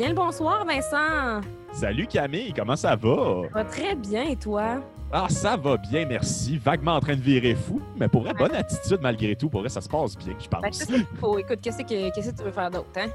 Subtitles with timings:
[0.00, 1.46] bien le bonsoir, Vincent.
[1.74, 3.42] Salut Camille, comment ça va?
[3.42, 4.80] Ça va très bien, et toi?
[5.12, 6.56] Ah, ça va bien, merci.
[6.56, 9.50] Vaguement en train de virer fou, mais pour vrai, bonne attitude malgré tout.
[9.50, 10.76] Pour vrai, ça se passe bien, je Ben, pense.
[10.76, 11.38] c'est qu'il faut.
[11.38, 13.08] Écoute, qu'est-ce que, qu'est-ce que tu veux faire d'autre, hein?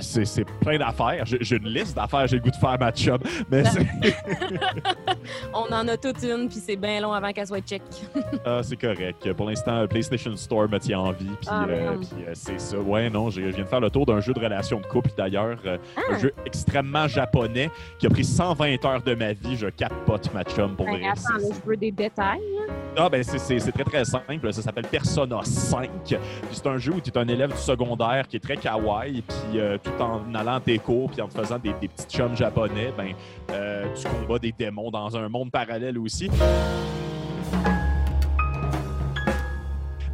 [0.00, 1.24] C'est plein d'affaires.
[1.26, 3.22] J'ai une liste d'affaires, j'ai le goût de faire ma job.
[3.50, 3.86] Mais Ben-
[5.54, 7.82] On en a toute une, puis c'est bien long avant qu'elle soit check.
[8.44, 9.32] ah, c'est correct.
[9.34, 11.26] Pour l'instant, le PlayStation Store me tient en vie.
[11.40, 12.04] Puis Ah, euh, merde.
[12.04, 12.78] puis, euh, c'est ça.
[12.78, 15.58] Ouais, non, je viens de faire le tour d'un jeu de relation de couple d'ailleurs.
[15.66, 16.00] euh, Ah!
[16.14, 19.56] Un jeu extrêmement japonais qui a pris 120 heures de ma vie.
[19.56, 22.40] Je capote ma chum pour Ben, attends, je veux des détails.
[22.96, 24.52] Ah, ben c'est- très très simple.
[24.52, 25.90] Ça s'appelle Persona 5.
[26.06, 26.16] Puis
[26.52, 29.22] c'est un jeu où tu es un élève du secondaire qui est très kawaii.
[29.22, 32.16] Puis euh, tout en allant à tes cours puis en te faisant des, des petits
[32.16, 33.12] chums japonais, ben
[33.50, 36.30] euh, tu combats des démons dans un monde parallèle aussi.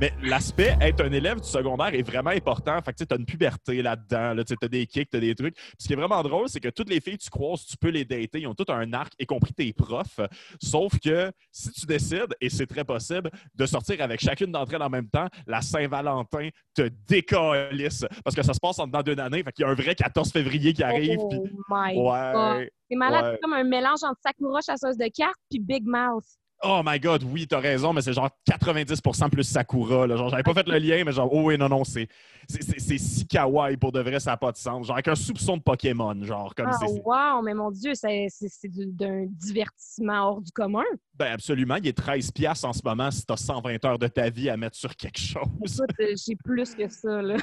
[0.01, 2.81] Mais l'aspect être un élève du secondaire est vraiment important.
[2.81, 4.33] Fait que tu as une puberté là-dedans.
[4.33, 5.55] Là, tu as des kicks, tu as des trucs.
[5.55, 7.77] Puis ce qui est vraiment drôle, c'est que toutes les filles que tu croises, tu
[7.77, 8.41] peux les dater.
[8.41, 10.21] Ils ont tout un arc, y compris tes profs.
[10.63, 14.83] Sauf que si tu décides, et c'est très possible, de sortir avec chacune d'entre elles
[14.83, 18.07] en même temps, la Saint-Valentin te décalisse.
[18.25, 19.43] Parce que ça se passe en dedans d'une année.
[19.43, 21.19] Fait qu'il y a un vrai 14 février qui arrive.
[21.21, 22.69] oh my God.
[22.89, 23.31] C'est malade, ouais.
[23.35, 26.25] c'est comme un mélange entre Sakura chasseuse de cartes puis Big Mouth.
[26.63, 30.07] Oh my god, oui, t'as raison, mais c'est genre 90% plus Sakura.
[30.07, 30.17] Là.
[30.17, 32.07] Genre, j'avais pas fait le lien, mais genre, oh oui, non, non, c'est,
[32.47, 34.87] c'est, c'est- c'est si kawaii pour de vrai, ça n'a pas de sens.
[34.87, 36.87] Genre, avec un soupçon de Pokémon, genre, comme c'est.
[36.87, 40.85] c'est- wow, mais mon Dieu, c'est, c'est, c'est du- d'un divertissement hors du commun.
[41.15, 44.29] Ben, absolument, il est 13$ piastres en ce moment si t'as 120 heures de ta
[44.29, 45.83] vie à mettre sur quelque chose.
[46.01, 47.37] Euh, j'ai plus que ça, là.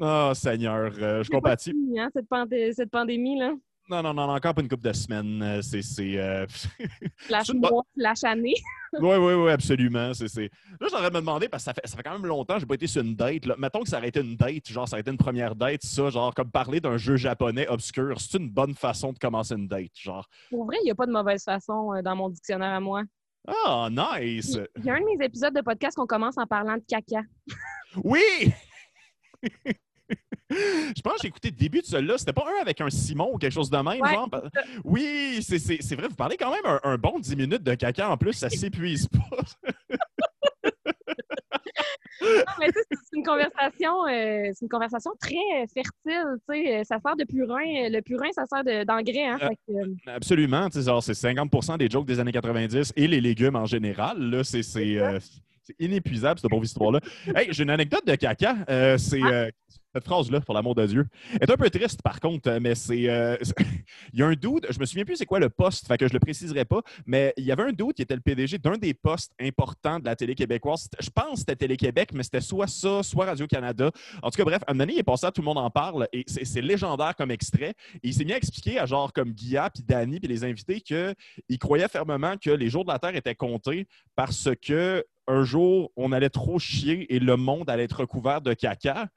[0.00, 1.70] Oh, Seigneur, euh, je compatis.
[1.70, 3.52] fini, hein, cette, pandé- cette pandémie, là.
[3.90, 5.42] Non, non, non, encore pas une couple de semaines.
[5.42, 6.18] euh, C'est.
[6.18, 6.46] euh,
[7.18, 8.54] Flash mois, flash année.
[9.00, 10.10] Oui, oui, oui, absolument.
[10.10, 12.66] Là, j'aurais me demander, parce que ça fait, ça fait quand même longtemps que j'ai
[12.66, 13.44] pas été sur une date.
[13.44, 13.56] Là.
[13.58, 16.10] Mettons que ça aurait été une date, genre ça aurait été une première date, ça,
[16.10, 19.90] genre comme parler d'un jeu japonais obscur, c'est une bonne façon de commencer une date,
[20.00, 20.28] genre.
[20.48, 23.02] Pour vrai, il n'y a pas de mauvaise façon euh, dans mon dictionnaire à moi.
[23.48, 24.60] Ah, nice!
[24.78, 27.22] Il y a un de mes épisodes de podcast qu'on commence en parlant de caca.
[28.04, 28.22] Oui!
[30.50, 32.18] Je pense que j'ai écouté le début de celui-là.
[32.18, 34.28] C'était pas un avec un Simon ou quelque chose de même, Ouais, genre?
[34.84, 35.56] Oui, c'est,
[35.96, 36.08] vrai.
[36.08, 39.08] Vous parlez quand même un, un bon 10 minutes de caca en plus, ça s'épuise
[39.08, 39.38] pas.
[42.22, 45.34] Non, mais c'est une conversation, euh, c'est une conversation très
[45.74, 46.38] fertile.
[46.48, 47.58] Tu sais, Euh, ça sert de purin.
[47.60, 49.26] Euh, Le purin, ça sert de- d'engrais.
[49.26, 50.68] Hein, Euh, que, euh, Absolument.
[50.70, 54.18] tu sais, genre, C'est 50% des jokes des années 90 et les légumes en général.
[54.18, 54.62] Là, c'est,
[55.64, 57.00] c'est, inépuisable, cette pauvre histoire-là.
[57.34, 58.56] Hey, j'ai une anecdote de caca.
[58.68, 59.50] Euh, c'est euh,
[59.94, 61.06] cette phrase-là, pour l'amour de Dieu.
[61.40, 63.08] Elle est un peu triste, par contre, euh, mais c'est.
[63.08, 63.36] euh,
[64.12, 66.08] il y a un dude, je me souviens plus c'est quoi le poste, fait que
[66.08, 68.76] je le préciserai pas, mais il y avait un dude qui était le PDG d'un
[68.76, 70.88] des postes importants de la télé québécoise.
[70.98, 73.90] Je pense que c'était Télé-Québec, mais c'était soit ça, soit Radio-Canada.
[74.22, 75.58] En tout cas, bref, à un moment donné, il est passé à Tout le monde
[75.58, 77.74] en parle et c'est légendaire comme extrait.
[77.96, 80.80] Et il s'est mis à expliquer à genre comme Guilla, puis Danny, puis les invités
[80.80, 83.86] qu'il croyait fermement que les jours de la Terre étaient comptés
[84.16, 88.52] parce que un jour, on allait trop chier et le monde allait être recouvert de
[88.54, 89.08] caca.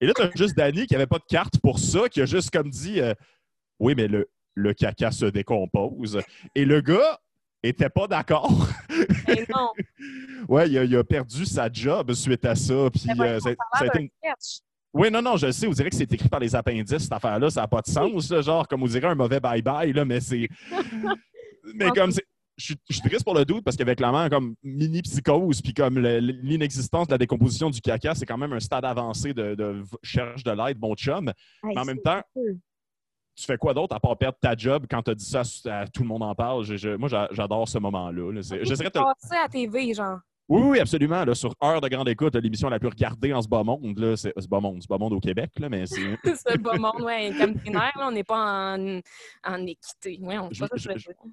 [0.00, 2.26] Et là, tu as juste Danny qui avait pas de carte pour ça, qui a
[2.26, 3.14] juste comme dit euh,
[3.78, 6.20] Oui, mais le, le caca se décompose.
[6.54, 7.18] Et le gars
[7.62, 8.68] était pas d'accord.
[9.26, 9.70] ben non,
[10.48, 12.88] ouais, il a, il a perdu sa job suite à ça.
[12.92, 14.10] Puis, euh, ça- ça a été une-
[14.92, 15.66] oui, non, non, je sais.
[15.66, 17.50] On dirait que c'est écrit par les appendices, cette affaire-là.
[17.50, 20.46] Ça n'a pas de sens, genre, comme on dirait un mauvais bye-bye, là, mais c'est.
[21.74, 22.24] mais comme c'est.
[22.56, 25.60] Je suis- je suis triste pour le doute parce qu'avec la main comme mini psychose,
[25.60, 29.82] puis comme l'inexistence de la décomposition du caca, c'est quand même un stade avancé de,
[30.02, 31.32] cherche de l'aide, bon chum.
[31.64, 32.22] Mais en même temps,
[33.36, 35.80] tu fais quoi d'autre à part perdre ta job quand tu as dit ça à,
[35.80, 36.64] à tout le monde en parle?
[36.64, 38.30] Je- je- moi, j'a- j'adore ce moment-là.
[38.32, 38.42] là.
[38.42, 40.20] C'est- J'essaierais de te- à TV, genre.
[40.48, 41.24] Oui, oui, absolument.
[41.24, 43.98] Là, sur Heure de Grande Écoute, l'émission la plus regardée en ce bas monde.
[43.98, 46.00] là, C'est ce bas monde, ce bas monde au Québec, là, mais c'est.
[46.46, 47.32] c'est pas monde, ouais.
[47.38, 49.00] Comme là, on n'est pas en,
[49.46, 50.18] en équité.
[50.20, 50.64] Ouais, on Je-.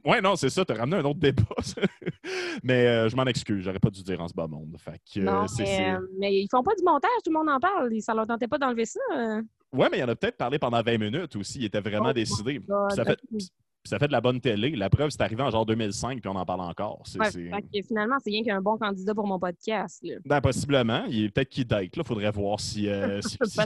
[0.06, 1.44] Ouais, non, c'est ça, t'as ramené un autre débat.
[2.64, 4.76] mais euh, je m'en excuse, j'aurais pas dû dire en ce bas monde.
[4.78, 7.38] Fait que, euh, Non, c'est- mais, euh, mais ils font pas du montage, tout le
[7.38, 7.92] monde en parle.
[8.02, 9.00] Ça leur tentait pas d'enlever ça.
[9.16, 9.42] euh.
[9.74, 11.60] Ouais, mais il y en a peut-être parlé pendant 20 minutes aussi.
[11.60, 12.62] Il était vraiment Oh décidé.
[12.90, 13.20] Ça, fait.
[13.84, 14.72] Puis ça fait de la bonne télé.
[14.76, 17.02] La preuve, c'est arrivé en genre 2005, puis on en parle encore.
[17.06, 20.00] C'est, Ouais, c'est- finalement, c'est rien qu'un bon candidat pour mon podcast.
[20.04, 20.16] Là.
[20.26, 21.04] Ben, possiblement.
[21.10, 21.96] Il est peut-être qui date.
[21.96, 22.88] Là, faudrait voir si.
[22.88, 23.60] euh, si- si-.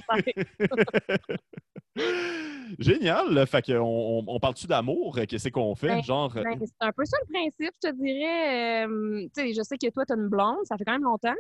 [2.80, 3.34] Génial.
[3.34, 3.46] là.
[3.46, 5.18] Fait qu'on on, on parle-tu d'amour?
[5.28, 5.88] Qu'est-ce qu'on fait?
[5.88, 6.36] Ben, genre.
[6.36, 8.86] euh, Ben, c'est un peu ça le principe, je te dirais.
[8.88, 11.04] Euh, tu sais, je sais que toi, tu as une blonde, ça fait quand même
[11.04, 11.36] longtemps.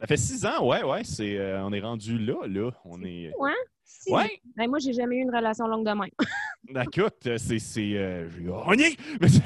[0.00, 1.04] Ça fait six ans, ouais, ouais.
[1.04, 2.70] C'est, euh, on est rendu là, là.
[2.84, 3.32] On est.
[3.86, 4.40] Six Ouais.
[4.56, 6.10] Ben, moi, j'ai jamais eu une relation longue de même.
[6.72, 7.58] Ben, Écoute, c'est.
[7.58, 8.26] c'est euh!
[9.20, 9.42] Mais c'est-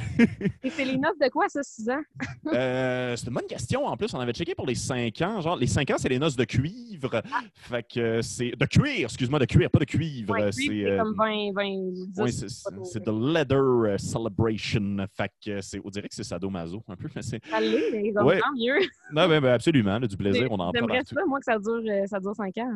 [0.63, 2.01] Et c'est les noces de quoi, ça, 6 ans?
[2.55, 3.85] Euh, c'est une bonne question.
[3.87, 5.41] En plus, on avait checké pour les 5 ans.
[5.41, 7.21] Genre, les 5 ans, c'est les noces de cuivre.
[7.55, 8.53] Fait que euh, c'est.
[8.57, 10.33] De cuir, excuse-moi, de cuir, pas de cuivre.
[10.33, 10.85] Ouais, c'est.
[10.85, 11.65] euh, comme 20, 20,
[12.07, 12.21] 10.
[12.21, 14.97] ouais, c'est- de Leather Celebration.
[15.17, 15.81] Fait que c'est.
[15.85, 17.09] On dirait que c'est sadomaso un peu.
[17.17, 17.45] Mais c'est...
[17.51, 18.39] Ça l'est, mais Ouais.
[18.39, 18.79] tant mieux.
[19.13, 19.99] Non, ben, ben, absolument.
[19.99, 22.57] là, du plaisir, on en prend J'aimerais ça, moi, que ça dure, ça dure 5
[22.59, 22.73] ans.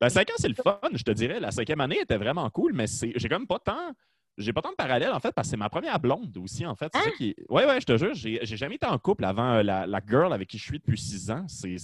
[0.00, 1.40] Ben, 5 ans, c'est le fun, je te dirais.
[1.40, 3.12] La cinquième année était vraiment cool, mais c'est.
[3.16, 3.92] J'ai comme pas tant.
[4.38, 6.74] J'ai pas tant de parallèles, en fait, parce que c'est ma première blonde aussi, en
[6.74, 6.90] fait.
[6.94, 7.00] Hein?
[7.04, 9.86] ça qui Ouais, ouais, je te jure, j'ai jamais été en couple avant euh, la,
[9.86, 11.44] la girl avec qui je suis depuis 6 ans.
[11.48, 11.76] C'est.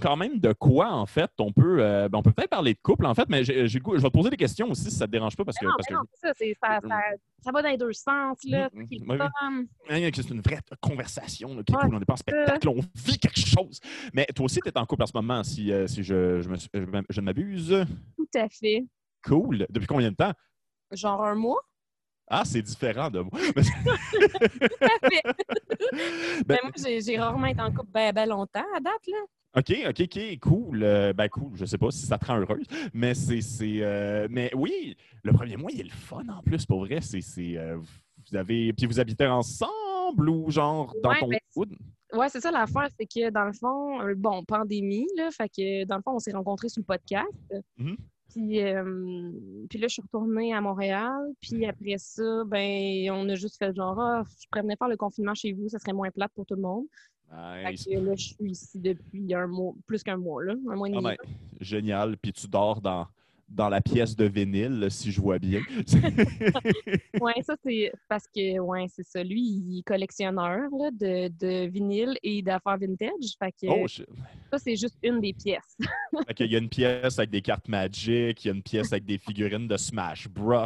[0.00, 2.78] Quand même de quoi, en fait, on peut, euh, ben, on peut peut-être parler de
[2.82, 5.06] couple, en fait, mais j'ai j'ai je vais te poser des questions aussi si ça
[5.06, 7.00] te dérange pas, parce que, Non, parce mais que non, c'est ça, c'est- ça, ça,
[7.42, 8.68] ça va dans les deux sens, là.
[8.72, 11.94] C'est une vraie conversation là, qui est Ouais, cool.
[11.94, 13.80] On n'est pas en spectacle, on vit quelque chose.
[14.12, 16.48] Mais toi aussi, tu es en couple en ce moment, si, euh, si je, je,
[16.48, 17.86] me suis- je ne m'abuse.
[18.16, 18.84] Tout à fait.
[19.24, 19.66] Cool.
[19.70, 20.32] Depuis combien de temps?
[20.92, 21.60] Genre un mois?
[22.32, 23.32] Ah, c'est différent de moi.
[23.54, 23.60] Tout
[24.80, 25.22] à fait.
[26.46, 29.18] Ben- Mais moi, j'ai j'ai rarement été en couple ben, ben longtemps à date, là.
[29.56, 30.82] OK, OK, OK, cool.
[30.82, 33.40] Euh, ben cool, je sais pas si ça te rend heureuse, mais c'est.
[33.40, 37.00] c'est, euh, mais oui, le premier mois, il est le fun en plus, pour vrai.
[37.00, 37.20] C'est.
[37.20, 38.72] c'est, euh, vous avez.
[38.72, 41.76] Puis vous habitez ensemble ou genre dans Ouais, ton ben, hood?
[42.12, 45.84] Ouais, c'est ça l'affaire, c'est que dans le fond, euh, bon, pandémie, là, fait que
[45.84, 47.28] dans le fond, on s'est rencontrés sur le podcast.
[47.78, 47.96] Mhm.
[48.32, 49.32] Puis, euh,
[49.68, 51.20] puis là, je suis retournée à Montréal.
[51.40, 55.34] Puis après ça, ben, on a juste fait genre, ah, je prévenais faire le confinement
[55.34, 56.84] chez vous, ça serait moins plate pour tout le monde.
[57.30, 60.88] Fait que là, je suis ici depuis un mois, plus qu'un mois, là, un mois
[60.88, 61.04] et Ah demi.
[61.04, 61.16] ben,
[61.60, 62.16] génial.
[62.16, 63.06] Puis tu dors dans,
[63.48, 65.60] dans la pièce de vinyle, si je vois bien.
[67.20, 69.22] Ouais, ça, c'est parce que, ouais, c'est ça.
[69.22, 73.34] Lui, il est collectionneur là, de, de vinyle et d'affaires vintage.
[73.38, 74.06] Fait que oh, shit.
[74.50, 75.76] ça, c'est juste une des pièces.
[76.26, 78.92] Fait il y a une pièce avec des cartes Magic, il y a une pièce
[78.92, 80.64] avec des figurines de Smash Bros.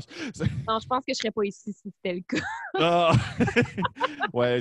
[0.69, 2.45] Non, je pense que je serais pas ici si c'était le cas.
[2.75, 3.13] Ah!
[4.33, 4.61] ouais,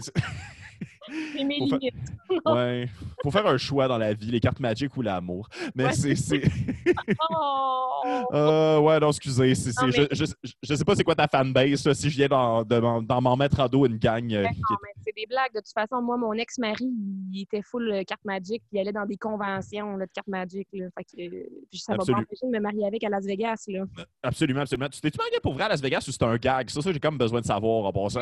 [2.45, 2.89] ouais.
[3.21, 5.47] Faut faire un choix dans la vie, les cartes Magic ou l'amour.
[5.75, 5.94] Mais Ouais.
[5.94, 6.15] c'est.
[6.15, 6.41] c'est-
[7.29, 8.25] Oh!
[8.33, 9.53] Euh, ouais, non, excusez.
[9.81, 10.25] Non, mais- je, je,
[10.61, 13.59] je sais pas c'est quoi ta fanbase, là, si je viens d'en de m'en- mettre
[13.61, 14.23] à dos une gang.
[14.33, 15.53] euh, qui- non, mais c'est des blagues.
[15.53, 16.85] De toute façon, moi, mon ex-mari,
[17.31, 20.67] il était full euh, carte Magic, il allait dans des conventions là, de carte Magic.
[20.73, 20.85] Là.
[20.97, 23.65] Fait que, euh, ça va de me marier avec à Las Vegas.
[23.67, 23.85] Là.
[24.21, 24.89] Absolument, absolument.
[24.89, 26.69] Tu t'es-tu marié pour vrai à Las Vegas ou c'est un gag?
[26.69, 28.21] Ça, ça j'ai comme besoin de savoir en passant.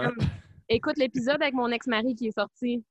[0.73, 2.83] Écoute l'épisode avec mon ex-mari qui est sorti.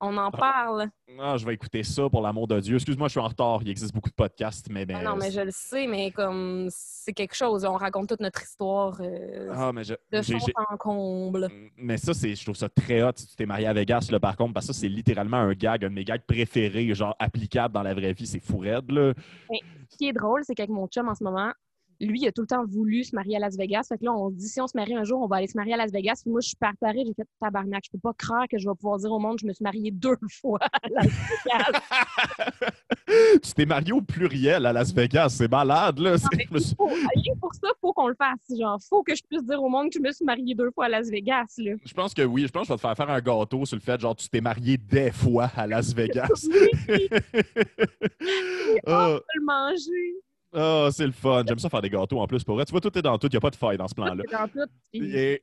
[0.00, 0.88] On en parle.
[1.20, 2.74] Ah, je vais écouter ça pour l'amour de Dieu.
[2.74, 3.60] Excuse-moi, je suis en retard.
[3.62, 4.84] Il existe beaucoup de podcasts, mais.
[4.84, 7.64] ben, Ah non, mais je le sais, mais comme c'est quelque chose.
[7.64, 10.36] On raconte toute notre histoire euh, Ah, mais je- de fond
[10.68, 11.48] en comble.
[11.76, 14.18] Mais ça, c'est, je trouve ça très hot si tu t'es marié à Vegas, là,
[14.18, 17.14] par contre, parce que ça, c'est littéralement un gag, un de mes gags préférés, genre
[17.20, 18.26] applicable dans la vraie vie.
[18.26, 19.14] C'est fou raide, là.
[19.90, 21.52] Ce qui est drôle, c'est qu'avec mon chum en ce moment,
[22.00, 23.86] lui, il a tout le temps voulu se marier à Las Vegas.
[23.88, 25.46] Fait que là, on se dit, si on se marie un jour, on va aller
[25.46, 26.20] se marier à Las Vegas.
[26.22, 27.84] Puis moi, je suis préparée, j'ai fait tabarnak.
[27.86, 29.62] Je peux pas croire que je vais pouvoir dire au monde que je me suis
[29.62, 31.80] mariée deux fois à Las Vegas.
[33.42, 36.16] tu t'es marié au pluriel à Las Vegas, c'est malade, là.
[36.36, 36.88] Mais me suis- Faut-
[37.40, 38.58] pour ça, faut qu'on le fasse.
[38.58, 40.86] Genre, faut que je puisse dire au monde que je me suis mariée deux fois
[40.86, 41.54] à Las Vegas.
[41.58, 41.72] Là.
[41.84, 42.42] Je pense que oui.
[42.46, 44.28] Je pense que je vais te faire faire un gâteau sur le fait, genre, tu
[44.28, 46.46] t'es marié des fois à Las Vegas.
[46.88, 47.08] Oui,
[48.86, 50.14] on peut le manger.
[50.54, 51.42] Ah, c'est le fun.
[51.46, 52.64] J'aime ça faire des gâteaux en plus pour vrai.
[52.64, 53.26] Tu vois, tout est dans tout.
[53.26, 54.22] Il n'y a pas de faille dans ce plan-là.
[54.92, 55.40] Et-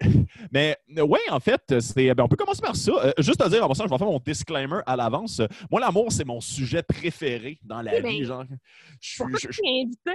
[0.51, 2.13] Mais oui, en fait, c'est.
[2.13, 2.91] ben, on peut commencer par ça.
[3.03, 5.41] Euh, juste à dire, en passant, je vais faire mon disclaimer à l'avance.
[5.69, 8.23] Moi, l'amour, c'est mon sujet préféré dans la Oui, ben, vie.
[8.25, 8.44] Genre,
[8.99, 10.11] je je- es invité?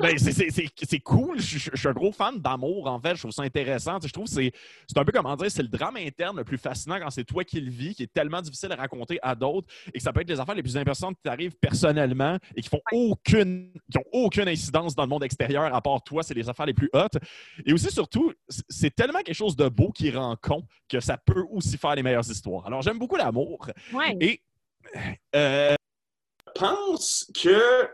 [0.00, 1.40] ben, c'est- cool.
[1.40, 3.14] Je, je- je suis un gros fan d'amour, en fait.
[3.14, 3.96] Je trouve ça intéressant.
[3.98, 4.52] Tu sais, je trouve que c'est
[4.98, 7.60] un peu, comment dire, c'est le drame interne le plus fascinant quand c'est toi qui
[7.60, 10.28] le vis, qui est tellement difficile à raconter à d'autres et que ça peut être
[10.28, 14.39] les affaires les plus impressionantes qui t'arrivent personnellement et qui font aucune, qui ont aucune
[14.48, 16.22] incidence dans le monde extérieur à part toi.
[16.22, 17.18] C'est les affaires les plus hautes.
[17.64, 18.32] Et aussi, surtout,
[18.68, 22.02] c'est tellement quelque chose de beau qui rend con que ça peut aussi faire les
[22.02, 22.66] meilleures histoires.
[22.66, 23.68] Alors, j'aime beaucoup l'amour.
[23.92, 24.16] Ouais.
[24.20, 24.42] Et
[25.34, 25.74] euh,
[26.56, 27.88] je pense que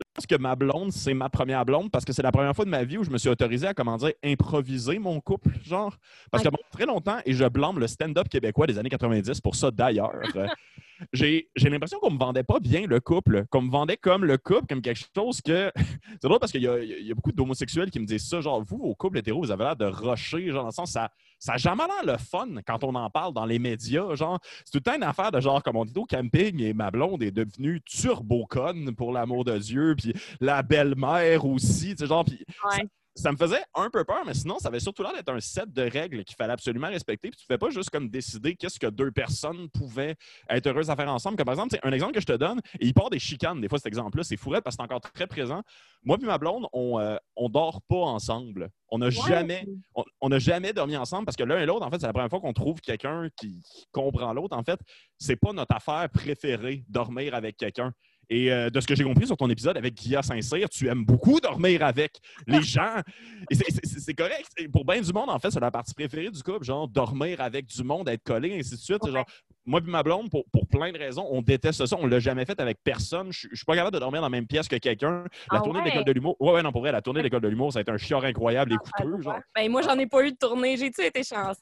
[0.00, 2.64] je pense que ma blonde, c'est ma première blonde parce que c'est la première fois
[2.64, 5.94] de ma vie où je me suis autorisé à, comment dire, improviser mon couple, genre.
[6.30, 9.54] Parce que pendant très longtemps, et je blâme le stand-up québécois des années 90 pour
[9.54, 10.12] ça d'ailleurs,
[11.12, 14.66] j'ai l'impression qu'on me vendait pas bien le couple, qu'on me vendait comme le couple,
[14.68, 15.70] comme quelque chose que.
[16.20, 18.78] c'est drôle parce qu'il y, y a beaucoup d'homosexuels qui me disent ça, genre, vous,
[18.78, 21.10] vos couples hétéros, vous avez l'air de rocher, genre, dans le sens, ça.
[21.42, 24.14] Ça n'a jamais l'air le fun quand on en parle dans les médias.
[24.14, 26.74] Genre, c'est tout le temps une affaire de genre, comme on dit au camping, et
[26.74, 32.06] ma blonde est devenue turbo-conne, pour l'amour de Dieu, puis la belle-mère aussi, tu sais,
[32.06, 32.76] genre, puis Ouais.
[32.76, 32.82] ça
[33.32, 35.82] me faisait un peu peur, mais sinon, ça avait surtout l'air d'être un set de
[35.82, 37.30] règles qu'il fallait absolument respecter.
[37.30, 40.16] Puis tu ne fais pas juste comme décider qu'est-ce que deux personnes pouvaient
[40.48, 41.36] être heureuses à faire ensemble.
[41.36, 43.68] Comme par exemple, un exemple que je te donne, et il part des chicanes, des
[43.68, 45.62] fois, cet exemple-là, c'est fourré parce que c'est encore très présent.
[46.04, 48.70] Moi et ma blonde, on, euh, on dort pas ensemble.
[48.88, 49.66] On n'a jamais,
[50.20, 52.40] on, jamais dormi ensemble parce que l'un et l'autre, en fait, c'est la première fois
[52.40, 54.56] qu'on trouve quelqu'un qui, qui comprend l'autre.
[54.56, 54.80] En fait,
[55.18, 57.92] c'est pas notre affaire préférée, dormir avec quelqu'un.
[58.30, 61.04] Et euh, de ce que j'ai compris sur ton épisode avec Guilla Saint-Cyr, tu aimes
[61.04, 63.02] beaucoup dormir avec les gens.
[63.50, 64.46] Et c'est correct.
[64.72, 67.66] pour bien du monde, en fait, c'est la partie préférée du couple, genre dormir avec
[67.66, 69.04] du monde, être collé, ainsi de suite.
[69.04, 69.26] Genre,
[69.66, 71.96] moi et ma blonde, pour, plein de raisons, on déteste ça.
[71.98, 73.32] On ne l'a jamais fait avec personne.
[73.32, 75.24] Je ne suis pas capable de dormir dans la même pièce que quelqu'un.
[75.50, 76.36] La ah tournée de l'école de l'humour.
[76.38, 77.96] Ouais, ouais, non, pour vrai, la tournée de l'école de l'humour, ça a été un
[77.96, 79.20] chiant incroyable et ah, coûteux.
[79.20, 79.40] Genre.
[79.54, 80.76] Ben, moi, j'en ai pas eu de tournée.
[80.76, 81.60] J'ai-tu été chanceuse?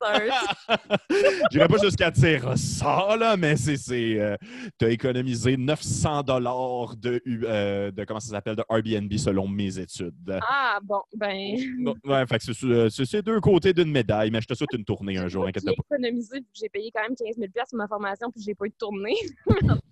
[1.50, 4.20] J'irai pas jusqu'à dire ça, là, mais c'est.
[4.20, 4.36] Euh,
[4.78, 8.04] tu as économisé 900 dollars de, euh, de.
[8.04, 8.56] Comment ça s'appelle?
[8.56, 10.38] De Airbnb selon mes études.
[10.48, 11.56] Ah, bon, ben.
[12.04, 15.18] Ouais, fait que euh, c'est deux côtés d'une médaille, mais je te souhaite une tournée
[15.18, 15.72] un jour, inquiète pas.
[15.72, 18.70] J'ai économisé, j'ai payé quand même 15 000 pour ma formation, puis j'ai pas eu
[18.70, 19.16] de tournée.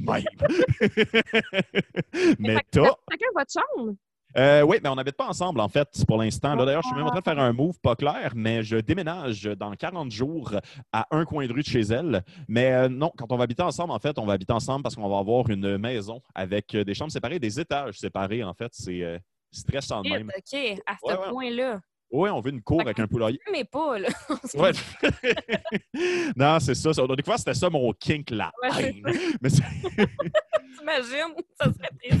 [2.38, 2.98] mais toi.
[3.10, 3.94] Chacun votre chambre.
[4.36, 6.54] Euh, oui, mais on n'habite pas ensemble, en fait, pour l'instant.
[6.54, 9.42] D'ailleurs, je suis même en train de faire un move pas clair, mais je déménage
[9.42, 10.54] dans 40 jours
[10.92, 12.22] à un coin de rue de chez elle.
[12.48, 14.94] Mais euh, non, quand on va habiter ensemble, en fait, on va habiter ensemble parce
[14.94, 18.70] qu'on va avoir une maison avec des chambres séparées, des étages séparés, en fait.
[18.72, 19.18] C'est euh,
[19.50, 20.30] stressant de même.
[20.36, 21.80] OK, à ce point-là.
[22.10, 23.40] Oui, on veut une cour avec un poulailler.
[23.52, 24.08] Mais pas, là.
[24.54, 24.72] ouais.
[26.36, 26.90] non, c'est ça.
[26.98, 29.00] On a découvert que c'était ça mon kink, la ouais,
[29.40, 31.34] Mais T'imagines?
[31.60, 32.20] Ça serait triste.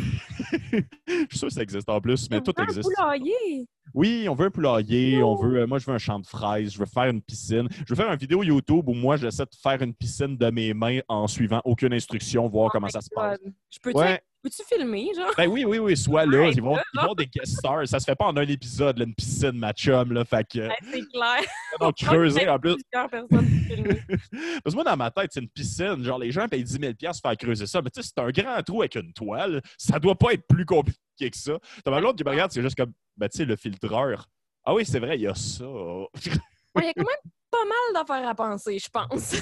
[1.06, 2.88] Je suis sûr que ça existe en plus, mais tout existe.
[2.98, 3.66] Un poulailler!
[3.92, 6.72] Oui, on veut un poulailler, on veut, euh, moi je veux un champ de fraises,
[6.72, 7.68] je veux faire une piscine.
[7.70, 10.72] Je veux faire une vidéo YouTube où moi j'essaie de faire une piscine de mes
[10.74, 13.38] mains en suivant aucune instruction, voir oh comment ça se passe.
[13.68, 14.20] Je peux ouais.
[14.42, 15.32] Peux-tu filmer, genre?
[15.36, 16.48] Ben oui, oui, oui, soit là.
[16.48, 17.86] Ils vont, ils vont des guest stars.
[17.86, 20.24] Ça se fait pas en un épisode, là, une piscine, ma chum, là.
[20.24, 20.66] Fait que.
[20.90, 21.42] c'est clair.
[21.80, 22.76] Donc, creuser en plus.
[22.92, 26.02] Parce que moi, dans ma tête, c'est une piscine.
[26.02, 27.82] Genre, les gens payent 10 000 pour faire creuser ça.
[27.82, 29.60] Mais tu sais, c'est un grand trou avec une toile.
[29.76, 31.58] Ça doit pas être plus compliqué que ça.
[31.84, 34.26] T'as ma l'autre qui me regarde, c'est juste comme, ben, tu sais, le filtreur.
[34.64, 35.64] Ah oui, c'est vrai, il y a ça.
[35.66, 39.34] Il y a quand même pas mal d'affaires à penser, je pense.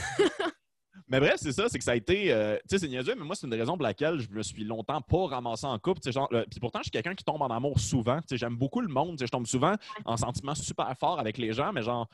[1.06, 2.32] Mais bref, c'est ça, c'est que ça a été.
[2.32, 4.42] Euh, tu sais, c'est niaiseux, mais moi, c'est une des raisons pour laquelle je me
[4.42, 6.00] suis longtemps pas ramassé en couple.
[6.10, 8.20] Genre, puis pourtant, je suis quelqu'un qui tombe en amour souvent.
[8.30, 9.18] J'aime beaucoup le monde.
[9.20, 9.74] Je tombe souvent
[10.04, 12.08] en sentiments super forts avec les gens, mais genre,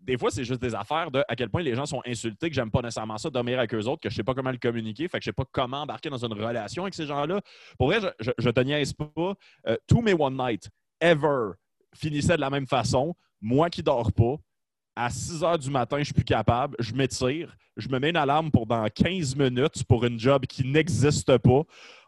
[0.00, 2.54] des fois, c'est juste des affaires de à quel point les gens sont insultés, que
[2.54, 5.08] j'aime pas nécessairement ça, dormir avec eux autres, que je sais pas comment le communiquer,
[5.08, 7.40] fait que je sais pas comment embarquer dans une relation avec ces gens-là.
[7.78, 9.34] Pour vrai, je, je, te niaise pas.
[9.66, 10.70] Euh, tous mes one night,
[11.00, 11.52] ever,
[11.94, 13.14] finissaient de la même façon.
[13.42, 14.36] Moi qui dors pas,
[15.00, 18.16] à 6 heures du matin, je suis plus capable, je m'étire, je me mets une
[18.16, 21.62] alarme pour dans 15 minutes pour une job qui n'existe pas.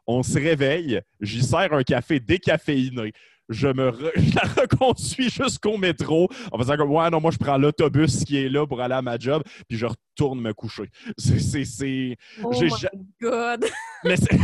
[0.07, 3.13] On se réveille, j'y sers un café décaféiné.
[3.49, 3.91] Je me
[4.35, 8.49] la reconduis jusqu'au métro en faisant comme Ouais, non, moi je prends l'autobus qui est
[8.49, 10.91] là pour aller à ma job, puis je retourne me coucher.
[11.17, 12.17] C'est.
[12.43, 12.71] Oh my
[13.21, 13.67] God!
[14.05, 14.39] Mais c'est.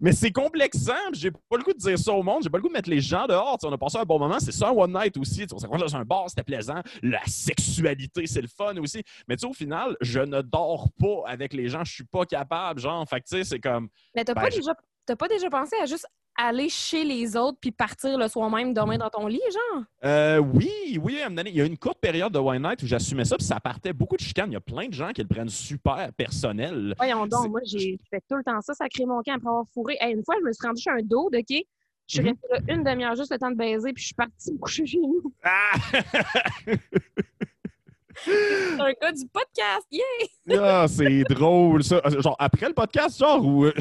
[0.00, 0.92] Mais c'est complexant.
[1.12, 2.42] J'ai pas le goût de dire ça au monde.
[2.42, 3.58] J'ai pas le goût de mettre les gens dehors.
[3.62, 4.38] on a passé un bon moment.
[4.40, 5.46] C'est ça un one night aussi.
[5.52, 6.80] on s'est dans un bar, c'était plaisant.
[7.02, 9.02] La sexualité, c'est le fun aussi.
[9.28, 11.84] Mais au final, je ne dors pas avec les gens.
[11.84, 12.80] Je suis pas capable.
[12.80, 13.88] Genre, fait tu sais, c'est comme.
[14.14, 14.74] Mais t'as pas, ben, déjà,
[15.16, 18.98] pas déjà pensé à juste aller chez les autres puis partir le soir même dormir
[18.98, 19.84] dans ton lit, genre?
[20.04, 21.20] Euh, oui, oui.
[21.46, 23.92] Il y a une courte période de One Night où j'assumais ça, puis ça partait
[23.92, 24.50] beaucoup de chicanes.
[24.50, 26.94] Il y a plein de gens qui le prennent super personnel.
[26.96, 29.66] Voyons donc, moi, j'ai fait tout le temps ça, ça crée mon camp après avoir
[29.72, 29.96] fourré.
[30.02, 31.64] une fois, je me suis rendue chez un dos, OK?
[32.06, 34.14] Je suis mm restée là une demi-heure juste le temps de baiser, puis je suis
[34.14, 35.22] partie me coucher chez nous.
[35.42, 35.72] Ah!
[38.16, 40.02] c'est un cas du podcast, yeah!
[40.60, 42.02] ah, c'est drôle, ça.
[42.20, 43.64] Genre, après le podcast, genre, ou...
[43.64, 43.72] Euh,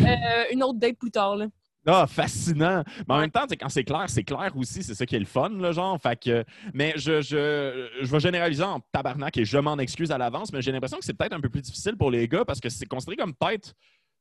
[0.51, 1.47] une autre date plus tard, là.
[1.85, 2.83] Ah, fascinant!
[3.07, 5.25] Mais en même temps, quand c'est clair, c'est clair aussi, c'est ça qui est le
[5.25, 5.99] fun, le genre.
[6.01, 10.17] Fait que, mais je, je, je vais généraliser en tabarnak et je m'en excuse à
[10.17, 12.59] l'avance, mais j'ai l'impression que c'est peut-être un peu plus difficile pour les gars parce
[12.59, 13.73] que c'est considéré comme peut-être.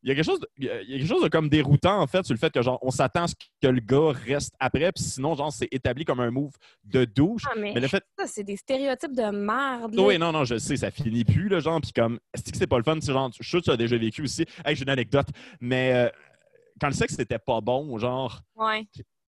[0.04, 2.09] Il y, a quelque chose de, il y a quelque chose de comme déroutant, en
[2.09, 4.90] fait, sur le fait que, genre, on s'attend à ce que le gars reste après,
[4.90, 6.50] puis sinon, genre, c'est établi comme un move
[6.83, 7.45] de douche.
[7.47, 8.02] Ah, mais, le fait...
[8.19, 9.95] ça, c'est des stéréotypes de merde.
[9.97, 12.66] Oui, non, non, je sais, ça finit plus, le genre, puis comme, est-ce que c'est
[12.66, 12.99] pas le fun?
[13.00, 14.45] Genre, je suis sûr que tu as déjà vécu aussi.
[14.64, 15.28] Hey, j'ai une anecdote,
[15.61, 15.92] mais.
[15.95, 16.09] Euh,
[16.83, 18.41] quand le sexe n'était pas bon, genre,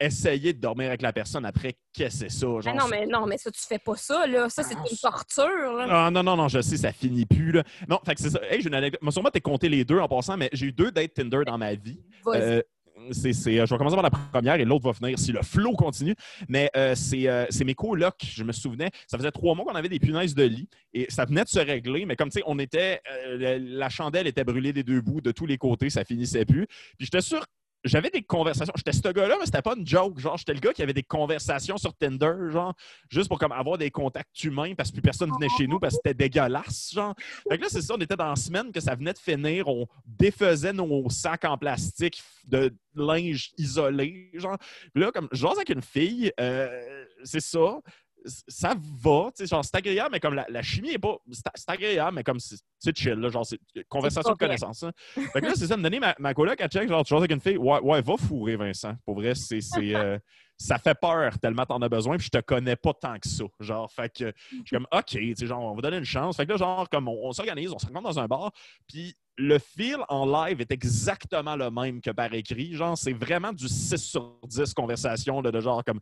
[0.00, 2.46] essayer de dormir avec la personne après, qu'est-ce que c'est ça?
[2.46, 4.48] Genre, ah non, mais non, mais ça, tu fais pas ça, là.
[4.48, 6.06] Ça, c'est ah, une torture, là.
[6.06, 7.62] Ah, non, non, non, je sais, ça finit plus, là.
[7.88, 8.40] Non, fait que c'est ça.
[8.50, 9.00] Hey, j'ai une anecdote.
[9.00, 11.56] Moi, sûrement, t'es compté les deux en passant, mais j'ai eu deux dates Tinder dans
[11.56, 12.02] ma vie.
[12.26, 12.60] Euh,
[13.04, 16.14] euh, je vais commencer par la première et l'autre va venir si le flow continue.
[16.48, 18.90] Mais euh, euh, c'est, mes colocs, je me souvenais.
[19.06, 21.58] Ça faisait trois mois qu'on avait des punaises de lit et ça venait de se
[21.58, 22.06] régler.
[22.06, 23.00] Mais comme tu sais, on était.
[23.38, 26.66] la chandelle était brûlée des deux bouts, de tous les côtés, ça finissait plus.
[26.66, 27.44] Puis j'étais sûr
[27.84, 28.72] j'avais des conversations.
[28.76, 30.18] J'étais ce gars-là, mais c'était pas une joke.
[30.18, 32.74] Genre, j'étais le gars qui avait des conversations sur Tinder, genre,
[33.10, 35.94] juste pour comme avoir des contacts humains parce que plus personne venait chez nous parce
[35.94, 37.14] que c'était dégueulasse, genre.
[37.48, 39.68] Fait que là, c'est ça, on était dans la semaine que ça venait de finir.
[39.68, 44.58] On défaisait nos sacs en plastique de linge isolé, genre.
[44.92, 47.80] Puis là, comme, genre avec une fille, euh, c'est ça
[48.24, 51.16] ça va, tu sais, genre, c'est agréable, mais comme la, chimie est pas.
[51.30, 54.82] C'est agréable, mais comme c'est chill, là, genre, c'est conversation de connaissance.
[54.82, 54.92] Hein.
[55.32, 57.30] Fait que là, c'est ça, me donner ma, ma coloc à check, genre, tu avec
[57.30, 58.94] une fille, ouais, ouais, va fourrer, Vincent.
[59.04, 59.60] Pour vrai, c'est.
[59.78, 60.18] Euh,
[60.56, 63.44] ça fait peur tellement t'en as besoin, puis je te connais pas tant que ça.
[63.60, 66.36] Genre, fait que je suis comme, OK, tu sais, genre, on va donner une chance.
[66.36, 68.52] Fait que là, genre, comme on, s'organise, on se rencontre dans un bar,
[68.86, 72.74] puis le fil en live est exactement le même que par écrit.
[72.74, 76.00] Genre, c'est vraiment du 6 sur 10 conversation, de genre, comme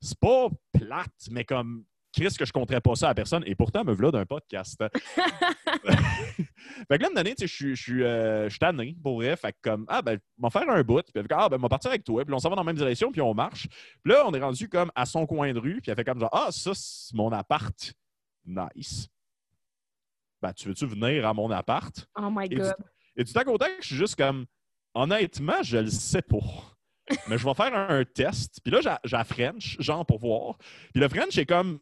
[0.00, 3.42] c'est pas plate, mais comme Chris que je compterais pas ça à personne.
[3.46, 4.82] Et pourtant, me voilà d'un podcast.
[6.88, 9.36] fait que là, une année, je suis, je suis, euh, tanné, pour vrai.
[9.36, 11.04] Fait que comme, ah, ben, m'en faire un bout.
[11.12, 12.24] Puis, ah, ben, m'en partir avec toi.
[12.24, 13.68] Puis, on s'en va dans la même direction, puis on marche.
[14.02, 15.80] Puis là, on est rendu comme à son coin de rue.
[15.80, 17.92] Puis, elle fait comme genre, ah, ça, c'est mon appart.
[18.44, 19.08] Nice.
[20.42, 22.08] Ben, tu veux-tu venir à mon appart?
[22.16, 22.74] Oh my God.
[23.16, 24.46] Et tu t'as que je suis juste comme,
[24.94, 26.38] honnêtement, je le sais pas
[27.28, 28.60] mais je vais faire un, test.
[28.62, 30.56] Puis là, j'ai French, genre, pour voir.
[30.92, 31.78] Puis le French est comme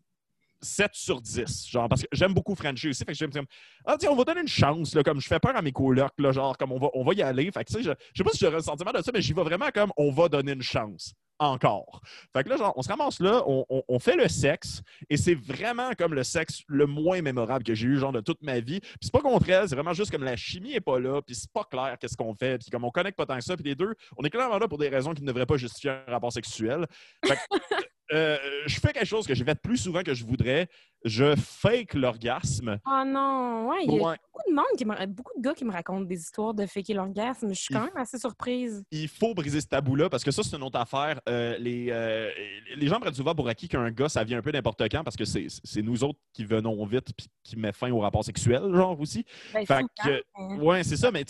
[0.60, 1.68] 7 sur 10.
[1.68, 3.04] Genre, parce que j'aime beaucoup Frenchie aussi.
[3.04, 3.46] Fait que j'aime comme,
[3.84, 6.12] ah, tiens, on va donner une chance, là, comme je fais peur à mes colocs,
[6.18, 7.50] là, genre, comme on va, on va y aller.
[7.50, 9.22] Fait que, tu sais, je, je sais pas si j'ai le sentiment de ça, mais
[9.22, 12.00] j'y vais vraiment comme on va donner une chance encore.
[12.32, 15.92] Fait que là, genre, on se ramasse là, on, fait le sexe, et c'est vraiment
[15.96, 18.80] comme le sexe le moins mémorable que j'ai eu, genre, de toute ma vie.
[18.80, 21.34] Puis c'est pas contre elle, c'est vraiment juste comme la chimie est pas là, puis
[21.34, 23.64] c'est pas clair qu'est-ce qu'on fait, puis comme on connecte pas tant que ça, puis
[23.64, 26.10] les deux, on est clairement là pour des raisons qui ne devraient pas justifier un
[26.10, 26.86] rapport sexuel.
[27.24, 27.40] Fait que,
[28.12, 30.68] euh, je fais quelque chose que j'ai fait plus souvent que je voudrais.
[31.04, 32.78] Je fake l'orgasme.
[32.86, 35.06] Oh non, ouais, il y a beaucoup de monde qui me...
[35.06, 37.48] beaucoup de gars qui me racontent des histoires de faker l'orgasme.
[37.50, 38.82] Je suis quand même assez surprise.
[38.90, 41.20] Il faut briser ce tabou-là parce que ça, c'est une autre affaire.
[41.28, 42.30] Euh, les, euh,
[42.76, 45.16] les gens prennent souvent pour acquis qu'un gars, ça vient un peu n'importe quand parce
[45.16, 48.98] que c'est nous autres qui venons vite puis qui met fin au rapport sexuel, genre
[49.00, 49.24] aussi.
[49.54, 51.24] Ben, fait que, ouais, c'est ça, mais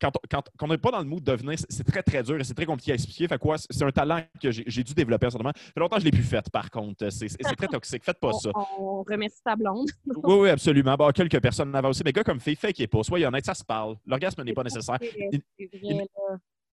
[0.00, 2.44] quand, quand, on n'est pas dans le mood de venir, c'est très, très dur et
[2.44, 3.26] c'est très compliqué à expliquer.
[3.26, 5.52] Fait quoi, c'est un talent que j'ai dû développer certainement.
[5.54, 7.08] Ça fait longtemps que je l'ai plus fait, par contre.
[7.10, 8.04] C'est très toxique.
[8.04, 8.50] Faites pas ça.
[8.78, 9.88] On remercie ta blonde.
[10.06, 10.94] oui, oui, absolument.
[10.96, 12.02] Bon, quelques personnes n'avaient aussi.
[12.04, 13.02] Mais gars comme fait qui est pas.
[13.02, 13.96] Soyez honnête, ça se parle.
[14.06, 14.98] L'orgasme n'est pas nécessaire
[15.58, 16.08] il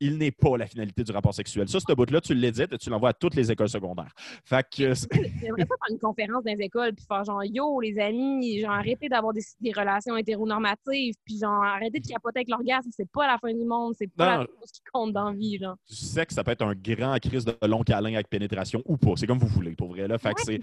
[0.10, 1.68] n'est pas la finalité du rapport sexuel.
[1.68, 4.12] Ça, ce bout-là, tu l'édites et tu l'envoies à toutes les écoles secondaires.
[4.44, 4.94] Fait que.
[5.42, 8.72] J'aimerais pas faire une conférence dans les écoles puis faire genre Yo, les amis, genre
[8.72, 9.44] arrêtez d'avoir des,
[9.76, 13.94] relations hétéronormatives, puis genre arrêtez de capoter avec l'orgasme, c'est pas la fin du monde,
[13.98, 15.58] c'est pas la chose qui compte dans la vie.
[15.58, 15.76] Genre.
[15.88, 18.98] Tu sais que ça peut être un grand crise de long câlin avec pénétration ou
[18.98, 19.14] pas.
[19.16, 20.08] C'est comme vous voulez, pour vrai.
[20.08, 20.18] Là.
[20.18, 20.62] Fait c'est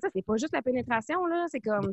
[0.00, 1.46] ça, c'est pas juste la pénétration, là.
[1.50, 1.90] C'est comme.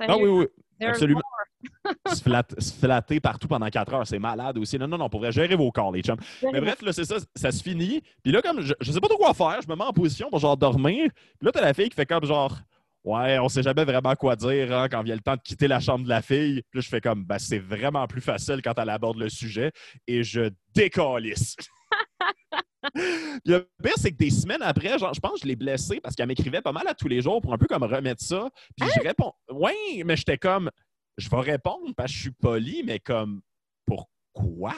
[0.00, 0.46] Ah oui, oui,
[0.86, 1.20] absolument.
[2.06, 4.78] se, flatter, partout pendant quatre heures, c'est malade aussi.
[4.78, 6.18] Non, non, non, on pourrait gérer vos corps, les chums.
[6.52, 8.02] Mais bref, là, c'est ça, ça se finit.
[8.22, 10.30] Puis là, comme je, je sais pas trop quoi faire, je me mets en position
[10.30, 11.10] pour genre dormir.
[11.12, 12.56] Puis là, t'as la fille qui fait comme genre.
[13.04, 15.80] Ouais, on sait jamais vraiment quoi dire hein, quand vient le temps de quitter la
[15.80, 16.62] chambre de la fille.
[16.70, 19.72] Puis là, je fais comme, ben, c'est vraiment plus facile quand elle aborde le sujet.
[20.06, 21.56] Et je décalisse.
[23.44, 26.14] le pire, c'est que des semaines après, genre, je pense que je l'ai blessé parce
[26.14, 28.48] qu'elle m'écrivait pas mal à tous les jours pour un peu comme remettre ça.
[28.76, 29.02] Puis je hein?
[29.04, 30.70] réponds, oui, mais j'étais comme,
[31.16, 33.42] je vais répondre parce que je suis poli, mais comme,
[33.84, 34.74] pourquoi?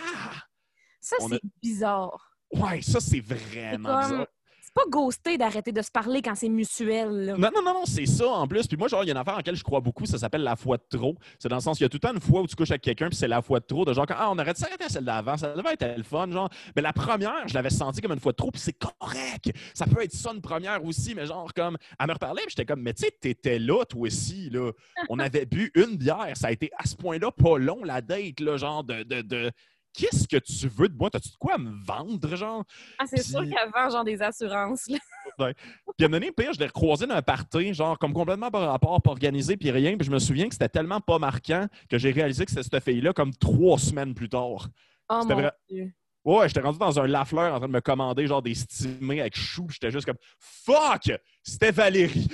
[1.01, 2.37] Ça, c'est bizarre.
[2.53, 4.27] Ouais, ça, c'est vraiment bizarre
[4.75, 7.35] pas ghosté d'arrêter de se parler quand c'est mutuel.
[7.39, 8.67] Non, non, non, non, c'est ça en plus.
[8.67, 10.43] Puis moi, genre, il y a une affaire en laquelle je crois beaucoup, ça s'appelle
[10.43, 11.17] la foi de trop.
[11.39, 12.71] C'est dans le sens qu'il y a tout le temps une fois où tu couches
[12.71, 14.85] avec quelqu'un, puis c'est la foi de trop, de genre, ah, on aurait dû s'arrêter
[14.85, 16.49] à celle d'avant, ça devait être le fun, genre.
[16.77, 19.51] Mais la première, je l'avais senti comme une fois de trop, puis c'est correct.
[19.75, 22.67] Ça peut être ça une première aussi, mais genre, comme, à me reparler, puis j'étais
[22.67, 24.71] comme, mais tu sais, t'étais là, toi aussi, là.
[25.09, 28.41] On avait bu une bière, ça a été à ce point-là pas long, la date,
[28.41, 29.51] là, genre, de, de
[29.95, 31.11] qu'est-ce que tu veux de moi?
[31.11, 32.65] T'as-tu de quoi à me vendre, genre?
[32.99, 34.99] Ah, c'est sûr qu'elle vend, genre, des assurances, là.
[35.39, 35.55] ouais.
[35.97, 38.63] Puis, à un moment pire, je l'ai recroisé dans un party, genre, comme complètement par
[38.71, 39.97] rapport, pas organisé, puis rien.
[39.97, 42.83] Puis, je me souviens que c'était tellement pas marquant que j'ai réalisé que c'était cette
[42.85, 44.69] fille-là comme trois semaines plus tard.
[45.09, 45.93] Oh, mon Dieu.
[46.25, 49.37] Ouais, j'étais rendu dans un Lafleur en train de me commander, genre, des stimés avec
[49.37, 49.67] chou.
[49.71, 51.11] J'étais juste comme, fuck!
[51.43, 52.29] C'était Valérie!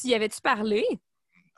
[0.00, 0.84] tu y avais-tu parlé?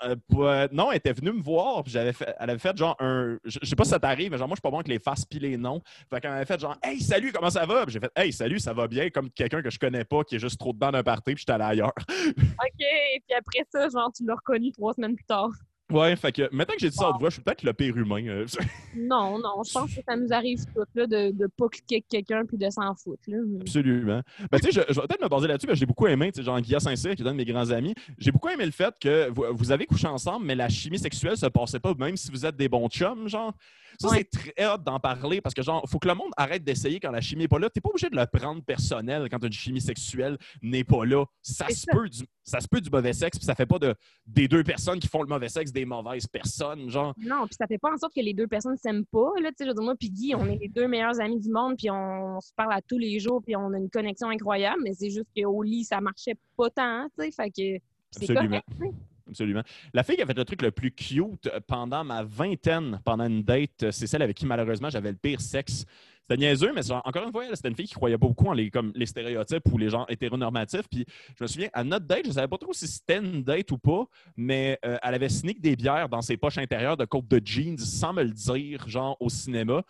[0.04, 3.38] Euh, non, elle était venue me voir, puis j'avais fait, elle avait fait genre un.
[3.44, 4.98] Je, sais pas si ça t'arrive, mais genre, moi, je suis pas bon avec les
[4.98, 5.80] faces puis les noms.
[6.10, 7.84] Fait qu'elle m'avait fait genre, hey, salut, comment ça va?
[7.88, 10.40] J'ai fait, hey, salut, ça va bien, comme quelqu'un que je connais pas, qui est
[10.40, 11.94] juste trop dedans d'un party, puis j'étais allé ailleurs.
[12.08, 15.50] OK, puis après ça, genre, tu l'as reconnu trois semaines plus tard.
[15.92, 17.96] Ouais, fait que maintenant que j'ai dit ça en voix, je suis peut-être le pire
[17.96, 18.26] humain.
[18.26, 18.46] euh.
[18.96, 22.08] Non, non, je pense que ça nous arrive tout, là, de ne pas cliquer avec
[22.08, 23.22] quelqu'un puis de s'en foutre.
[23.26, 23.38] Là.
[23.60, 24.20] Absolument.
[24.50, 26.32] Ben, tu sais, je, je vais peut-être me baser là-dessus, parce que j'ai beaucoup aimé,
[26.32, 27.94] tu sais, genre Guillaume Saint-Cyr, qui est un de mes grands amis.
[28.18, 31.36] J'ai beaucoup aimé le fait que vous, vous avez couché ensemble, mais la chimie sexuelle
[31.36, 33.52] se passait pas, même si vous êtes des bons chums, genre.
[34.00, 34.26] Ça, Ouais.
[34.32, 37.10] c'est très hot d'en parler parce que, genre, faut que le monde arrête d'essayer quand
[37.10, 37.68] la chimie n'est pas là.
[37.68, 41.26] T'es pas obligé de le prendre personnel quand une chimie sexuelle n'est pas là.
[41.42, 41.92] Ça se, ça.
[41.92, 43.94] peut du, ça se peut du mauvais sexe, puis ça fait pas de,
[44.26, 47.14] des deux personnes qui font le mauvais sexe des mauvaises personnes, genre.
[47.18, 49.30] Non, puis ça fait pas en sorte que les deux personnes s'aiment pas.
[49.40, 51.40] Là, tu sais, je veux dire, moi puis Guy, on est les deux meilleurs amis
[51.40, 54.28] du monde, puis on, se parle à tous les jours, puis on a une connexion
[54.28, 57.82] incroyable, mais c'est juste qu'au lit, ça marchait pas tant, tu sais, fait que
[58.16, 58.60] Absolument.
[58.78, 58.94] correct.
[59.28, 59.62] Absolument.
[59.94, 63.24] La fille qui a fait le truc le plus cute euh, pendant ma vingtaine, pendant
[63.24, 65.86] une date, euh, c'est celle avec qui malheureusement j'avais le pire sexe.
[66.32, 68.54] C'était niaiseux, mais genre, encore une fois, c'était une fille qui croyait pas beaucoup en
[68.54, 70.88] les, comme, les stéréotypes ou les gens hétéronormatifs.
[70.90, 71.04] Puis
[71.38, 73.76] je me souviens, à notre date, je savais pas trop si c'était une date ou
[73.76, 77.38] pas, mais euh, elle avait sneak des bières dans ses poches intérieures de côte de
[77.44, 79.82] jeans sans me le dire, genre au cinéma.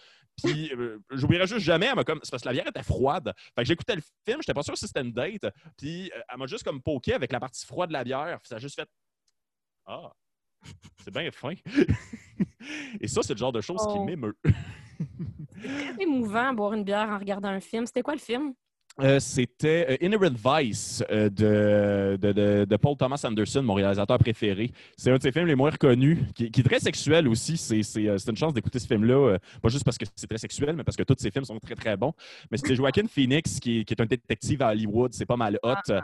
[0.42, 2.18] Puis, euh, j'oublierai juste jamais, elle m'a comme.
[2.24, 3.32] C'est parce que la bière était froide.
[3.54, 5.46] Fait que j'écoutais le film, j'étais pas sûr si c'était une date.
[5.78, 8.40] Puis, euh, elle m'a juste comme poké avec la partie froide de la bière.
[8.40, 8.88] Puis ça a juste fait.
[9.86, 10.10] Ah,
[11.04, 11.52] c'est bien fin.
[13.00, 14.04] Et ça, c'est le genre de choses qui Oh.
[14.04, 14.36] m'émeut.
[15.62, 17.86] C'est émouvant boire une bière en regardant un film.
[17.86, 18.52] C'était quoi le film?
[19.00, 24.70] Euh, C'était euh, Inherent Vice euh, de, de, de- Paul Thomas Anderson, mon réalisateur préféré.
[24.98, 27.56] C'est un de ses films les moins reconnus, qui, qui est très sexuel aussi.
[27.56, 30.36] C'est c'est, euh, c'est une chance d'écouter ce film-là, pas juste parce que c'est très
[30.36, 32.12] sexuel, mais parce que tous ses films sont très, très bons.
[32.50, 35.14] Mais c'est Joaquin Phoenix, qui, qui est un détective à Hollywood.
[35.14, 35.94] C'est pas mal hot.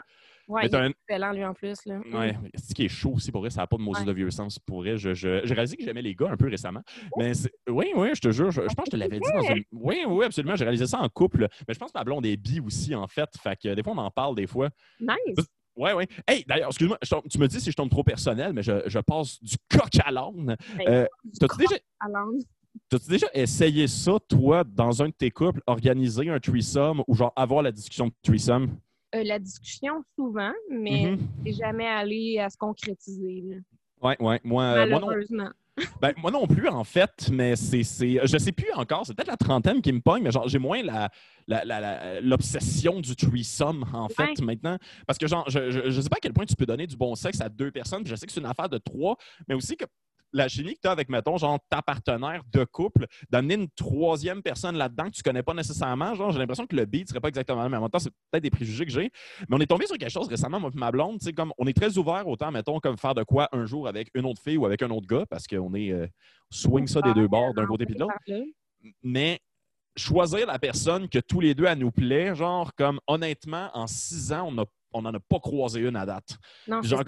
[0.49, 1.77] Ouais, Mais il est un- excellent, lui, en plus.
[1.85, 1.99] Là.
[2.11, 4.05] Ouais, c'est qui est chaud aussi pour vrai, ça n'a pas de maudit Ouais.
[4.07, 4.97] de vieux sens pour vrai.
[4.97, 6.81] Je, je- j'ai réalisé que j'aimais les gars un peu récemment.
[7.17, 9.29] Mais c'est- oui, oui, je te jure, je, je pense que je te l'avais dit
[9.31, 9.63] dans une.
[9.71, 10.55] Oui, oui, absolument.
[10.55, 11.47] J'ai réalisé ça en couple.
[11.67, 13.29] Mais je pense que ma blonde est bi aussi, en fait.
[13.41, 14.69] Fait que des fois, on en parle des fois.
[14.99, 15.45] Nice!
[15.75, 16.05] Oui, oui.
[16.27, 18.99] Hey, d'ailleurs, excuse-moi, tombe- tu me dis si je tombe trop personnel, mais je, je
[18.99, 20.57] passe du coq à l'âne.
[20.77, 21.05] Ben, Euh,
[21.39, 21.75] T'as-tu déjà,
[22.89, 27.31] t'as-tu déjà essayé ça, toi, dans un de tes couples, organiser un threesome ou genre
[27.35, 28.75] avoir la discussion de threesome?
[29.15, 31.27] Euh, la discussion, souvent, mais Mhm.
[31.45, 33.55] c'est jamais allé à se concrétiser, là,
[34.01, 34.39] Ouais, ouais.
[34.43, 35.07] Moi, euh, moi non.
[35.07, 35.49] malheureusement.
[36.01, 37.81] Ben, moi non plus, en fait, mais c'est.
[37.83, 40.83] Je sais plus encore, c'est peut-être la trentaine qui me pogne, mais genre, j'ai moins
[40.83, 41.09] la,
[41.47, 44.77] la- la- la- l'obsession du threesome, en fait, maintenant.
[45.07, 46.95] Parce que, genre, je, je, je sais pas à quel point tu peux donner du
[46.97, 49.15] bon sexe à deux personnes, puis je sais que c'est une affaire de trois,
[49.47, 49.85] mais aussi que
[50.31, 54.41] la chimie que tu as avec, mettons, genre, ta partenaire de couple, d'amener une troisième
[54.43, 57.29] personne là-dedans que tu connais pas nécessairement, genre, j'ai l'impression que le beat serait pas
[57.29, 57.79] exactement le même.
[57.79, 59.11] En même temps, c'est peut-être des préjugés que j'ai,
[59.47, 61.51] mais on est tombé sur quelque chose récemment, moi et ma blonde, tu sais, comme
[61.57, 64.41] on est très ouvert autant, mettons, comme faire de quoi un jour avec une autre
[64.41, 66.07] fille ou avec un autre gars, parce qu'on est euh,
[66.51, 68.13] swing ça des deux bords, d'un côté puis de l'autre.
[69.03, 69.39] Mais
[69.97, 74.31] choisir la personne que tous les deux, elle nous plaît, genre, comme honnêtement, en six
[74.31, 76.37] ans, on a- on n'en a pas croisé une à date.
[76.67, 77.03] Non, Genre,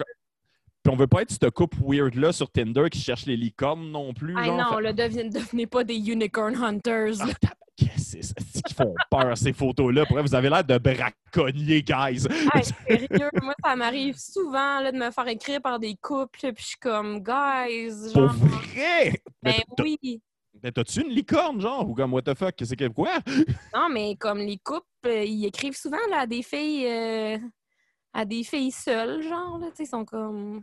[0.82, 4.12] puis on veut pas être ce couple weird-là sur Tinder qui cherche les licornes non
[4.14, 4.34] plus.
[4.36, 7.14] Ah non, fait- là, devenez, devenez pas des unicorn hunters.
[7.20, 10.04] Ah, tabac, c'est c'est- qu'ils font peur, ces photos-là?
[10.06, 12.26] Pour vrai, vous avez l'air de braconniers, guys.
[12.54, 16.54] Hey, sérieux, moi, ça m'arrive souvent là, de me faire écrire par des couples, puis
[16.58, 19.20] je suis comme, guys, Pour genre, vrai!
[19.42, 20.20] ben oui.
[20.62, 21.88] mais t'as-tu une licorne, genre?
[21.88, 22.54] Ou comme, what the fuck?
[22.62, 23.18] C'est que quoi?
[23.74, 27.38] Non, mais comme les couples, euh, ils écrivent souvent là, à des filles, euh,
[28.12, 30.62] à des filles seules, genre, là, tu sais, ils sont comme,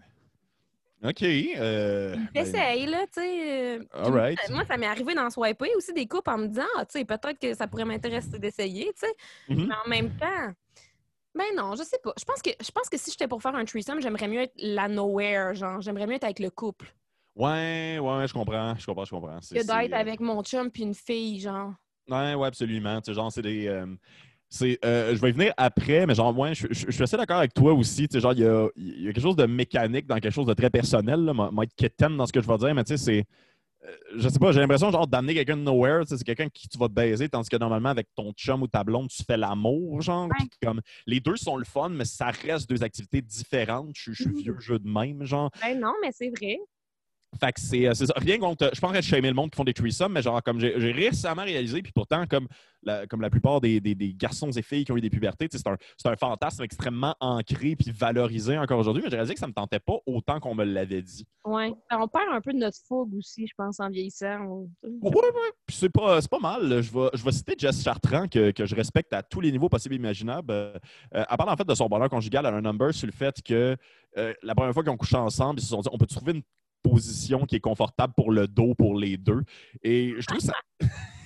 [1.04, 1.24] OK.
[1.24, 3.78] Euh, ils ben, là, tu sais.
[3.78, 4.40] euh, all right.
[4.50, 7.06] Moi, ça m'est arrivé d'en swiper aussi des couples en me disant, ah, tu sais,
[7.06, 9.14] peut-être que ça pourrait m'intéresser d'essayer, tu sais.
[9.48, 9.68] Mhm.
[9.68, 10.54] Mais en même temps,
[11.34, 12.14] ben non, je sais pas.
[12.20, 14.54] Je pense que, je pense que si j'étais pour faire un threesome, j'aimerais mieux être
[14.58, 15.80] la nowhere, genre.
[15.80, 16.94] J'aimerais mieux être avec le couple
[17.36, 18.76] Ouais, ouais, je comprends.
[18.76, 19.40] Je comprends, je comprends.
[19.40, 21.72] Que d'être euh, avec mon chum puis une fille, genre.
[22.10, 23.00] Ouais, ouais, absolument.
[23.00, 23.68] Tu sais, genre, c'est des.
[23.68, 23.86] euh,
[24.50, 27.18] c'est, euh, je vais y venir après, mais genre, moi, je, je- je suis assez
[27.18, 28.08] d'accord avec toi aussi.
[28.08, 30.34] Tu sais, genre, il y a, il y a quelque chose de mécanique dans quelque
[30.34, 31.20] chose de très personnel.
[31.24, 31.50] Là.
[31.64, 33.26] Être quétaine dans ce que je vais dire, mais tu sais, c'est.
[33.86, 36.78] euh, Je sais pas, j'ai l'impression genre d'amener quelqu'un de nowhere, c'est quelqu'un qui tu
[36.78, 40.28] vas baiser, tandis que normalement avec ton chum ou ta blonde, tu fais l'amour, genre.
[40.64, 43.92] Comme les deux sont le fun, mais ça reste deux activités différentes.
[43.96, 44.38] Je, je suis Mhm.
[44.42, 45.52] vieux jeu de même, genre.
[45.62, 46.58] Ben non, mais c'est vrai.
[47.40, 48.14] Fait que c'est euh, c'est ça.
[48.18, 48.72] Rien contre.
[48.74, 51.44] Je pense que shamer le monde qui font des threesomes, mais genre, comme j'ai récemment
[51.44, 52.48] réalisé, puis pourtant, comme
[52.82, 55.48] la, comme la plupart des, des- des garçons et filles qui ont eu des pubertés,
[55.52, 59.54] c'est un, fantasme extrêmement ancré puis valorisé encore aujourd'hui, mais j'ai réalisé que ça me
[59.54, 61.28] tentait pas autant qu'on me l'avait dit.
[61.46, 61.72] Ouais.
[61.92, 64.40] Ben, on perd un peu de notre fougue aussi, je pense, en vieillissant.
[64.48, 65.52] On- Ouais, ouais.
[65.68, 66.82] Puis c'est pas, c'est pas mal.
[66.82, 69.70] Je vais, je vais citer Jess Chartrand, que, que je respecte à tous les niveaux
[69.70, 70.52] possibles et imaginables.
[70.52, 70.74] Euh,
[71.16, 73.36] euh, elle parle en fait de son bonheur conjugal à un number sur le fait
[73.44, 73.78] que
[74.18, 76.32] euh, la première fois qu'ils ont couché ensemble, ils se sont dit on peut trouver
[76.34, 76.42] une
[76.84, 79.44] position qui est confortable pour le dos pour les deux.
[79.84, 80.54] Et je trouve ça.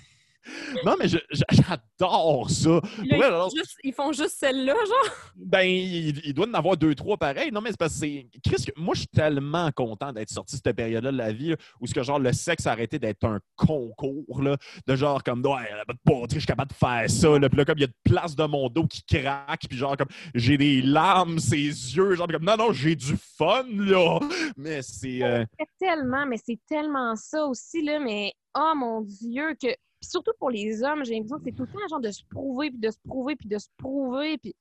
[0.85, 2.69] Non, mais j'adore ça.
[2.69, 5.15] Là, ils, font alors, juste, ils font juste celle-là, genre.
[5.35, 7.51] Ben, il, il doit en avoir deux, trois pareils.
[7.51, 8.27] Non, mais c'est parce que c'est.
[8.45, 11.55] Chris, moi, je suis tellement content d'être sorti de cette période-là de la vie là,
[11.79, 15.45] où ce que genre le sexe a arrêté d'être un concours, là, de genre comme
[15.45, 17.39] ouais, elle a pas de poterie, je suis capable de faire ça.
[17.39, 19.77] Là, puis là, comme il y a de place de mon dos qui craque, puis
[19.77, 24.19] genre comme j'ai des larmes, ses yeux, genre comme non, non, j'ai du fun, là.
[24.57, 25.23] Mais c'est.
[25.23, 29.67] euh, C'est tellement, mais c'est tellement ça aussi, là, mais oh mon Dieu, que.
[30.03, 32.23] Puis surtout pour les hommes, j'ai l'impression que c'est tout le temps genre de se
[32.29, 34.53] prouver, puis de se prouver, puis de se prouver, puis.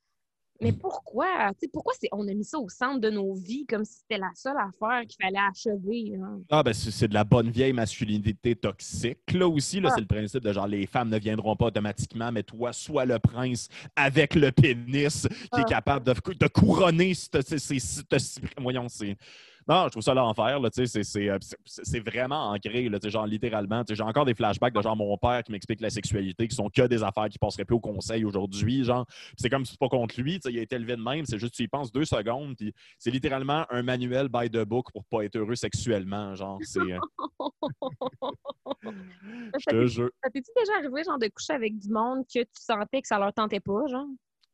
[0.61, 1.27] Mais pourquoi?
[1.55, 2.07] Tu sais, pourquoi c'est...
[2.13, 5.01] on a mis ça au centre de nos vies comme si c'était la seule affaire
[5.09, 6.15] qu'il fallait achever?
[6.23, 6.39] hein?
[6.49, 9.81] Ah, ben, c'est c'est de la bonne vieille masculinité toxique, là aussi.
[9.81, 9.95] Là, Ah.
[9.97, 13.19] C'est le principe de genre, les femmes ne viendront pas automatiquement, mais toi, sois le
[13.19, 15.61] prince avec le pénis qui Ah.
[15.63, 19.17] est capable de, de couronner cette, cette- voyons, c'est...
[19.69, 23.83] Non, je trouve ça l'enfer, c'est- euh, c'est- vraiment ancré, là, genre, littéralement.
[23.89, 26.83] J'ai encore des flashbacks de genre mon père qui m'explique la sexualité, qui sont que
[26.87, 29.07] des affaires qui passeraient plus au conseil aujourd'hui, genre.
[29.37, 31.55] C'est comme si c'est pas contre lui, il a été élevé de même, c'est juste
[31.55, 35.25] tu y penses deux secondes, puis c'est littéralement un manuel by the book pour pas
[35.25, 36.59] être heureux sexuellement, genre.
[36.63, 36.81] C'est...
[36.81, 36.99] euh,
[38.83, 40.11] je Ça te t'est- jure.
[40.23, 43.19] ça t'es-tu déjà arrivé, genre, de coucher avec du monde que tu sentais que ça
[43.19, 44.07] leur tentait pas, genre?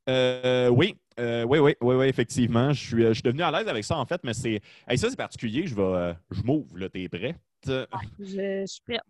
[0.09, 2.73] Euh, oui, euh, oui, oui, oui, oui, effectivement.
[2.73, 4.61] Je suis, euh, je suis devenu à l'aise avec ça, en fait, mais c'est.
[4.87, 5.67] Hey, ça, c'est particulier.
[5.67, 5.83] Je vais.
[5.83, 6.89] euh, je m'ouvre, là.
[6.89, 7.37] T'es prête?
[7.67, 7.85] Je,
[8.21, 9.01] je suis prête.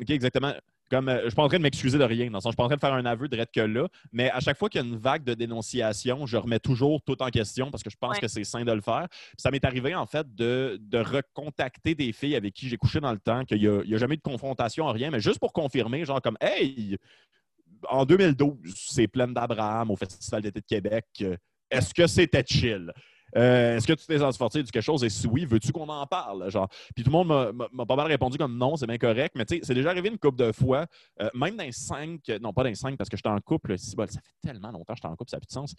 [0.00, 0.52] OK, exactement.
[0.88, 2.26] Comme, je suis pas en train de m'excuser de rien.
[2.30, 3.88] Dans le sens, je suis pas en train de faire un aveu de que là,
[4.12, 7.20] mais à chaque fois qu'il y a une vague de dénonciation, je remets toujours tout
[7.24, 8.20] en question parce que je pense Ouais.
[8.20, 9.08] que c'est sain de le faire.
[9.10, 13.00] Puis ça m'est arrivé, en fait, de, de recontacter des filles avec qui j'ai couché
[13.00, 15.52] dans le temps, qu'il n'y a, a jamais eu de confrontation, rien, mais juste pour
[15.52, 16.96] confirmer, genre comme, hey,
[17.88, 21.04] en 2012, c'est pleine d'Abraham au Festival d'été de Québec.
[21.70, 22.92] Est-ce que c'était chill?
[23.36, 25.02] Euh, Est-ce que tu t'es sorti de quelque chose?
[25.02, 26.48] Et si oui, veux-tu qu'on en parle?
[26.48, 29.34] Genre, puis tout le monde m'a- pas mal répondu comme non, c'est bien correct.
[29.36, 30.86] Mais tu sais, c'est déjà arrivé une couple de fois,
[31.20, 33.76] euh, même dans les cinq, non pas dans les cinq parce que j'étais en couple,
[33.76, 35.74] ça fait tellement longtemps que j'étais en couple, ça n'a plus de sens.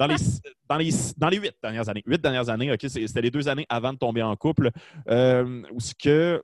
[0.00, 0.16] Dans les,
[0.68, 3.66] dans les, dans les huit dernières années, huit dernières années, ok, c'était les deux années
[3.68, 4.70] avant de tomber en couple,
[5.10, 6.42] euh, où ce que euh,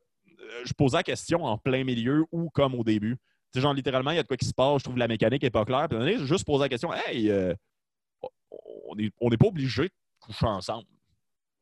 [0.67, 3.17] je posais la question en plein milieu ou comme au début.
[3.53, 5.01] Tu sais, genre, littéralement, il y a de quoi qui se passe, je trouve que
[5.01, 5.89] la mécanique n'est pas claire.
[5.89, 7.55] Puis donné, juste posé la question, hey, euh,
[8.89, 10.87] on n'est on pas obligé de coucher ensemble.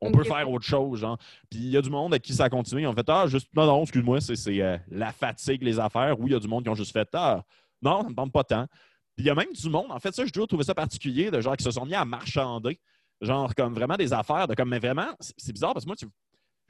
[0.03, 1.17] On peut faire autre chose, genre.
[1.49, 2.81] Puis il y a du monde à qui ça a continué.
[2.83, 6.19] Ils ont fait Ah, juste, non, non, excuse-moi, c'est euh, la fatigue, les affaires.
[6.19, 7.43] Ou il y a du monde qui ont juste fait Ah,
[7.81, 8.65] non, ça me tente pas tant.
[9.15, 11.29] Puis il y a même du monde, en fait, ça, j'ai toujours trouvé ça particulier,
[11.29, 12.79] de gens qui se sont mis à marchander.
[13.21, 16.07] Genre, comme vraiment des affaires, de comme, mais vraiment, c'est bizarre parce que moi, tu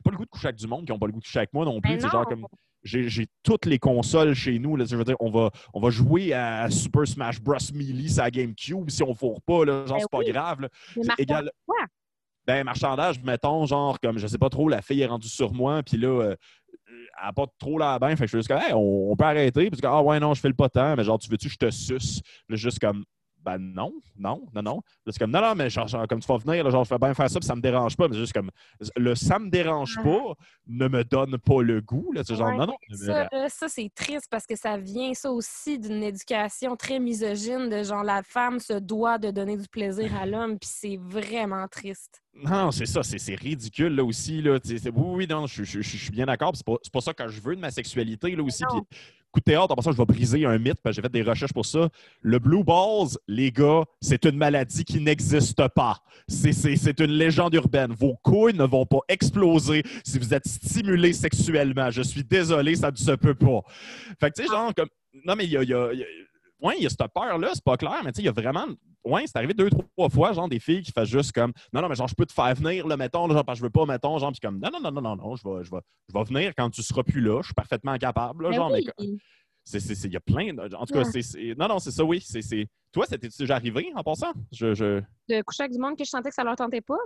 [0.02, 1.40] pas le goût de coucher avec du monde qui n'ont pas le goût de coucher
[1.40, 1.94] avec moi non plus.
[1.94, 2.46] Ben C'est genre comme
[2.84, 4.76] j'ai toutes les consoles chez nous.
[4.76, 7.58] Là, je veux dire, on va, on va jouer à Super Smash Bros.
[7.74, 9.66] Melee sur la GameCube si on ne fourre pas.
[9.66, 10.70] Là, genre, Ben c'est pas grave.
[10.94, 11.52] C'est Martin, égal.
[11.66, 11.78] quoi?
[12.48, 15.84] Ben, marchandage, mettons, genre, comme je sais pas trop, la fille est rendue sur moi,
[15.84, 16.36] puis là, euh,
[16.88, 18.16] elle n'a pas trop la bain.
[18.16, 19.70] Fait que je suis juste comme, Hey, on, on peut arrêter.
[19.70, 21.58] Puis, ah ouais, non, je fais le pas tant, mais genre, tu veux-tu que je
[21.60, 22.22] te suce?
[22.50, 23.06] Là, juste comme,
[23.44, 24.82] ben non, non, non, non.
[25.06, 26.98] C'est comme, non, non, mais genre, genre, comme tu vas venir, là, genre, je fais
[26.98, 28.08] bien faire ça, puis ça me dérange pas.
[28.08, 28.52] Mais c'est juste comme,
[28.96, 30.34] le ça me dérange pas
[30.68, 32.12] ne me donne pas le goût.
[32.14, 32.76] Là, genre, Ouais, non, non.
[32.92, 37.84] Ça, ça c'est triste parce que ça vient, ça aussi, d'une éducation très misogyne de
[37.84, 42.22] genre la femme se doit de donner du plaisir à l'homme, puis c'est vraiment triste.
[42.34, 44.42] Non, c'est ça, c'est ridicule là aussi.
[44.42, 44.58] Là.
[44.66, 46.52] Oui, oui, non, je, je- je- je suis bien d'accord.
[46.56, 48.64] C'est pas, pas ça que je veux de ma sexualité là aussi.
[48.70, 48.80] Puis,
[49.32, 51.22] coup de théâtre, en passant, je vais briser un mythe, parce que j'ai fait des
[51.24, 51.90] recherches pour ça.
[52.22, 56.02] Le blue balls, les gars, c'est une maladie qui n'existe pas.
[56.28, 57.92] C'est- une légende urbaine.
[57.94, 61.92] Vos couilles ne vont pas exploser si vous êtes stimulé sexuellement.
[61.92, 63.62] Je suis désolé, ça ne se peut pas.
[64.20, 64.90] Fait que, tu sais, genre, comme.
[65.26, 65.64] Non, mais il y a.
[65.64, 66.08] il y a- il y a-
[66.62, 68.32] Ouais, il y a cette peur-là, c'est pas clair, mais tu sais, il y a
[68.32, 68.68] vraiment.
[69.04, 71.52] Ouais, c'est arrivé deux, trois fois, genre, des filles qui font juste comme.
[71.74, 73.62] Non, non, mais genre, je peux te faire venir, là, mettons, là, genre, parce que
[73.62, 74.60] je veux pas, mettons, genre, puis comme.
[74.60, 76.84] Non, non, non, non, non, non, je vais, je vais, je vais venir quand tu
[76.84, 79.18] seras plus là, je suis parfaitement capable, là, Ben genre, mais oui.
[79.74, 80.54] Il y a plein.
[80.54, 81.22] de- En tout cas, Ouais.
[81.22, 81.56] c'est-.
[81.58, 82.22] Non, non, c'est ça, oui.
[82.26, 84.34] c'est Toi, c'était déjà arrivé en passant?
[84.52, 84.74] Je.
[84.74, 85.02] je...
[85.30, 86.98] De coucher avec du monde que je sentais que ça leur tentait pas?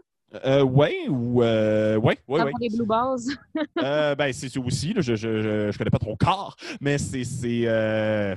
[0.43, 1.43] Euh, ouais, ou.
[1.43, 2.51] Euh, ouais, ouais, ouais.
[2.59, 3.19] Des blue balls.
[3.83, 7.23] Euh, ben, c'est aussi, là, je, je, je, je connais pas ton corps, mais c'est.
[7.23, 8.35] c'est, euh,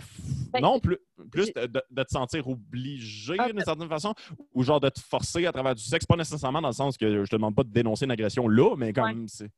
[0.52, 0.98] Ben, non, plus,
[1.31, 4.14] plus de, te sentir obligé Ah, d'une certaine façon,
[4.52, 7.24] ou genre de te forcer à travers du sexe, pas nécessairement dans le sens que
[7.24, 9.26] je te demande pas de dénoncer une agression là, mais comme.
[9.28, 9.50] c'est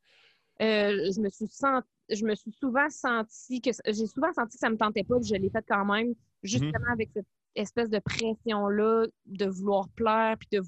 [0.61, 1.46] Euh, je me suis
[2.11, 5.29] je me suis souvent senti que j'ai souvent senti que ça me tentait pas, puis
[5.29, 6.92] je l'ai fait quand même, justement Mhm.
[6.92, 10.61] avec cette espèce de pression là de vouloir plaire, puis de,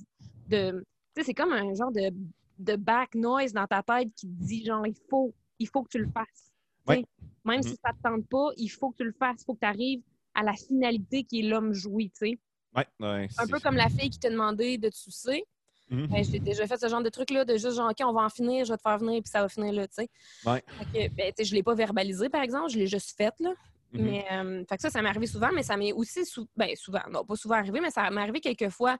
[0.48, 2.10] de tu sais, c'est comme un genre de,
[2.58, 5.88] de back noise dans ta tête qui te dit genre il faut, il faut que
[5.90, 6.50] tu le fasses.
[6.86, 7.04] Ouais.
[7.44, 7.62] Même Mhm.
[7.64, 9.66] si ça te tente pas, il faut que tu le fasses, il faut que tu
[9.66, 10.02] arrives
[10.34, 12.38] à la finalité qui est l'homme joui, tu sais.
[12.74, 13.28] Ouais, ouais.
[13.38, 15.44] Un peu comme la fille qui t'a demandé de te sucer.
[15.92, 16.06] Mhm.
[16.08, 18.28] Ben, j'ai déjà fait ce genre de truc-là, de juste genre, OK, on va en
[18.28, 20.08] finir, je vais te faire venir, puis ça va finir là, tu sais.
[20.44, 20.64] Ouais.
[20.92, 23.50] Fait que, ben, je l'ai pas verbalisé, par exemple, je l'ai juste fait, là.
[23.92, 24.02] Mhm.
[24.04, 26.74] Mais euh, fait que ça, ça m'est arrivé souvent, mais ça m'est aussi sou- ben,
[26.76, 28.96] souvent, non, pas souvent arrivé, mais ça m'est arrivé quelques fois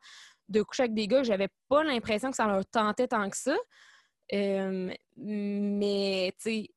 [0.50, 3.56] de coucher avec des gars j'avais pas l'impression que ça leur tentait tant que ça.
[4.34, 6.70] Euh, mais tu sais,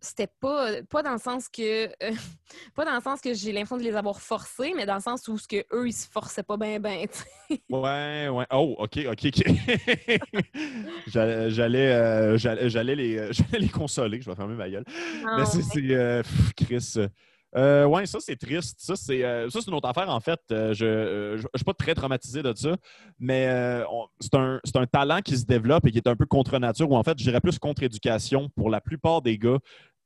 [0.00, 2.12] c'était pas, pas dans le sens que euh,
[2.74, 5.26] pas dans le sens que j'ai l'impression de les avoir forcés, mais dans le sens
[5.28, 7.06] où ce que eux ils se forçaient pas bien ben.
[7.70, 8.46] Ouais, ouais.
[8.52, 9.44] Oh, OK, OK, OK.
[11.06, 14.20] j'allais, j'allais, euh, j'allais, j'allais les, euh, j'allais les consoler.
[14.20, 14.84] Je vais fermer ma gueule.
[15.36, 16.22] Mais c'est, euh,
[16.56, 16.96] Chris.
[17.56, 18.76] Euh, euh, ouais, ça, c'est triste.
[18.80, 20.40] Ça, c'est, euh, une autre affaire, en fait.
[20.50, 22.76] Euh, je ne suis pas très traumatisé de ça,
[23.18, 23.84] mais euh,
[24.20, 26.96] c'est, un, un talent qui se développe et qui est un peu contre nature, ou
[26.96, 29.58] en fait, je dirais plus contre-éducation pour la plupart des gars.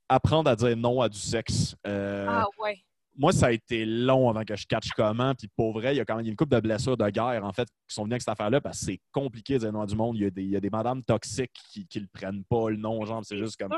[0.09, 1.77] Apprendre à dire non à du sexe.
[1.87, 2.77] Euh, Ah ouais.
[3.17, 5.35] moi, ça a été long avant que je catch comment.
[5.37, 7.53] Puis pour vrai, il y a quand même une couple de blessures de guerre, en
[7.53, 9.87] fait, qui sont venues avec cette affaire-là parce que c'est compliqué de dire non à
[9.87, 10.17] du monde.
[10.17, 12.71] Il y a des, il y a des madames toxiques qui ne le prennent pas,
[12.71, 13.73] le nom, genre, c'est juste comme.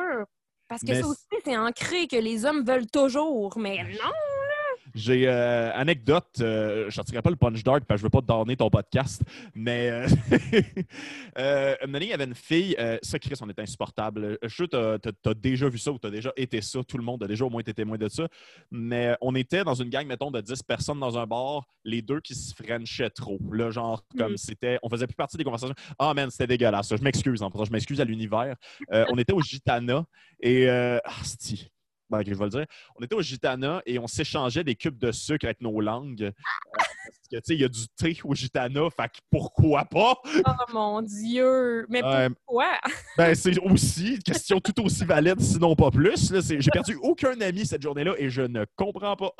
[0.72, 4.31] Parce que Mais ça aussi, c'est ancré que les hommes veulent toujours, mais non!
[4.94, 8.10] J'ai euh, anecdote, euh, je ne sortirai pas le punch dark parce que je veux
[8.10, 9.22] pas te donner ton podcast,
[9.54, 10.08] mais euh,
[11.38, 14.38] euh, un moment donné, il y avait une fille, euh, ça, Chris, on est insupportable.
[14.42, 16.80] Je suis sûr que tu as, déjà vu ça ou tu as déjà été ça,
[16.82, 18.26] tout le monde a déjà au moins été témoin de ça.
[18.70, 22.20] Mais on était dans une gang, mettons, de 10 personnes dans un bar, les deux
[22.20, 23.38] qui se frenchaient trop.
[23.52, 24.36] Là, genre, comme Mm.
[24.36, 25.74] c'était, on faisait plus partie des conversations.
[25.98, 26.94] Ah, man, c'était dégueulasse.
[26.94, 28.56] Je m'excuse, en passant, je m'excuse à l'univers.
[28.92, 30.04] Euh, on était au Gitana
[30.40, 30.68] et.
[30.68, 31.22] Euh, ah,
[32.20, 32.66] je vais le dire.
[32.96, 36.22] On était au Gitana et on s'échangeait des cubes de sucre avec nos langues.
[36.22, 36.30] Euh,
[36.74, 40.14] parce que, tu sais, il y a du thé au Gitana, fait que pourquoi pas?
[40.46, 41.86] Oh mon Dieu!
[41.88, 42.02] Mais
[42.46, 42.78] pourquoi?
[43.16, 46.32] Ben, c'est aussi une question tout aussi valide, sinon pas plus.
[46.42, 49.32] J'ai perdu aucun ami cette journée-là et je ne comprends pas.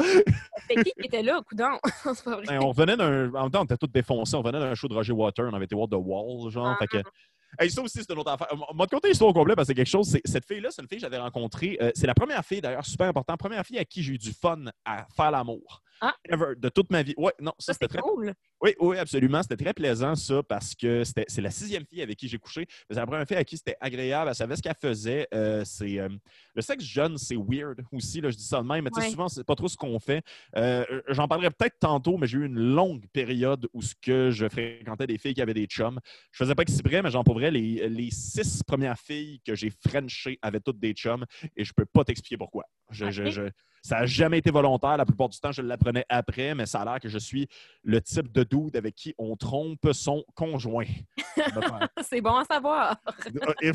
[0.68, 1.78] C'était qui qui était là, coudon?
[2.46, 3.32] Ben, on revenait d'un.
[3.35, 4.35] En même temps, on était tous défoncés.
[4.35, 5.48] On revenait d'un show de Roger Water.
[5.50, 6.66] On avait été voir The Wall, genre.
[6.66, 6.76] Ah.
[6.78, 6.98] Fait que.
[7.58, 8.48] Hey, ça aussi, c'est une autre affaire.
[8.70, 10.18] On m'a conté l'histoire au complet parce que quelque chose.
[10.24, 11.76] Cette fille-là, c'est une fille que j'avais rencontrée.
[11.80, 13.36] euh, c'est la première fille, d'ailleurs, super important.
[13.36, 15.82] Première fille à qui j'ai eu du fun à faire l'amour.
[16.04, 16.16] Ah.
[16.28, 17.14] Ever, de toute ma vie.
[17.16, 18.00] Ouais, non, ça, Ça, c'était très.
[18.00, 18.32] cool.
[18.60, 19.40] Oui, oui, absolument.
[19.42, 22.66] C'était très plaisant, ça, parce que c'était- c'est la sixième fille avec qui j'ai couché.
[22.90, 24.28] C'est la première fille avec qui c'était agréable.
[24.30, 25.28] Elle savait ce qu'elle faisait.
[25.32, 26.08] Euh, c'est, euh,
[26.56, 28.20] le sexe jeune, c'est weird aussi.
[28.20, 29.10] Là, je dis ça de même, mais tu sais, Ouais.
[29.12, 30.24] souvent, c'est pas trop ce qu'on fait.
[30.56, 34.48] Euh, J'en parlerai peut-être tantôt, mais j'ai eu une longue période où ce que je
[34.48, 36.00] fréquentais des filles qui avaient des chums.
[36.32, 39.70] Je faisais pas exprès, mais j'en pour vrai, les, les six premières filles que j'ai
[39.70, 41.24] frenchées avaient toutes des chums
[41.56, 42.64] et je peux pas t'expliquer pourquoi.
[42.90, 43.30] Je- je- Ok.
[43.30, 43.50] je-
[43.83, 44.97] ça n'a jamais été volontaire.
[44.97, 47.49] La plupart du temps, je l'apprenais après, mais ça a l'air que je suis
[47.83, 50.87] le type de dude avec qui on trompe son conjoint.
[52.03, 52.97] C'est bon à savoir.
[53.64, 53.73] Euh,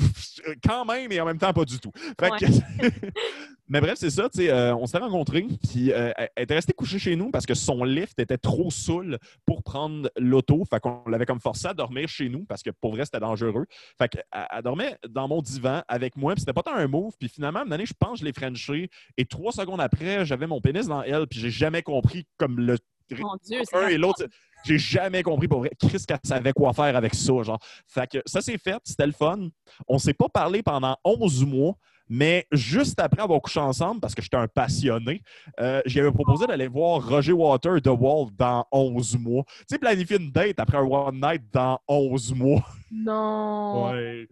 [0.64, 1.92] Quand même, et en même temps, pas du tout.
[2.20, 2.46] Fait que-
[3.70, 4.30] mais bref, c'est ça.
[4.30, 7.46] tu sais, euh, on s'est rencontrés, puis euh, elle était restée couchée chez nous parce
[7.46, 10.64] que son lift était trop saoul pour prendre l'auto.
[10.70, 13.66] Fait qu'on l'avait comme forcé à dormir chez nous parce que pour vrai, c'était dangereux.
[13.98, 17.14] Fait qu'elle elle dormait dans mon divan avec moi, puis c'était pas tant un move.
[17.20, 18.90] Puis finalement, à un moment donné, je pense que je l'ai frenché.
[19.18, 22.78] Et trois secondes après, j'avais mon pénis dans elle, puis j'ai jamais compris comme le
[23.20, 24.24] Mon Dieu, un c'est et l'autre.
[24.66, 25.72] J'ai jamais compris pour vrai.
[25.80, 27.44] Chris qu'elle savait quoi faire avec ça.
[27.44, 27.60] Genre.
[27.88, 29.50] Fait que ça s'est fait, c'était le fun.
[29.88, 31.76] On s'est pas parlé pendant 11 mois,
[32.10, 35.22] mais juste après avoir couché ensemble, parce que j'étais un passionné,
[35.60, 39.44] euh, j'avais proposé d'aller voir Roger Water The Wall dans 11 mois.
[39.60, 42.66] Tu sais, planifier une date après un one night dans 11 mois.
[42.92, 44.28] Non, Ouais.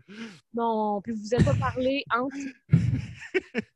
[0.53, 1.01] non.
[1.03, 2.35] Puis vous êtes pas parlé entre.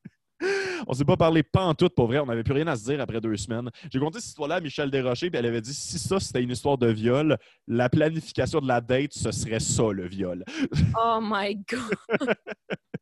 [0.87, 2.19] On s'est pas parlé pas en tout, pour vrai.
[2.19, 3.69] On n'avait plus rien à se dire après deux semaines.
[3.91, 6.51] J'ai compté cette histoire-là à Michel Desrochers, puis elle avait dit si ça, c'était une
[6.51, 10.45] histoire de viol, la planification de la date, ce serait ça, le viol.
[10.97, 11.97] Oh my God!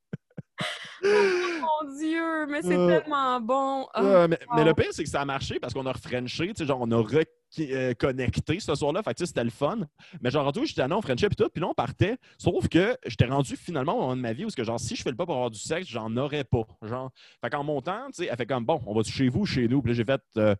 [1.03, 1.07] oh
[1.61, 3.87] mon Dieu, mais c'est Euh, tellement bon!
[3.95, 6.65] Oh, mais, le pire, c'est que ça a marché parce qu'on a refrenché, tu sais,
[6.65, 9.03] genre, on a reconnecté ce soir-là.
[9.03, 9.79] Fait que, c'était le fun.
[10.21, 12.17] Mais genre, rendu, j'étais allé, on frenchait puis tout, puis là, on partait.
[12.37, 15.03] Sauf que j'étais rendu finalement au moment de ma vie où, que, genre, si je
[15.03, 16.63] fais le pas pour avoir du sexe, j'en aurais pas.
[16.81, 19.67] Genre, fait qu'en montant, tu sais, elle fait comme, bon, on va chez vous, chez
[19.67, 19.81] nous.
[19.81, 20.55] Puis là, j'ai fait, euh,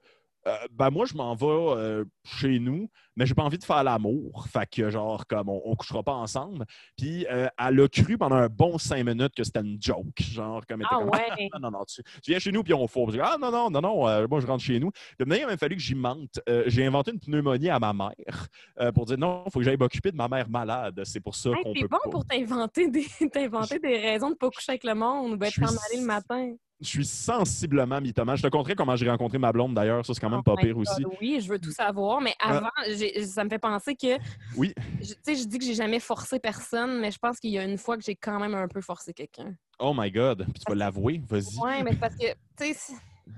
[0.47, 3.83] euh, ben moi, je m'en vais euh, chez nous, mais j'ai pas envie de faire
[3.83, 4.45] l'amour.
[4.47, 6.65] Fait que, genre, comme, on, on couchera pas ensemble.
[6.97, 10.05] Puis euh, elle a cru pendant un bon cinq minutes que c'était une joke.
[10.21, 11.49] Genre, comme, elle était Ah comme, ouais!
[11.51, 13.11] ah, non, non, tu, tu viens chez nous puis on fourre.
[13.21, 14.91] Ah non, non, non, non, euh, moi je rentre chez nous.
[15.19, 16.39] De il a même fallu que j'y mente.
[16.47, 18.47] Euh, j'ai inventé une pneumonie à ma mère
[18.79, 21.01] euh, pour dire non, il faut que j'aille m'occuper de ma mère malade.
[21.03, 22.09] C'est pour ça Hey, qu'on c'est peut bon pas.
[22.11, 25.67] pour t'inventer des, t'inventer des raisons de pas coucher avec le monde ou Je t'en
[25.67, 26.53] aller le matin.
[26.79, 28.37] Je suis sensiblement mythomane.
[28.37, 30.05] Je te conterai comment j'ai rencontré ma blonde d'ailleurs.
[30.05, 31.03] Ça, c'est quand même Oh pas pire God, aussi.
[31.19, 32.57] Oui, je veux tout savoir, mais Ah.
[32.57, 34.17] avant, j'ai- ça me fait penser que.
[34.55, 34.73] Oui.
[34.99, 37.63] Tu sais, je dis que j'ai jamais forcé personne, mais je pense qu'il y a
[37.63, 39.53] une fois que j'ai quand même un peu forcé quelqu'un.
[39.79, 40.45] Oh my God.
[40.45, 41.21] Puis tu vas l'avouer.
[41.27, 41.57] Vas-y.
[41.61, 42.73] Oui, mais parce que, tu sais,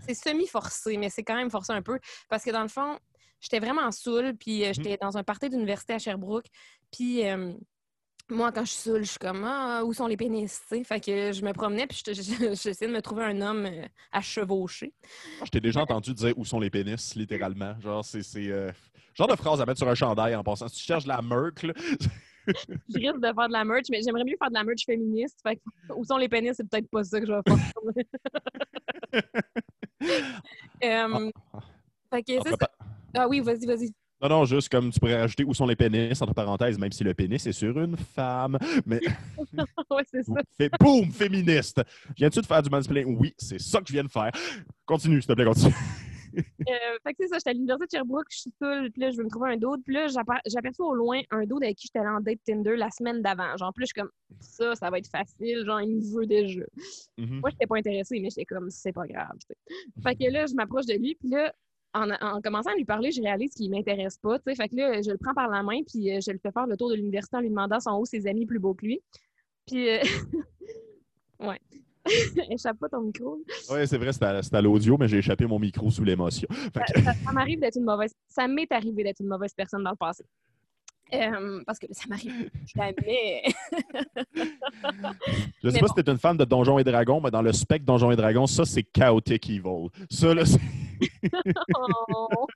[0.06, 2.00] c'est- semi-forcé, mais c'est quand même forcé un peu.
[2.30, 2.98] Parce que dans le fond,
[3.42, 6.48] j'étais vraiment saoul, puis euh, j'étais dans un party d'université à Sherbrooke,
[6.92, 7.54] puis euh,
[8.30, 10.62] moi, quand je suis saoule, je suis comme ah, où sont les pénis?
[10.70, 10.84] tu sais?
[10.84, 13.86] Fait que je me promenais puis je- je- j'essayais de me trouver un homme euh,
[14.12, 14.94] à chevaucher.
[15.44, 17.80] Je t'ai déjà entendu dire où sont les pénis, littéralement.
[17.80, 18.22] Genre, c'est.
[18.36, 18.72] euh,
[19.16, 20.68] Genre de phrase à mettre sur un chandail en passant.
[20.70, 21.74] Si tu cherches de la merc, là,
[22.48, 22.54] Je
[22.98, 25.40] risque de faire de la merch, mais j'aimerais mieux faire de la merch féministe.
[25.44, 25.62] Fait que,
[25.94, 27.58] où sont les pénis, c'est peut-être pas ça que je vais faire.
[30.84, 31.60] Euh, Ah.
[32.12, 32.56] fait que ça.
[33.16, 33.94] Ah oui, vas-y, vas-y.
[34.22, 37.04] Non, non, juste comme tu pourrais rajouter où sont les pénis, entre parenthèses, même si
[37.06, 38.58] le pénis est sur une femme.
[38.86, 39.00] Mais
[39.92, 40.34] ouais, c'est ça.
[40.58, 41.82] fait boum, féministe.
[42.18, 43.18] Viens-tu de faire du mansplaining?
[43.18, 44.32] Oui, c'est ça que je viens de faire.
[44.86, 45.74] Continue, s'il te plaît, continue.
[46.32, 49.10] Euh, fait que c'est ça, j'étais à l'université de Sherbrooke, je suis seule, puis là,
[49.10, 49.82] je veux me trouver un d'autre.
[49.84, 52.76] Puis là, j'aper- j'aperçois au loin un d'autre avec qui j'étais allée en date Tinder
[52.76, 53.58] la semaine d'avant.
[53.58, 55.64] Genre, là, je suis comme, ça, ça va être facile.
[55.66, 56.62] Genre, il me veut déjà.
[57.18, 57.40] Mhm.
[57.40, 59.32] Moi, j'étais pas intéressée, mais j'étais comme, c'est pas grave.
[60.04, 61.52] Fait que là, je m'approche de lui, puis là,
[61.94, 64.38] en, en commençant à lui parler, je réalise qu'il m'intéresse pas.
[64.40, 66.68] Fait que là, je le prends par la main, puis euh, je le fais faire
[66.68, 69.02] le tour de l'université en lui demandant son haut ses amis plus beaux que lui.
[69.66, 70.00] Puis, euh,
[71.40, 71.60] ouais.
[72.50, 73.40] Échappe pas ton micro.
[73.70, 76.48] Oui, c'est vrai, c'est à, l'audio, mais j'ai échappé mon micro sous l'émotion.
[76.74, 78.16] Ça m'arrive d'être une mauvaise.
[78.28, 80.24] Ça m'est arrivé d'être une mauvaise personne dans le passé.
[81.12, 83.42] Euh, parce que ça m'arrive jamais.
[85.64, 85.88] Je sais Mais pas bon.
[85.88, 88.46] si t'es une fan de Donjons et Dragons, mais dans le spectre Donjons et Dragons,
[88.46, 89.90] ça, c'est Chaotic Evil.
[90.10, 90.60] Ça, là, c'est-
[91.76, 92.48] Oh.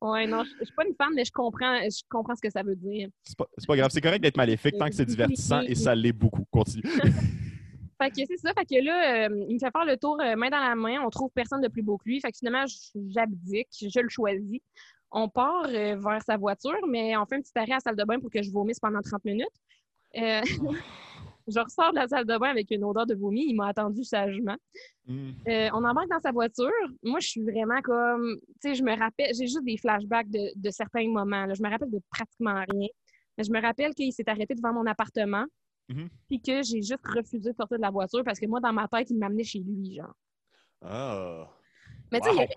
[0.12, 2.50] ouais, non, je je suis pas une fan, mais je comprends, je comprends ce que
[2.50, 3.08] ça veut dire.
[3.22, 3.90] c'est pas, pas grave.
[3.92, 6.44] C'est correct d'être maléfique tant que c'est divertissant et ça l'est beaucoup.
[6.50, 6.82] Continue.
[8.02, 10.34] Fait que c'est ça, fait que là, euh, il me fait faire le tour euh,
[10.34, 12.18] main dans la main, on trouve personne de plus beau que lui.
[12.18, 12.64] Fait que finalement,
[13.10, 14.58] j'abdique, je le choisis.
[15.12, 17.96] On part euh, vers sa voiture, mais on fait un petit arrêt à la salle
[17.96, 19.48] de bain pour que je vomisse pendant 30 minutes.
[20.16, 20.40] Euh,
[21.50, 23.46] je ressors de la salle de bain avec une odeur de vomi.
[23.48, 24.56] Il m'a attendu sagement.
[25.06, 25.30] Hmm.
[25.48, 26.70] Euh, on embarque dans sa voiture.
[27.02, 28.36] Moi, je suis vraiment comme.
[28.62, 29.34] Tu sais, je me rappelle.
[29.34, 31.46] J'ai juste des flashbacks de, de certains moments.
[31.46, 31.54] là.
[31.54, 32.88] Je me rappelle de pratiquement rien.
[33.36, 35.44] Mais je me rappelle qu'il s'est arrêté devant mon appartement.
[35.88, 36.08] Mhm.
[36.28, 38.86] Puis que j'ai juste refusé de sortir de la voiture parce que moi, dans ma
[38.86, 40.14] tête, il m'amenait chez lui, genre.
[40.82, 41.48] Ah.
[42.12, 42.48] Mais tu sais,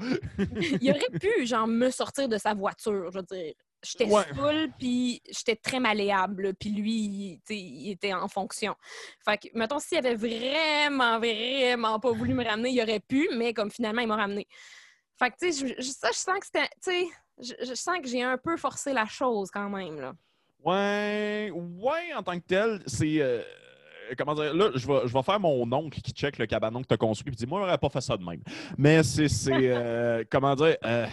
[0.81, 3.53] il aurait pu, genre, me sortir de sa voiture, je veux dire.
[3.83, 4.23] J'étais Ouais.
[4.33, 8.75] saoule, puis j'étais très malléable, puis lui, il, il était en fonction.
[9.25, 13.53] Fait que, mettons, s'il avait vraiment, vraiment pas voulu me ramener, il aurait pu, mais
[13.53, 14.47] comme finalement, il m'a ramené.
[15.19, 17.07] Fait que, tu sais, ça, je sens que c'était, tu sais,
[17.59, 20.13] je, je sens que j'ai un peu forcé la chose quand même, là.
[20.63, 23.19] Ouais, ouais, en tant que tel, c'est.
[23.19, 23.41] euh,
[24.17, 26.87] comment dire, là, je vais, je vais faire mon oncle qui check le cabanon que
[26.87, 28.41] tu as construit et dit Moi, j'aurais pas fait ça de même.
[28.77, 29.27] Mais c'est.
[29.27, 30.77] c'est, euh, comment dire.
[30.85, 31.05] euh,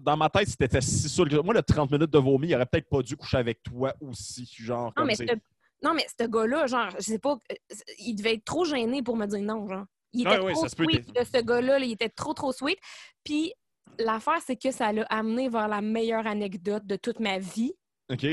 [0.00, 2.88] dans, ma tête, c'était si que- Moi, le 30 minutes de vomi, il aurait peut-être
[2.88, 4.50] pas dû coucher avec toi aussi.
[4.58, 5.26] Genre, Non, comme mais
[5.82, 7.54] non, mais ce gars-là, genre, je sais pas, euh,
[7.98, 9.84] il devait être trop gêné pour me dire non, genre.
[10.12, 12.78] Il était trop sweet, de ce gars-là, là, il était trop, trop sweet.
[13.22, 13.52] Puis
[13.98, 17.74] l'affaire, c'est que ça l'a amené vers la meilleure anecdote de toute ma vie.
[18.10, 18.26] OK.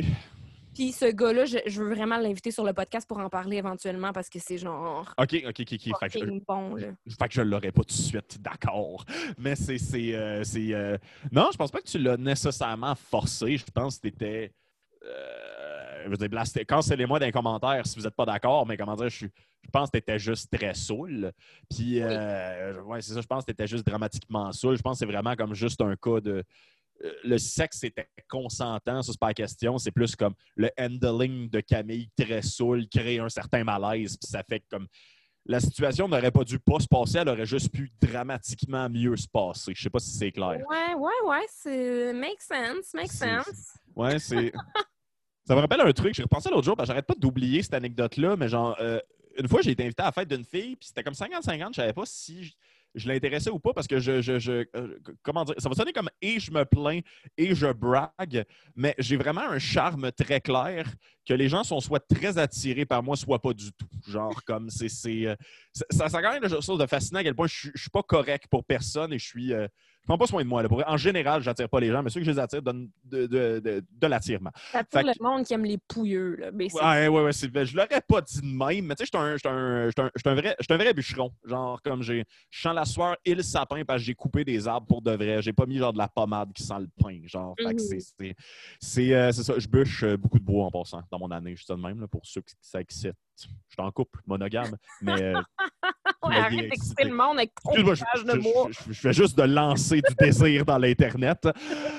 [0.76, 4.12] Puis ce gars-là, je, je veux vraiment l'inviter sur le podcast pour en parler éventuellement
[4.14, 5.74] parce que c'est genre OK, OK, OK.
[5.74, 6.12] OK.
[6.12, 6.76] Fait que, bon.
[6.78, 9.06] Fait que je l'aurais pas tout de suite, d'accord.
[9.40, 9.78] Mais c'est.
[9.80, 10.98] c'est, euh, c'est, euh,
[11.32, 13.58] Non, je pense pas que tu l'as nécessairement forcé.
[13.58, 14.52] Je pense que t'étais.
[15.04, 16.04] Euh...
[16.06, 16.66] Je veux dire, blasté.
[16.66, 19.32] Cancellez-moi dans les commentaires si vous n'êtes pas d'accord, mais comment dire, je, suis-
[19.64, 21.32] je pense que tu étais juste très saoul.
[21.68, 24.78] Puis, euh, ouais, c'est ça, je pense que tu étais juste dramatiquement saoul.
[24.78, 26.44] Je pense que c'est vraiment comme juste un cas de.
[27.04, 29.78] Euh, Le sexe était consentant, ça, c'est pas la question.
[29.78, 34.18] C'est plus comme le handling de Camille très saoul crée un certain malaise.
[34.18, 34.88] Puis ça fait que comme
[35.48, 39.28] la situation n'aurait pas dû pas se passer, elle aurait juste pu dramatiquement mieux se
[39.28, 39.74] passer.
[39.76, 40.64] Je sais pas si c'est clair.
[40.68, 43.78] Ouais, ouais, ouais, c'est make sense, make sense.
[43.96, 44.52] Ouais, c'est.
[45.48, 46.16] Ça me rappelle un truc.
[46.16, 49.00] J'ai repensé l'autre jour, parce que j'arrête pas d'oublier cette anecdote-là, mais genre, euh,
[49.38, 51.68] une fois, j'ai été invité à la fête d'une fille, puis c'était comme 50-50.
[51.70, 52.56] Je savais pas si
[52.96, 54.22] je, l'intéressais ou pas, parce que je.
[54.22, 57.00] je, je- euh, comment dire Ça va sonner comme et je me plains
[57.38, 60.88] et je brague, mais j'ai vraiment un charme très clair
[61.28, 63.88] que les gens sont soit très attirés par moi, soit pas du tout.
[64.08, 64.89] Genre, comme c'est.
[64.89, 65.36] c'est, euh,
[65.74, 67.89] ça, ça, a quand même quelque chose de fascinant à quel point je, je suis
[67.89, 69.54] pas correct pour personne et je suis.
[69.54, 69.68] euh,
[70.06, 70.62] prends pas soin de moi.
[70.64, 70.70] là.
[70.70, 73.28] Pour En général, j'attire pas les gens, mais ceux que je les attire donnent de,
[73.28, 74.51] de, de, de l'attirement.
[74.72, 76.51] Ça pour le monde qui aime les pouilleux, là.
[76.51, 77.47] Ouais, ouais, ouais.
[77.49, 79.89] ben, je l'aurais pas dit de même, mais tu sais, je suis un, je un,
[79.89, 81.32] je je vrai, je bûcheron.
[81.43, 82.24] Genre, comme j'ai.
[82.49, 85.12] Je sens la sueur et le sapin parce que j'ai coupé des arbres pour de
[85.12, 85.41] vrai.
[85.41, 87.20] J'ai pas mis genre de la pommade qui sent le pain.
[87.26, 87.78] Genre, que Mhm.
[87.80, 89.53] c'est- euh, ça.
[89.58, 92.08] Je bûche euh, beaucoup de bois en passant dans mon année, juste de même, là,
[92.08, 93.14] pour ceux qui ça excite.
[93.38, 93.49] Je suis
[93.80, 95.34] en couple, monogame, mais.
[96.30, 98.68] m'aviez arrête d'écouter le monde avec ton Excuse-moi, je, de je- moi.
[98.72, 101.48] je- je fais juste de lancer du désir dans l'Internet.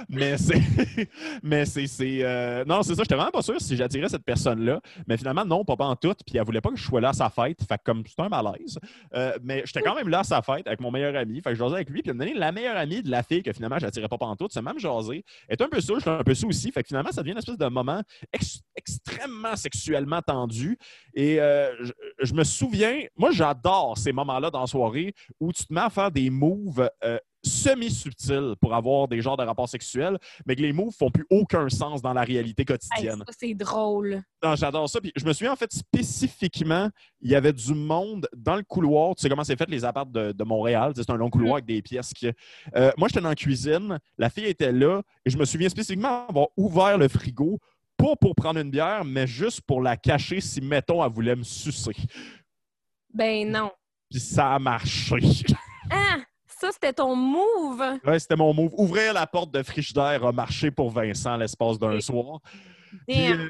[0.08, 0.60] Mais c'est.
[1.42, 1.86] Mais c'est.
[1.86, 3.02] c'est, euh, Non, c'est ça.
[3.02, 4.80] J'étais vraiment pas sûr si j'attirais cette personne-là.
[5.06, 6.14] Mais finalement, non, pas, pas en tout.
[6.26, 7.60] Puis elle voulait pas que je sois là à sa fête.
[7.68, 8.78] Fait que comme c'était un malaise.
[9.14, 11.40] Euh, mais j'étais quand même là à sa fête avec mon meilleur ami.
[11.40, 12.02] Fait que je jasais avec lui.
[12.02, 14.36] Puis il m'a donné la meilleure amie de la fille que finalement j'attirais pas en
[14.36, 14.48] tout.
[14.50, 15.24] C'est même jasé.
[15.48, 16.72] Elle était un peu saoul, j'étais un peu saoul aussi.
[16.72, 18.02] Fait que finalement, ça devient une espèce de moment
[18.32, 20.78] ex- extrêmement sexuellement tendu.
[21.14, 25.64] Et euh, je, je me souviens, moi j'adore ces moments-là dans la soirée où tu
[25.64, 30.18] te mets à faire des moves euh, semi-subtils pour avoir des genres de rapports sexuels,
[30.46, 33.22] mais que les moves font plus aucun sens dans la réalité quotidienne.
[33.38, 34.22] c'est drôle.
[34.54, 35.00] J'adore ça.
[35.00, 36.90] Puis je me souviens en fait spécifiquement,
[37.20, 39.14] il y avait du monde dans le couloir.
[39.14, 40.92] Tu sais comment c'est fait les apparts de, de Montréal?
[40.96, 42.12] C'est un long couloir avec des pièces.
[42.12, 42.30] Qui...
[42.74, 46.26] Euh, moi, j'étais dans la cuisine, la fille était là, et je me souviens spécifiquement
[46.28, 47.58] avoir ouvert le frigo,
[47.96, 51.42] pas pour prendre une bière, mais juste pour la cacher si, mettons, elle voulait me
[51.42, 51.96] sucer.
[53.12, 53.70] Ben non.
[54.10, 55.18] Puis ça a marché.
[55.90, 56.16] Ah!
[56.46, 57.82] Ça, c'était ton move!
[58.04, 58.72] Ouais, c'était mon move.
[58.78, 62.40] Ouvrir la porte de frigidaire a marché pour Vincent l'espace d'un soir.
[63.06, 63.48] Puis, euh,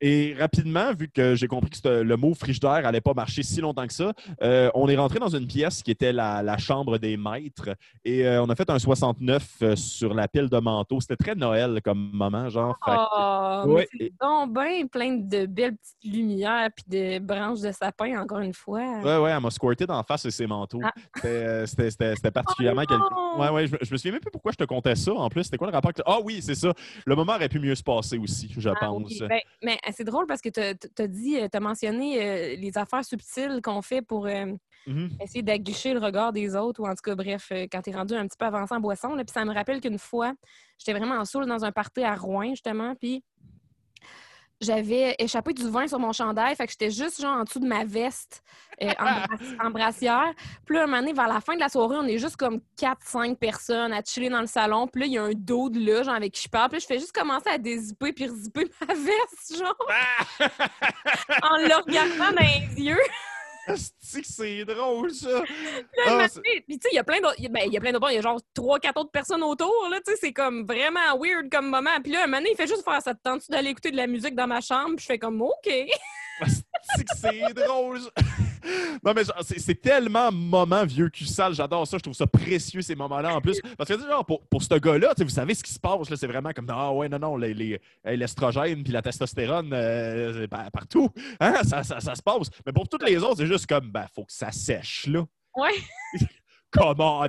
[0.00, 3.86] Et rapidement, vu que j'ai compris que le mot frigidaire n'allait pas marcher si longtemps
[3.86, 7.16] que ça, euh, on est rentré dans une pièce qui était la, la chambre des
[7.16, 7.70] maîtres
[8.04, 11.00] et euh, on a fait un 69 euh, sur la pile de manteaux.
[11.00, 12.76] C'était très Noël comme moment, genre.
[12.86, 17.72] Oh, Ouais, mais c'est donc bien plein de belles petites lumières puis de branches de
[17.72, 18.80] sapin, encore une fois.
[19.02, 20.80] Ouais, ouais, elle m'a squirté d'en face de ses manteaux.
[20.84, 20.92] Ah.
[21.16, 23.40] C'était, C'était c'était- c'était particulièrement Oh quelque-!
[23.40, 25.12] Ouais, ouais, je, me- je me souviens même plus pourquoi je te contais ça.
[25.12, 25.90] En plus, c'était quoi le rapport?
[25.94, 26.72] avec- Ah oui, c'est ça.
[27.04, 29.02] Le moment aurait pu mieux se passer aussi, je Ah pense.
[29.10, 32.76] oui, ben, mais c'est drôle parce que tu as dit, tu as mentionné euh, les
[32.78, 34.46] affaires subtiles qu'on fait pour euh,
[34.88, 35.10] Mhm.
[35.20, 37.94] essayer d'aguicher le regard des autres, ou en tout cas, bref, euh, quand tu es
[37.94, 39.14] rendu un petit peu avancé en boisson.
[39.16, 40.32] Puis ça me rappelle qu'une fois,
[40.78, 43.22] j'étais vraiment en saoul dans un party à Rouen, justement, puis
[44.60, 47.66] j'avais échappé du vin sur mon chandail, fait que j'étais juste genre en dessous de
[47.66, 48.42] ma veste
[48.82, 49.26] euh, en, bra-
[49.66, 50.32] en brassière.
[50.64, 52.60] Puis là, un moment donné, vers la fin de la soirée, on est juste comme
[52.80, 54.86] 4-5 personnes à chiller dans le salon.
[54.88, 56.68] Puis là, il y a un dos de là, genre avec qui je parle.
[56.70, 59.76] Puis là, je fais juste commencer à dézipper puis rezipper ma veste, genre,
[61.42, 62.98] en le regardant dans les yeux.
[64.00, 65.28] C'est drôle, ça!
[65.30, 65.42] Là,
[66.06, 67.34] Ah, Puis tu sais, il y a plein d'autres.
[67.38, 68.10] il y a- Ben, il y a plein d'autres.
[68.10, 69.88] Il y a genre trois, quatre autres personnes autour.
[69.90, 71.90] Là, tu sais, c'est comme vraiment weird comme moment.
[72.02, 73.14] Puis là, un moment donné, il fait juste faire ça.
[73.14, 74.96] Te tente d'aller écouter de la musique dans ma chambre?
[74.96, 75.70] Puis je fais comme OK.
[77.20, 78.00] C'est drôle!
[78.00, 78.10] ça.
[79.04, 81.54] Non, mais c'est tellement moment vieux cul sale.
[81.54, 81.98] J'adore ça.
[81.98, 83.60] Je trouve ça précieux, ces moments-là, en plus.
[83.76, 86.12] Parce que, genre, pour, pour ce gars-là, tu sais, vous savez ce qui se passe.
[86.14, 91.08] C'est vraiment comme, ah ouais, non, non, les- les- l'estrogène puis la testostérone euh, partout.
[91.40, 92.50] Hein, ça, ça, ça se passe.
[92.66, 95.24] Mais pour toutes les autres, c'est juste comme, ben, faut que ça sèche, là.
[95.56, 95.72] Ouais.
[96.70, 97.26] Come on!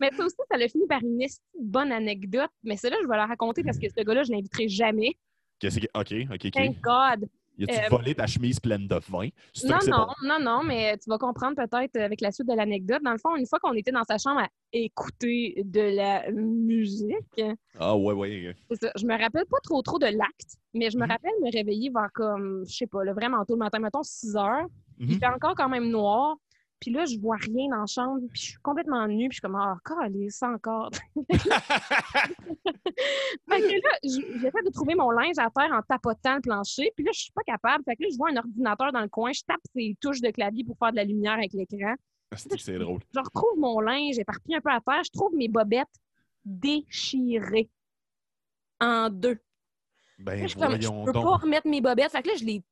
[0.00, 1.26] Mais ça aussi, ça l'a fini par une
[1.60, 2.50] bonne anecdote.
[2.62, 5.16] Mais celle-là, je vais la raconter parce que ce gars-là, je l'inviterai jamais.
[5.58, 6.50] Qu'est-ce que- OK, OK, OK.
[6.52, 7.28] Thank God.
[7.60, 9.28] Y a-tu Euh, volé ta chemise pleine de vin?
[9.64, 13.02] Non, non, non, non, mais tu vas comprendre peut-être avec la suite de l'anecdote.
[13.02, 17.42] Dans le fond, une fois qu'on était dans sa chambre à écouter de la musique,
[17.78, 18.56] Ah, ouais, ouais.
[18.80, 18.90] ça.
[18.96, 21.10] Je me rappelle pas trop trop de l'acte, mais je me Mhm.
[21.10, 24.34] rappelle me réveiller vers comme, je sais pas, là, vraiment tôt le matin, mettons 6
[24.36, 24.64] heures.
[24.98, 25.08] Mhm.
[25.10, 26.36] Il fait encore quand même noir.
[26.80, 29.34] Puis là, je vois rien dans la chambre, puis je suis complètement nue, puis je
[29.34, 30.88] suis comme, ah, calé, ça encore.
[33.50, 37.04] fait que là, j'essaie de trouver mon linge à terre en tapotant le plancher, puis
[37.04, 37.84] là, je suis pas capable.
[37.84, 40.30] Fait que là, je vois un ordinateur dans le coin, je tape ses touches de
[40.30, 41.94] clavier pour faire de la lumière avec l'écran.
[42.30, 43.00] Que c'est drôle?
[43.12, 45.88] Je retrouve mon linge éparpillé un peu à terre, je trouve mes bobettes
[46.44, 47.68] déchirées
[48.80, 49.38] en deux.
[50.18, 51.24] Ben, Là, je comme, je peux donc.
[51.24, 52.12] pas remettre mes bobettes.
[52.12, 52.62] Fait que là, je les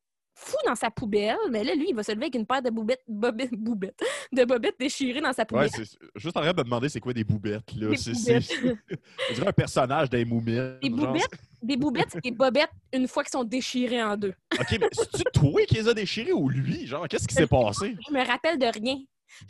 [0.41, 1.37] fous dans sa poubelle.
[1.51, 4.01] Mais là, lui, il va se lever avec une paire de bobettes, bobettes, bobettes,
[4.33, 5.71] de bobettes déchirées dans sa Ouais, poubelle.
[5.73, 7.89] c'est juste en train de me demander c'est quoi des boubettes, là.
[7.97, 8.99] C'est- boubettes.
[9.49, 10.79] un personnage des moumines.
[10.81, 10.99] Des genre.
[11.13, 11.31] boubettes,
[11.63, 14.35] des boubettes, c'est des bobettes une fois qu'ils sont déchirées en deux.
[14.61, 16.87] OK, mais c'est-tu toi qui les as déchirés ou lui?
[16.87, 17.97] Genre, qu'est-ce qui s'est passé?
[18.09, 18.97] Je me rappelle de rien.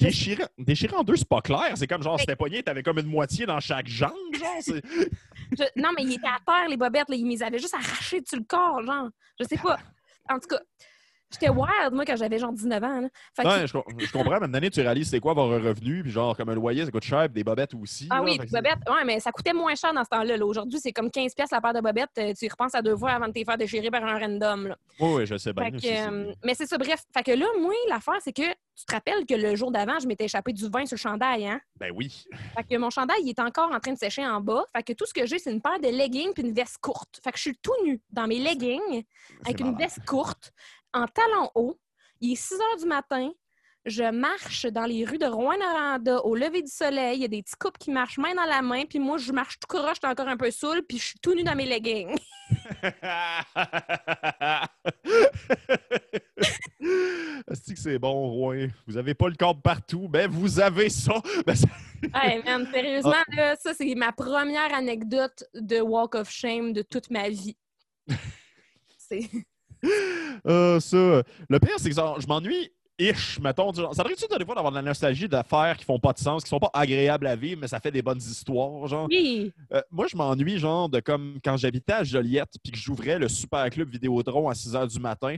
[0.01, 1.73] Déchiré, déchiré en deux, c'est pas clair.
[1.77, 4.77] C'est comme genre, c'était pogné, t'avais comme une moitié dans chaque jambe, genre.
[5.57, 7.09] Je- Non, mais il était à terre, les bobettes.
[7.09, 7.15] Là.
[7.17, 9.09] Il les avait juste arrachées dessus le corps, genre.
[9.39, 9.79] Je sais pas.
[10.29, 10.61] En tout cas,
[11.33, 13.01] j'étais wild, moi, quand j'avais genre 19 ans.
[13.01, 13.09] là.
[13.35, 14.41] Fait que- je, com- je comprends.
[14.41, 17.05] Maintenant, tu réalises c'est quoi avoir un revenu, puis genre, comme un loyer, ça coûte
[17.05, 18.07] cher, puis des bobettes aussi.
[18.11, 18.23] Ah là.
[18.23, 18.79] oui, des bobettes.
[18.89, 20.37] Ouais, mais ça coûtait moins cher dans ce temps-là.
[20.37, 20.45] là.
[20.47, 22.11] Aujourd'hui, c'est comme 15 pièces la paire de bobettes.
[22.19, 24.69] Euh, Tu y repenses à deux fois avant de te faire déchirer par un random.
[24.69, 24.77] Là.
[25.01, 25.65] Oui, oui, je sais bien.
[25.65, 27.01] Fait que, euh, mais c'est ça, bref.
[27.17, 28.43] Fait que là, moi, l'affaire, c'est que
[28.77, 31.47] tu te rappelles que le jour d'avant, je m'étais échappé du vin sur le chandail,
[31.47, 31.61] hein?
[31.81, 32.25] Ben oui.
[32.57, 34.65] Fait que mon chandail, il est encore en train de sécher en bas.
[34.75, 37.21] Fait que tout ce que j'ai, c'est une paire de leggings puis une veste courte.
[37.25, 39.05] Fait que je suis tout nu dans mes leggings
[39.45, 40.53] avec une veste courte,
[41.03, 41.79] en talons hauts.
[42.21, 43.31] Il est 6 heures du matin.
[43.85, 47.19] Je marche dans les rues de Rouen-Noranda au lever du soleil.
[47.19, 48.85] Il y a des petits couples qui marchent main dans la main.
[48.85, 51.35] Puis moi, je marche tout croche, j'étais encore un peu saoul, puis je suis tout
[51.35, 52.17] nu dans mes leggings.
[57.51, 58.69] Est-ce que c'est bon, Roy?
[58.87, 60.09] Vous avez pas le corps partout?
[60.09, 61.21] Ben, vous avez ça!
[61.47, 61.69] Ben, ça-
[62.15, 63.37] Hey, man, sérieusement, Ah.
[63.37, 67.57] là, ça, c'est ma première anecdote de Walk of Shame de toute ma vie.
[68.99, 69.29] C'est...
[70.47, 70.97] Euh, ça.
[71.49, 72.71] Le pire, c'est que je m'ennuie.
[73.01, 73.73] Ish, mettons.
[73.73, 76.43] genre, Ça devrait-tu des fois d'avoir de la nostalgie d'affaires qui font pas de sens,
[76.43, 79.07] qui sont pas agréables à vivre, mais ça fait des bonnes histoires, genre?
[79.09, 79.53] Oui!
[79.73, 83.29] Euh, moi, je m'ennuie, genre, de comme quand j'habitais à Joliette, puis que j'ouvrais le
[83.29, 85.37] super club Vidéotron à 6 h du matin.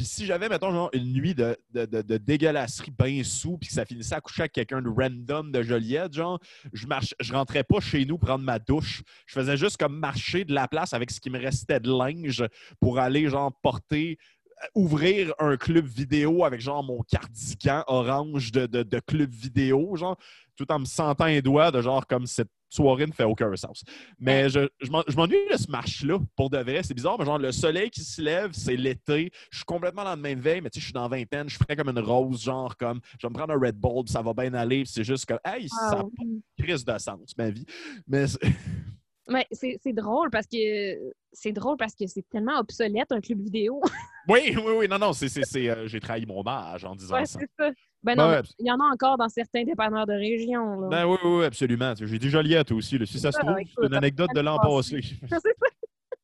[0.00, 3.84] Puis si j'avais, mettons, genre, une nuit de, de, dégueulasserie bien sous, puis que ça
[3.84, 6.40] finissait à coucher avec quelqu'un de random de Joliette, genre,
[6.72, 9.02] je marche, je rentrais pas chez nous prendre ma douche.
[9.26, 12.42] Je faisais juste comme marcher de la place avec ce qui me restait de linge
[12.80, 14.16] pour aller, genre, porter
[14.62, 19.96] euh, ouvrir un club vidéo avec genre mon cardigan orange de, de, de club vidéo,
[19.96, 20.16] genre,
[20.56, 23.84] tout en me sentant un doigt de genre comme cette soirée ne fait aucun sens.
[24.18, 26.82] Mais je, je m'en- je m'ennuie de ce match-là, pour de vrai.
[26.82, 29.30] C'est bizarre, mais genre le soleil qui se lève, c'est l'été.
[29.50, 31.48] Je suis complètement dans le même veille, mais tu sais, je suis dans la vingtaine,
[31.48, 34.12] je ferais comme une rose, genre comme je vais me prendre un Red Bull, puis
[34.12, 36.98] ça va bien aller, c'est juste comme Hey, ça Ah n'a pas de crise de
[36.98, 37.66] sens, ma vie.
[38.06, 38.38] Mais c'est-
[39.28, 43.40] Mais c'est c'est drôle parce que c'est drôle parce que c'est tellement obsolète un club
[43.40, 43.80] vidéo.
[44.28, 47.14] oui, oui, oui, non, non, c'est, c'est, c'est, euh, j'ai trahi mon âge en disant
[47.14, 47.38] ouais, ça.
[47.38, 47.70] c'est ça.
[48.02, 50.80] Ben non, Ouais, mais il y en a encore dans certains dépanneurs de région.
[50.80, 50.88] Là.
[50.88, 51.92] Ben oui, oui, oui, absolument.
[52.00, 52.96] J'ai dit Joliette aussi.
[52.98, 53.04] là.
[53.06, 55.00] Si ça se Ah, trouve, c'est une anecdote de l'an passé.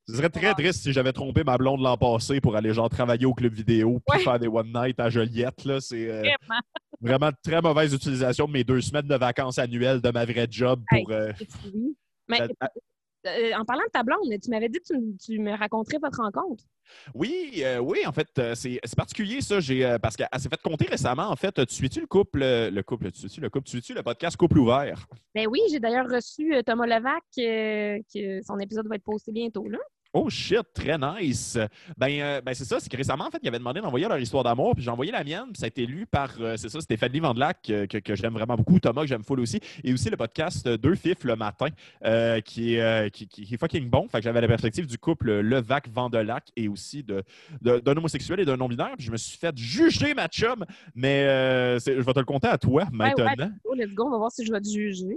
[0.09, 3.27] Ce serait très triste si j'avais trompé ma blonde l'an passé pour aller genre travailler
[3.27, 4.23] au club vidéo puis Ouais.
[4.25, 5.65] faire des one night à Joliette.
[5.65, 5.81] Là.
[5.81, 6.61] C'est euh, Vraiment.
[7.01, 10.47] vraiment de très mauvaise utilisation de mes deux semaines de vacances annuelles de ma vraie
[10.49, 11.11] job pour.
[11.11, 11.33] euh,
[11.75, 11.97] Oui.
[12.29, 15.99] Mais euh, en parlant de ta blonde, tu m'avais dit que tu, tu me raconterais
[16.01, 16.63] votre rencontre.
[17.15, 19.61] Oui, euh, oui, en fait, euh, c'est particulier ça.
[19.61, 21.31] J'ai euh, parce qu'elle s'est fait compter récemment.
[21.31, 24.03] En fait, tu suis-tu le couple, le couple, tu suis le couple, tu suis le
[24.03, 25.07] podcast Couple ouvert?
[25.35, 29.69] Ben oui, j'ai d'ailleurs reçu Thomas Levac, que son épisode va être posté bientôt.
[29.69, 29.79] Là.
[30.13, 31.59] Oh shit, très nice.
[31.99, 34.19] Ben, euh, ben c'est ça, c'est que récemment, en fait, ils avaient demandé d'envoyer leur
[34.19, 36.69] histoire d'amour, puis j'ai envoyé la mienne, puis ça a été lu par, euh, c'est
[36.71, 39.93] ça, Stéphanie Vandelac, euh, que, que j'aime vraiment beaucoup, Thomas, que j'aime full aussi, et
[39.93, 41.69] aussi le podcast Deux Fifs le matin,
[42.05, 44.09] euh, qui, est, qui, est fucking bon.
[44.09, 47.23] Fait que j'avais la perspective du couple Levac-Vandelac et aussi de-
[47.61, 51.25] de- d'un homosexuel et d'un non-binaire, puis je me suis fait juger, ma chum, mais
[51.79, 53.25] je vais te le compter à toi, Ouais, ouais.
[53.25, 53.51] maintenant.
[53.75, 55.15] Let's go, on va voir si je vais te juger.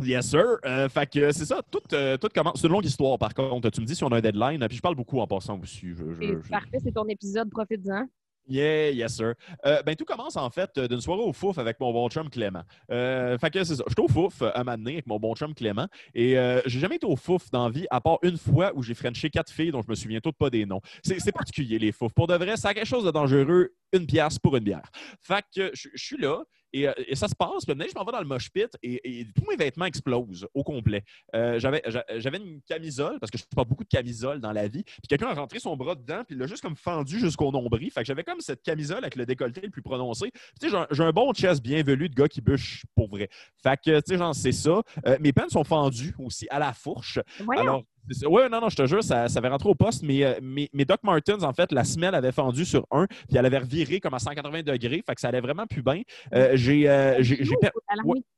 [0.00, 0.56] Yes, sir.
[0.64, 1.60] Euh, fait que c'est ça.
[1.70, 2.60] Tout, euh, tout commence.
[2.60, 3.70] C'est une longue histoire, par contre.
[3.70, 4.66] Tu me dis si on a un deadline.
[4.68, 5.88] Puis je parle beaucoup en passant aussi.
[5.90, 8.06] Je- je- C'est je- parfait, c'est ton épisode, profite-en.
[8.48, 9.34] Yeah, yes, sir.
[9.64, 12.28] Euh, ben, tout commence en fait euh, d'une soirée au Fouf avec mon bon chum
[12.28, 12.62] Clément.
[12.90, 13.84] Euh, fait que c'est ça.
[13.86, 16.96] J'étais au Fouf euh, un matin avec mon bon chum Clément et euh, j'ai jamais
[16.96, 19.70] été au Fouf dans la vie à part une fois où j'ai frenché quatre filles
[19.70, 20.80] dont je me souviens toutes pas des noms.
[21.04, 22.12] C'est c'est particulier les Fouf.
[22.14, 23.70] Pour de vrai, a quelque chose de dangereux.
[23.92, 24.90] Une pièce pour une bière.
[25.20, 26.42] Fait que je je suis là.
[26.72, 27.64] Et, euh, et ça se passe.
[27.66, 30.62] Puis, je m'en vais dans le mosh pit et, et tous mes vêtements explosent au
[30.64, 31.04] complet.
[31.34, 34.68] Euh, J'avais j'a- j'avais une camisole, parce que je porte beaucoup de camisoles dans la
[34.68, 34.82] vie.
[34.84, 37.90] Puis quelqu'un a rentré son bras dedans, puis il l'a juste comme fendu jusqu'au nombril.
[37.90, 40.30] Fait que j'avais comme cette camisole avec le décolleté le plus prononcé.
[40.32, 43.08] Tu sais, j'ai un- j'ai un bon chest bien velu de gars qui bûche pour
[43.08, 43.28] vrai.
[43.62, 44.82] Fait que, tu sais, genre, c'est ça.
[45.06, 47.18] Euh, mes pants sont fendus aussi à la fourche.
[47.40, 47.62] Voyons.
[47.62, 47.82] Alors,
[48.26, 50.02] ouais, non, non, je te jure, ça, ça avait rentré au poste.
[50.02, 53.36] Mais euh, mes, mes Doc Martens, en fait, la semelle avait fendu sur un, puis
[53.36, 55.02] elle avait reviré comme à 180 degrés.
[55.06, 56.02] Fait que ça allait vraiment plus bien.
[56.34, 57.70] Euh, j'ai euh, j'ai- j'ai per-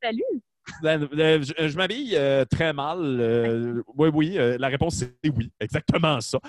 [0.03, 0.23] salut?
[0.81, 1.07] ben,
[1.43, 2.17] je, je m'habille
[2.49, 3.83] très mal.
[3.95, 4.37] oui, oui.
[4.59, 5.51] la réponse, c'est oui.
[5.59, 6.39] Exactement ça.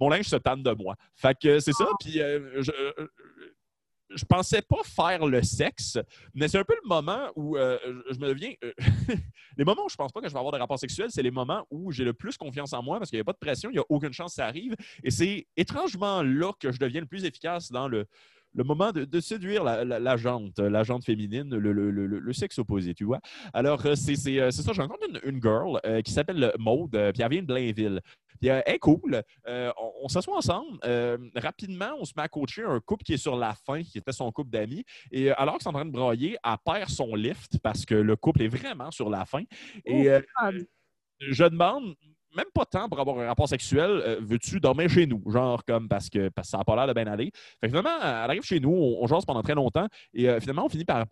[0.00, 0.96] Mon linge se tanne de moi.
[1.14, 1.86] Fait que c'est ça.
[2.00, 2.72] Puis euh, je,
[4.14, 5.98] je pensais pas faire le sexe,
[6.34, 7.78] mais c'est un peu le moment où euh,
[8.10, 8.52] je me deviens.
[8.64, 8.72] euh,
[9.56, 11.30] les moments où je pense pas que je vais avoir des rapports sexuels, c'est les
[11.30, 13.70] moments où j'ai le plus confiance en moi parce qu'il n'y a pas de pression,
[13.70, 14.74] il n'y a aucune chance que ça arrive.
[15.02, 18.06] Et c'est étrangement là que je deviens le plus efficace dans le,
[18.54, 22.06] le moment de, de séduire la, la, la jante, la jante féminine, le, le- le-
[22.06, 23.20] le sexe opposé, tu vois.
[23.52, 26.90] Alors, euh, c'est euh, c'est ça, j'ai rencontré une, une girl euh, qui s'appelle Maude,
[27.14, 28.00] puis elle vient de Blainville.
[28.40, 29.22] Puis elle est cool.
[29.46, 30.78] Euh, on on s'assoit ensemble.
[30.84, 33.98] Euh, rapidement, on se met à coacher un couple qui est sur la fin, qui
[33.98, 34.84] était son couple d'amis.
[35.12, 38.16] Et alors qu'ils sont en train de brailler, elle perd son lift parce que le
[38.16, 39.42] couple est vraiment sur la fin.
[39.84, 40.08] Et
[41.20, 41.94] je demande,
[42.36, 45.22] même pas tant pour avoir un rapport sexuel, euh, veux-tu dormir chez nous?
[45.30, 47.30] Genre, comme parce que, parce que ça n'a pas l'air de bien aller.
[47.60, 50.66] Fait que finalement, elle arrive chez nous, on, on pendant très longtemps, et euh, finalement,
[50.66, 51.06] on finit par,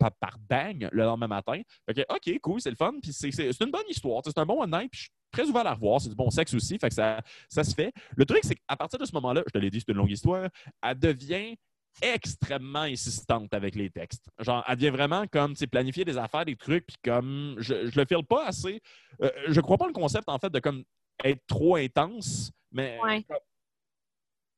[0.49, 1.61] bang le lendemain matin.
[1.85, 3.29] Fait que, OK, cool, c'est le fun, puis c'est
[3.61, 5.73] une bonne histoire, c'est un bon one night, puis je suis très ouvert à la
[5.73, 7.93] revoir, c'est du bon sexe aussi, fait que ça, ça se fait.
[8.15, 10.11] Le truc, c'est qu'à partir de ce moment-là, je te l'ai dit, c'est une longue
[10.11, 10.47] histoire,
[10.81, 11.55] elle devient
[12.01, 14.29] extrêmement insistante avec les textes.
[14.39, 17.99] Genre, elle devient vraiment comme, tu planifier des affaires, des trucs, puis comme, je, je
[17.99, 18.81] le file pas assez.
[19.21, 20.83] Euh, je crois pas le concept, en fait, de comme
[21.23, 23.25] être trop intense, mais Ouais.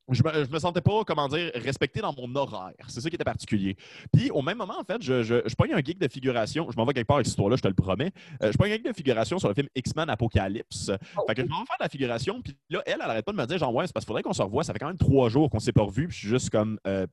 [0.10, 2.74] je me, je me sentais pas, comment dire, respecté dans mon horaire.
[2.90, 3.78] C'est ça qui était particulier.
[4.12, 6.70] Puis, au même moment, en fait, je, je, je pogne un geek de figuration.
[6.70, 8.12] Je m'en vais quelque part avec cette histoire-là, je te le promets.
[8.44, 10.92] Euh, je pogne un geek de figuration sur le film X-Men Apocalypse.
[11.18, 11.24] Oh.
[11.28, 12.42] Fait que je m'en vais faire de la figuration.
[12.42, 14.24] Puis là, elle, elle arrête pas de me dire, genre, ouais, c'est parce qu'il faudrait
[14.24, 14.64] qu'on se revoie.
[14.66, 16.08] Ça fait quand même trois jours qu'on s'est pas revus.
[16.10, 17.08] Puis je suis juste comme, euh,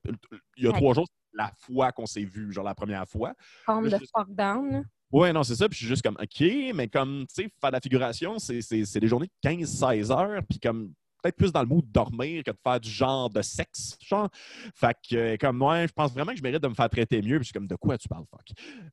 [0.57, 0.75] il y a Ouais.
[0.77, 3.33] trois jours, la fois qu'on s'est vu, genre la première fois.
[3.65, 4.83] Forme de fuck down.
[5.11, 5.67] Ouais, non, c'est ça.
[5.67, 6.43] Puis je suis juste comme, OK,
[6.75, 8.59] mais comme, tu sais, faire la figuration, c'est
[8.99, 10.41] des journées de 15-16 heures.
[10.47, 13.41] Puis comme, peut-être plus dans le mood de dormir que de faire du genre de
[13.41, 14.29] sexe, genre.
[14.75, 17.21] Fait que, euh, comme, moi, je pense vraiment que je mérite de me faire traiter
[17.21, 17.39] mieux.
[17.39, 18.47] Puis comme, de quoi tu parles, fuck?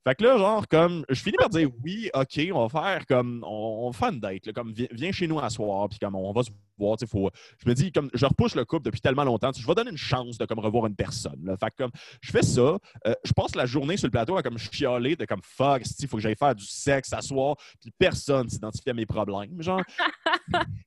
[0.05, 3.43] Fait que là, genre, comme, je finis par dire, oui, OK, on va faire comme,
[3.45, 5.87] on, on faire une date, là, comme, viens, chez nous à soir.
[5.89, 7.29] Puis comme, on va se voir, tu faut.
[7.63, 9.97] Je me dis, comme, je repousse le couple depuis tellement longtemps, je vais donner une
[9.97, 11.39] chance de, comme, revoir une personne.
[11.43, 11.57] là.
[11.57, 12.77] Fait que, comme, je fais ça.
[13.07, 16.07] Euh, je passe la journée sur le plateau à comme chialer de comme fuck, il
[16.07, 19.61] faut que j'aille faire du sexe à soir, puis personne s'identifie à mes problèmes.
[19.61, 19.81] Genre.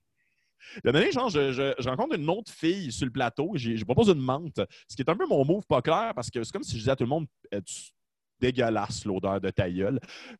[0.85, 3.85] Moment donné, genre, je, je- je rencontre une autre fille sur le plateau, j'ai- je
[3.85, 6.51] propose une menthe, ce qui est un peu mon move pas clair parce que c'est
[6.51, 7.27] comme si je disais à tout le monde
[7.65, 7.91] tu-
[8.39, 9.99] dégueulasse l'odeur de ta gueule.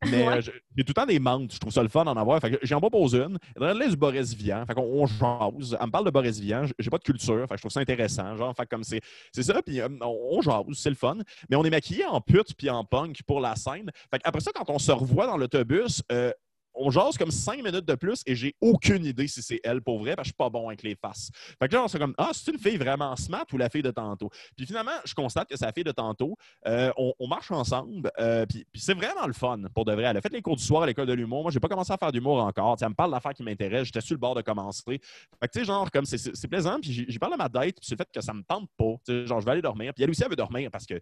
[0.09, 0.37] Mais Ouais.
[0.37, 2.39] euh, je- j'ai tout le temps des menthes, je trouve ça le fun d'en avoir.
[2.41, 3.37] Fait que j'en propose une.
[3.55, 4.65] Elle du Boris Vian.
[4.65, 5.77] Fait qu'on on jase.
[5.79, 6.65] Elle me parle de Boris Vian.
[6.79, 7.41] J'ai pas de culture.
[7.47, 8.35] Fait que je trouve ça intéressant.
[8.35, 9.01] Genre, fait comme c'est
[9.31, 9.61] c'est ça.
[9.61, 11.17] Puis euh, on, on jase, c'est le fun.
[11.47, 13.91] Mais on est maquillé en pute puis en punk pour la scène.
[14.09, 16.31] Fait après ça, quand on se revoit dans l'autobus, euh,
[16.73, 19.99] on jase comme cinq minutes de plus et j'ai aucune idée si c'est elle pour
[19.99, 21.29] vrai parce que je suis pas bon avec les faces.
[21.59, 23.81] Fait que là, on se comme Ah, c'est une fille vraiment smart ou la fille
[23.81, 24.29] de tantôt?
[24.55, 26.35] Puis finalement, je constate que c'est la fille de tantôt.
[26.67, 28.11] Euh, on, marche ensemble.
[28.19, 30.03] euh, puis c'est vraiment le fun pour de vrai.
[30.03, 31.43] Elle a fait les cours du soir à l'école de l'humour.
[31.43, 32.77] Moi, j'ai pas commencé à faire d'humour encore.
[32.81, 33.85] Elle me parle d'affaires qui m'intéressent.
[33.87, 34.81] J'étais sur le bord de commencer.
[34.85, 34.99] Fait
[35.47, 36.79] que, tu sais, genre, comme c'est- plaisant.
[36.81, 37.75] Puis j'ai parlé de ma date.
[37.75, 38.95] Puis c'est le fait que ça me tente pas.
[39.25, 39.93] Genre, je vais aller dormir.
[39.93, 40.99] Puis elle aussi, elle veut dormir parce que euh,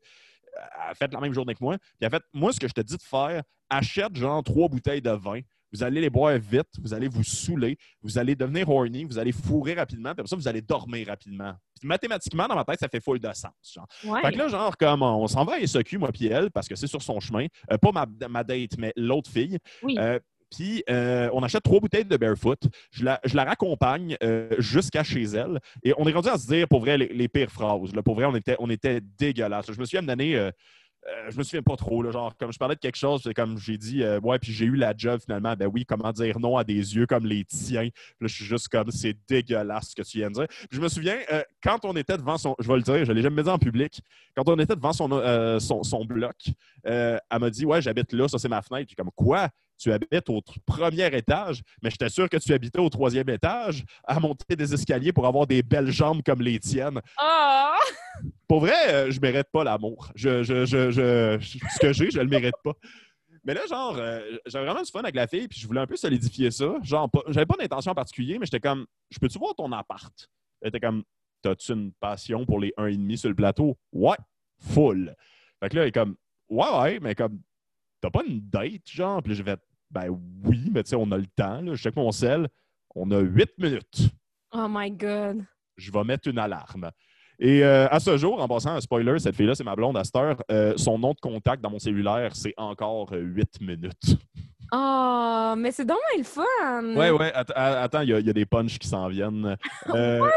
[0.86, 1.78] elle a fait la même journée que moi.
[1.78, 4.68] Puis elle a fait, moi, ce que je te dis de faire, achète genre trois
[4.68, 5.42] bouteilles de vin.
[5.72, 9.32] Vous allez les boire vite, vous allez vous saouler, vous allez devenir horny, vous allez
[9.32, 11.54] fourrer rapidement, puis après ça, vous allez dormir rapidement.
[11.80, 13.52] Puis mathématiquement, dans ma tête, ça fait full de sens.
[13.76, 13.88] Genre.
[14.04, 14.22] Ouais.
[14.22, 16.76] Fait que là, genre, comme on s'en va à SEQ, moi puis elle, parce que
[16.76, 17.46] c'est sur son chemin.
[17.72, 19.60] Euh, pas ma, ma date, mais l'autre fille.
[19.84, 19.96] Oui.
[20.00, 22.68] Euh, puis euh, on achète trois bouteilles de Barefoot.
[22.90, 25.60] Je la, je la raccompagne euh, jusqu'à chez elle.
[25.84, 27.94] Et on est rendu à se dire, pour vrai, les, les pires phrases.
[27.94, 28.02] Là.
[28.02, 29.72] Pour vrai, on était, on était dégueulasses.
[29.72, 30.36] Je me suis amené.
[30.36, 30.50] Euh,
[31.08, 33.58] euh, je me souviens pas trop, là, genre, comme je parlais de quelque chose, comme
[33.58, 36.58] j'ai dit, euh, ouais, puis j'ai eu la job finalement, ben oui, comment dire non
[36.58, 37.90] à des yeux comme les tiens.
[38.20, 40.48] Là, je suis juste comme, c'est dégueulasse ce que tu viens de dire.
[40.72, 43.22] Je me souviens, euh, quand on était devant son, je vais le dire, je l'ai
[43.22, 44.02] jamais dit en public,
[44.36, 45.10] quand on était devant son,
[45.84, 46.36] son, bloc,
[46.84, 48.88] elle m'a dit, ouais, j'habite là, ça c'est ma fenêtre.
[48.88, 49.50] Puis comme, quoi?
[49.78, 54.20] Tu habites au premier étage, mais j'étais sûr que tu habitais au troisième étage à
[54.20, 57.00] monter des escaliers pour avoir des belles jambes comme les tiennes.
[57.18, 57.78] Ah!
[58.50, 60.12] Pour vrai, euh, je mérite pas l'amour.
[60.16, 62.74] Je, je, je, je- ce que j'ai, je le mérite pas.
[63.46, 65.88] Mais là, genre, euh, j'avais vraiment du fun avec la fille, puis je voulais un
[65.88, 66.74] peu solidifier ça.
[66.82, 70.12] Genre, j'avais pas d'intention en particulier, mais j'étais comme, je peux-tu voir ton appart?
[70.62, 71.04] Elle était comme,
[71.44, 73.78] t'as-tu une passion pour les 1,5 sur le plateau?
[73.94, 74.18] Ouais,
[74.60, 75.16] full.
[75.62, 76.16] Fait que là, elle est comme,
[76.50, 77.40] ouais, ouais, mais comme,
[78.02, 79.22] t'as pas une date, genre?
[79.22, 79.60] Puis là, j'ai fait,
[79.92, 80.10] ben
[80.44, 81.76] oui, mais tu sais, on a le temps, là.
[81.76, 82.48] Je check mon sel,
[82.96, 84.10] on a 8 minutes
[84.54, 85.46] Oh my God.
[85.78, 86.90] je vais mettre une alarme.
[87.40, 90.04] Et euh, à ce jour, en passant, un spoiler, cette fille-là, c'est ma blonde à
[90.04, 90.36] cette heure.
[90.52, 94.18] Euh, son nom de contact dans mon cellulaire, c'est encore euh, 8 minutes.
[94.72, 96.44] Oh, mais c'est dommage le fun.
[96.96, 99.56] Ouais, ouais, att- attends, il y, a- il y a des punchs qui s'en viennent.
[99.96, 100.30] Euh,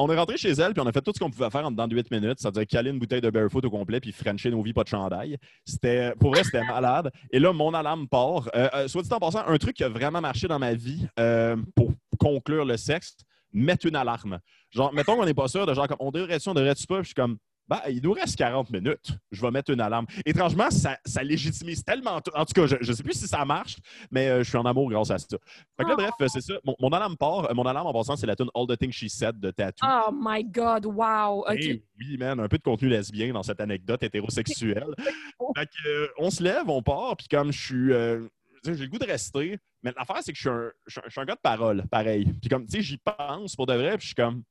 [0.00, 1.72] on est rentré chez elle, puis on a fait tout ce qu'on pouvait faire en
[1.72, 4.62] dedans de 8 minutes, c'est-à-dire caler une bouteille de barefoot au complet, puis frencher nos
[4.62, 5.36] vies pas de chandail.
[5.64, 7.10] C'était, pour vrai, c'était malade.
[7.32, 8.48] Et là, mon alarme part.
[8.54, 11.06] Euh, euh, soit dit en passant, un truc qui a vraiment marché dans ma vie
[11.18, 13.16] euh, pour conclure le sexe,
[13.52, 14.38] mettre une alarme.
[14.70, 17.08] Genre, mettons qu'on n'est pas sûr de genre, on devrait-tu, on devrait-tu pas, puis je
[17.08, 19.10] suis comme, bah, il nous reste 40 minutes.
[19.30, 20.06] Je vais mettre une alarme.
[20.24, 22.30] Étrangement, ça, ça légitimise tellement tout.
[22.34, 23.76] En tout cas, je ne sais plus si ça marche,
[24.10, 25.36] mais euh, je suis en amour grâce à ça.
[25.76, 26.54] Fait que là, bref, c'est ça.
[26.64, 27.50] Mon, mon alarme part.
[27.50, 29.86] Euh, Mon alarme, en passant, c'est la tune All the Things She Said de Tattoo.
[29.86, 31.40] Oh my God, wow.
[31.46, 31.56] OK.
[31.60, 34.94] Eh oui, man, un peu de contenu lesbien dans cette anecdote hétérosexuelle.
[35.54, 37.92] fait que, euh, on se lève, on part, puis comme je suis.
[37.92, 38.26] euh,
[38.64, 41.02] j'ai le goût de rester, mais l'affaire, c'est que je suis, un, je, suis un,
[41.06, 42.24] je suis un gars de parole, pareil.
[42.40, 44.42] Puis comme, tu sais, j'y pense pour de vrai, puis je suis comme.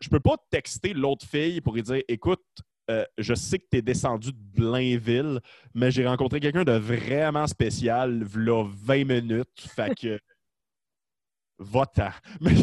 [0.00, 2.44] Je peux pas texter l'autre fille pour lui dire écoute,
[2.90, 5.40] euh, je sais que tu es descendu de Blainville,
[5.74, 9.60] mais j'ai rencontré quelqu'un de vraiment spécial, v'là 20 minutes.
[9.74, 10.20] Fait que.
[11.58, 12.10] Va-t'en.
[12.40, 12.54] Fait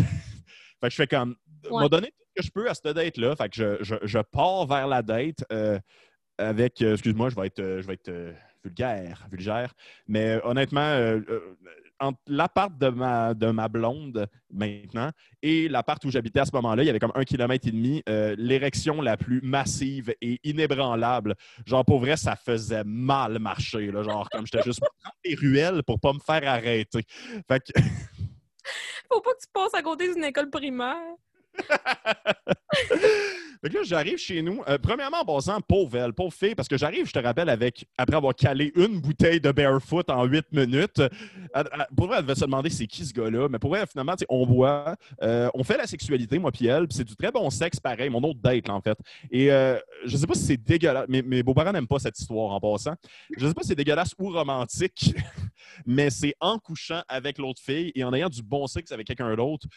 [0.83, 1.35] que je fais comme.
[1.69, 1.81] Ouais.
[1.83, 3.35] M'a donné tout ce que je peux à cette date-là.
[3.35, 5.79] Fait que je, je, je pars vers la date euh,
[6.37, 6.81] avec.
[6.81, 8.11] euh, Excuse-moi, je vais être, je vais être
[8.63, 9.73] vulgaire, vulgaire.
[10.07, 11.55] Mais euh, honnêtement, euh, euh,
[11.99, 15.09] entre l'appart de ma, de ma blonde maintenant
[15.41, 18.03] et l'appart où j'habitais à ce moment-là, il y avait comme un kilomètre et demi,
[18.09, 21.35] euh, l'érection la plus massive et inébranlable.
[21.65, 23.91] Genre, pour vrai, ça faisait mal marcher.
[23.91, 27.03] Là, genre, comme j'étais juste prendre les ruelles pour pas me faire arrêter.
[27.47, 27.81] Fait que.
[29.11, 31.15] Faut pas que tu passes à côté d'une école primaire.
[33.63, 34.61] Fait que là, j'arrive chez nous.
[34.67, 37.85] Euh, premièrement, en passant, pauvre elle, pauvre fille, parce que j'arrive, je te rappelle, avec
[37.97, 40.99] après avoir calé une bouteille de barefoot en huit minutes.
[40.99, 41.07] Euh,
[41.55, 41.63] euh,
[41.95, 43.47] pour vrai, elle devait se demander c'est qui ce gars-là.
[43.49, 47.05] Mais pour vrai, finalement, on boit, on fait la sexualité, moi puis elle, puis c'est
[47.05, 48.97] du très bon sexe, pareil, mon autre date, là, en fait.
[49.31, 52.59] Et je sais pas si c'est dégueulasse, mais mes beaux-parents n'aiment pas cette histoire en
[52.59, 52.95] passant.
[53.37, 55.15] Je sais pas si c'est dégueulasse ou romantique,
[55.85, 59.33] mais c'est en couchant avec l'autre fille et en ayant du bon sexe avec quelqu'un
[59.35, 59.67] d'autre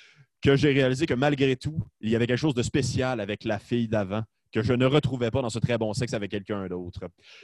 [0.47, 3.59] que j'ai réalisé que malgré tout, il y avait quelque chose de spécial avec la
[3.59, 4.23] fille d'avant
[4.53, 7.01] que je ne retrouvais pas dans ce très bon sexe avec quelqu'un d'autre.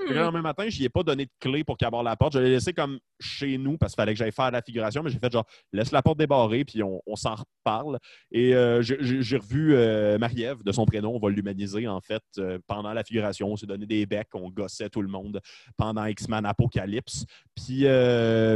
[0.08, 2.34] Le lendemain matin, je n'y ai pas donné de clé pour qu'il aborde la porte.
[2.34, 5.10] Je l'ai laissé comme chez nous parce qu'il fallait que j'aille faire la figuration, mais
[5.10, 7.98] j'ai fait genre laisse la porte débarrée puis on, s'en reparle.
[8.30, 12.58] Et euh, j'ai revu euh, Marie-Ève de son prénom, on va l'humaniser en fait euh,
[12.68, 13.48] pendant la figuration.
[13.52, 15.40] On s'est donné des becs, on gossait tout le monde
[15.76, 17.26] pendant X-Men Apocalypse.
[17.56, 17.84] Puis,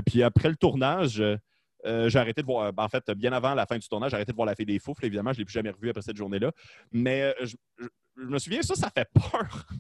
[0.07, 1.20] puis après le tournage,
[1.85, 4.33] euh, j'ai arrêté de voir, en fait, bien avant la fin du tournage, j'ai arrêté
[4.33, 5.05] de voir la fille des foufles.
[5.05, 6.53] Évidemment, je ne l'ai plus jamais revue après cette journée-là.
[6.93, 7.57] Mais euh, je,
[8.16, 9.66] me souviens, ça, ça fait peur.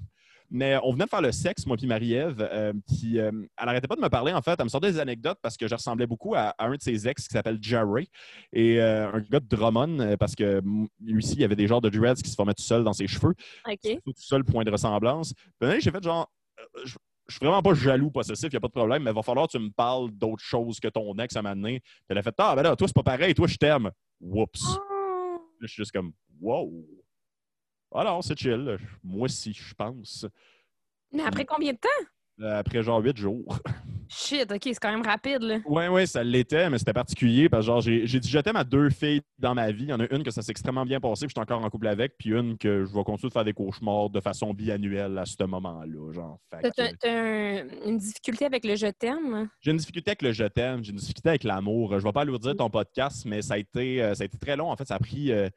[0.48, 2.72] Mais on venait de faire le sexe, moi puis Marie-Ève, euh,
[3.02, 4.54] elle n'arrêtait pas de me parler, en fait.
[4.56, 7.26] Elle me sortait des anecdotes parce que je ressemblais beaucoup à, un de ses ex
[7.26, 8.08] qui s'appelle Jerry,
[8.52, 10.62] et un gars de Drummond, parce que
[11.00, 12.92] lui aussi, il y avait des genres de dreads qui se formaient tout seul dans
[12.92, 13.34] ses cheveux.
[14.04, 15.34] Tout seul point de ressemblance.
[15.58, 16.30] Puis j'ai fait genre,
[16.84, 16.94] je
[17.34, 19.46] suis vraiment pas jaloux, possessif, il n'y a pas de problème, mais il va falloir
[19.46, 21.82] que tu me parles d'autre chose que ton ex à m'amener.
[22.08, 23.90] Elle a fait Ah, ben là, toi, c'est pas pareil, toi, je t'aime.
[24.20, 24.62] Whoops.
[24.64, 25.38] Oh.
[25.60, 26.86] je suis juste comme Wow.
[27.94, 28.78] Alors, c'est chill.
[29.02, 30.26] Moi aussi, je pense.
[31.12, 32.06] Mais après combien de temps?
[32.40, 33.58] Euh, après genre huit jours.
[34.08, 35.58] Shit, OK, c'est quand même rapide, là.
[35.66, 38.62] Oui, oui, ça l'était, mais c'était particulier parce que genre, j'ai, dit je t'aime à
[38.62, 39.84] deux filles dans ma vie.
[39.84, 41.64] Il y en a une que ça s'est extrêmement bien passé, puis je suis encore
[41.64, 44.54] en couple avec, puis une que je vais continuer de faire des cauchemars de façon
[44.54, 46.12] biannuelle à ce moment-là.
[46.12, 49.48] Genre, T'as, une difficulté avec le je t'aime?
[49.60, 51.98] J'ai une difficulté avec le je t'aime, j'ai une difficulté avec l'amour.
[51.98, 54.56] Je vais pas dire ton podcast, mais ça a été, euh, ça a été très
[54.56, 54.70] long.
[54.70, 55.32] En fait, ça a pris.
[55.32, 55.48] Euh,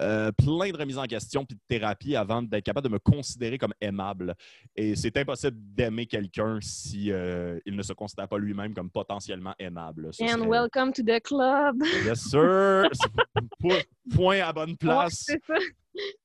[0.00, 3.58] euh, plein de remises en question puis de thérapie avant d'être capable de me considérer
[3.58, 4.34] comme aimable.
[4.74, 9.54] Et c'est impossible d'aimer quelqu'un si euh, il ne se considère pas lui-même comme potentiellement
[9.58, 10.10] aimable.
[10.20, 11.82] And welcome to the club.
[12.04, 12.88] Yes, sir.
[14.14, 15.24] Point à bonne place.
[15.26, 15.54] c'est ça.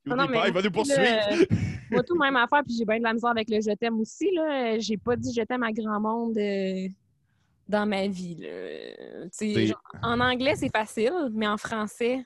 [0.06, 1.02] Non, mais il va nous poursuivre.
[1.92, 4.32] moi, tout même affaire, puis j'ai bien de la misère avec le je t'aime aussi.
[4.34, 4.80] Là.
[4.80, 6.88] J'ai pas dit je t'aime à grand monde euh,
[7.68, 8.48] dans ma vie.
[10.02, 12.24] en anglais, c'est facile, mais en français,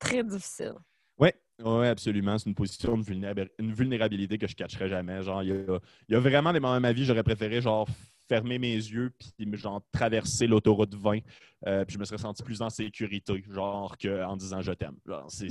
[0.00, 0.74] très difficile.
[1.18, 1.28] Oui,
[1.62, 2.38] ouais, absolument.
[2.38, 5.22] C'est une position de une vulnérabilité que je ne cacherai jamais.
[5.22, 5.66] Genre, il
[6.08, 7.86] y, a, vraiment des moments de ma vie, j'aurais préféré genre
[8.28, 11.18] fermer mes yeux puis genre traverser l'autoroute 20
[11.66, 14.96] euh, puis je me serais senti plus en sécurité genre qu'en disant je t'aime.
[15.28, 15.48] C'est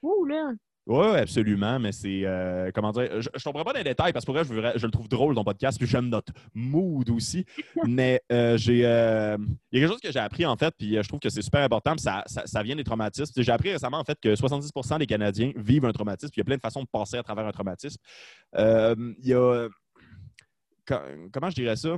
[0.00, 0.52] fou là.
[0.86, 2.22] Oui, absolument, mais c'est.
[2.24, 4.78] Euh, comment dire Je ne tomberai pas dans les détails parce que pour vrai, je,
[4.78, 7.46] je, le trouve drôle, ton podcast, puis j'aime notre mood aussi.
[7.86, 8.84] mais euh, j'ai.
[8.84, 9.38] Euh,
[9.72, 11.40] il y a quelque chose que j'ai appris, en fait, puis je trouve que c'est
[11.40, 13.42] super important, puis ça, ça, vient des traumatismes.
[13.42, 16.42] J'ai appris récemment, en fait, que 70% des Canadiens vivent un traumatisme, puis il y
[16.42, 18.00] a plein de façons de passer à travers un traumatisme.
[18.54, 19.68] il y a.
[20.86, 21.96] Comment je dirais ça?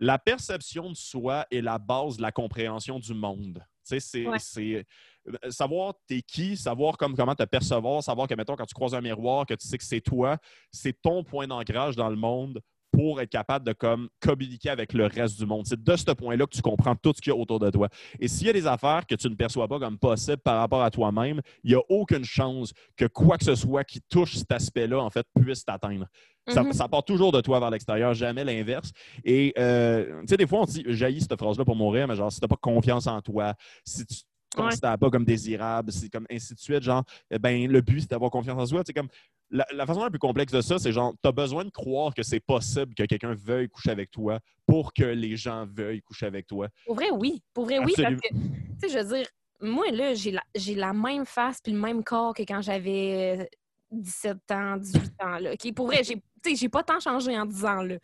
[0.00, 3.62] La perception de soi est la base de la compréhension du monde.
[3.82, 4.26] C'est.
[4.26, 8.94] Euh, savoir t'es qui, savoir comme, comment te percevoir, savoir que, mettons, quand tu croises
[8.94, 10.38] un miroir, que tu sais que c'est toi,
[10.72, 12.60] c'est ton point d'ancrage dans le monde
[12.92, 15.66] pour être capable de comme, communiquer avec le reste du monde.
[15.66, 17.88] C'est de ce point-là que tu comprends tout ce qu'il y a autour de toi.
[18.18, 20.82] Et s'il y a des affaires que tu ne perçois pas comme possibles par rapport
[20.82, 24.52] à toi-même, il n'y a aucune chance que quoi que ce soit qui touche cet
[24.52, 26.06] aspect-là, en fait, puisse t'atteindre.
[26.48, 26.88] ça, mm-hmm.
[26.88, 28.90] part toujours de toi vers l'extérieur, jamais l'inverse.
[29.24, 32.32] Et, euh, tu sais, des fois, on dit, jaillit cette phrase-là pour mourir, mais genre,
[32.32, 34.16] si tu n'as pas confiance en toi, si tu
[34.56, 36.82] ne considères pas comme désirable, c'est comme ainsi de suite.
[36.82, 38.82] Genre, eh ben, le but, c'est d'avoir confiance en soi.
[38.86, 39.08] C'est comme
[39.50, 42.22] la, façon la plus complexe de ça, c'est genre, tu as besoin de croire que
[42.22, 46.46] c'est possible que quelqu'un veuille coucher avec toi pour que les gens veuillent coucher avec
[46.46, 46.68] toi.
[46.86, 47.42] Pour vrai, oui.
[47.52, 47.92] Pour vrai, oui.
[47.96, 48.38] Parce que, tu
[48.80, 49.26] sais, je veux dire,
[49.60, 53.48] moi, là, j'ai la, la même face puis le même corps que quand j'avais
[53.90, 55.38] 17 ans, 18 ans.
[55.38, 55.50] Là.
[55.74, 57.82] Pour vrai, j'ai, pas tant changé en 10 ans.
[57.82, 57.96] Là.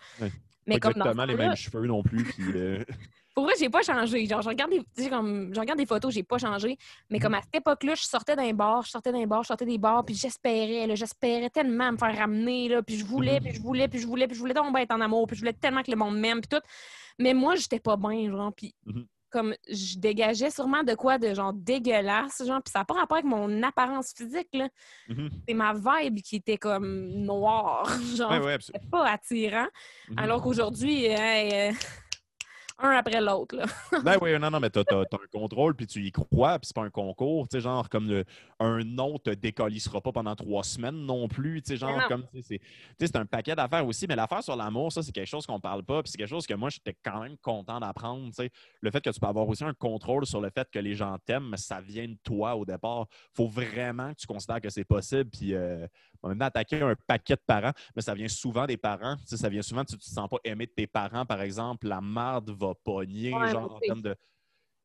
[0.66, 2.24] Mais pas comme exactement les mêmes cheveux non plus.
[2.24, 2.84] Puis, euh,
[3.36, 4.24] Pour vrai, j'ai pas changé.
[4.24, 6.78] Genre, je regarde des, comme, je regarde des photos, j'ai pas changé.
[7.10, 9.66] Mais comme à cette époque-là, je sortais d'un bar, je sortais d'un bar, je sortais
[9.66, 13.60] des bars, puis j'espérais, j'espérais tellement me faire ramener, là, puis je voulais, puis je
[13.60, 15.82] voulais, puis je voulais, puis je voulais donc être en amour, puis je voulais tellement
[15.82, 16.64] que le monde m'aime, puis tout.
[17.18, 19.04] Mais moi, j'étais pas bien, genre, puis mhm.
[19.28, 23.18] comme je dégageais sûrement de quoi de genre dégueulasse, genre, puis ça n'a pas rapport
[23.18, 24.70] avec mon apparence physique, là.
[25.10, 25.28] Mhm.
[25.46, 28.56] C'est ma vibe qui était comme noire, genre, ouais,
[28.90, 29.68] pas attirant.
[30.08, 30.18] Mhm.
[30.20, 31.70] Alors qu'aujourd'hui, euh,
[32.78, 33.56] un après l'autre.
[34.04, 36.76] ben oui, non, non, mais tu as, un contrôle, puis tu y crois, puis c'est
[36.76, 37.48] pas un concours.
[37.48, 38.24] Tu sais, genre, comme le,
[38.60, 41.62] un nom te décollissera pas pendant trois semaines non plus.
[41.62, 42.24] Tu sais, genre, comme,
[42.98, 44.06] c'est un paquet d'affaires aussi.
[44.06, 46.46] Mais l'affaire sur l'amour, ça, c'est quelque chose qu'on parle pas, puis c'est quelque chose
[46.46, 48.26] que moi, j'étais quand même content d'apprendre.
[48.28, 48.50] Tu sais,
[48.80, 51.16] le fait que tu peux avoir aussi un contrôle sur le fait que les gens
[51.24, 53.06] t'aiment, ça vient de toi au départ.
[53.32, 55.86] faut vraiment que tu considères que c'est possible, puis euh,
[56.22, 59.16] on a attaqué un paquet de parents, mais ça vient souvent des parents.
[59.16, 61.40] Tu sais, ça vient souvent, tu ne te sens pas aimé de tes parents, par
[61.42, 64.16] exemple, la marde va pogner, genre, en termes de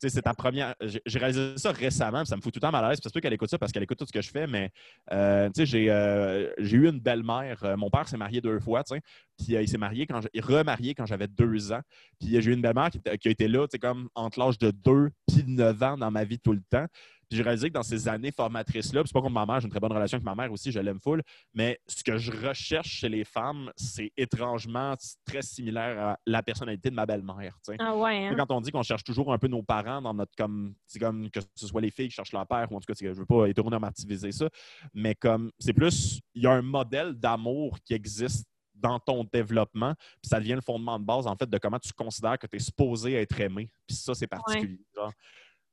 [0.10, 0.76] c'est ta première.
[0.82, 3.00] J'ai réalisé ça récemment, ça me fout tout le temps mal à l'aise.
[3.02, 4.72] C'est pas qu'elle écoute ça parce qu'elle écoute tout ce que je fais, mais
[5.12, 7.64] euh, euh, j'ai eu une belle-mère.
[7.64, 9.02] Euh, mon père s'est marié deux fois, puis
[9.50, 11.82] il s'est marié quand il remarié quand j'avais deux ans.
[12.20, 15.12] Puis j'ai eu une belle-mère qui, qui, a été là, comme entre l'âge de deux
[15.28, 16.88] puis neuf ans dans ma vie tout le temps
[17.32, 19.80] j'ai réalisé que dans ces années formatrices-là, c'est pas comme ma mère, j'ai une très
[19.80, 21.22] bonne relation avec ma mère aussi, je l'aime full,
[21.54, 26.90] mais ce que je recherche chez les femmes, c'est étrangement très similaire à la personnalité
[26.90, 27.58] de ma belle-mère.
[27.80, 28.36] Ah ouais, hein?
[28.38, 31.40] Quand on dit qu'on cherche toujours un peu nos parents dans notre comme, comme que
[31.56, 33.48] ce soit les filles qui cherchent leur père, ou en tout cas, je veux pas
[33.48, 34.50] hétéronormativiser ça,
[34.94, 38.46] mais comme c'est plus, il y a un modèle d'amour qui existe
[38.82, 41.94] dans ton développement, puis ça devient le fondement de base, en fait, de comment tu
[41.94, 43.70] considères que tu es supposé être aimé.
[43.88, 44.80] Puis ça, c'est particulier.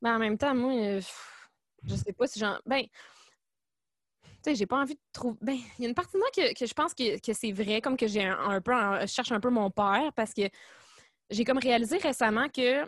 [0.00, 1.00] Ben, en même temps, moi, euh,
[1.84, 2.58] je sais pas si j'en.
[2.66, 5.38] Ben, tu sais, j'ai pas envie de trouver.
[5.40, 7.96] Ben, il y a une partie de moi que, je pense que, c'est vrai, comme
[7.96, 8.72] que j'ai un, peu.
[9.00, 10.42] je cherche un peu mon père parce que
[11.30, 12.84] j'ai comme réalisé récemment que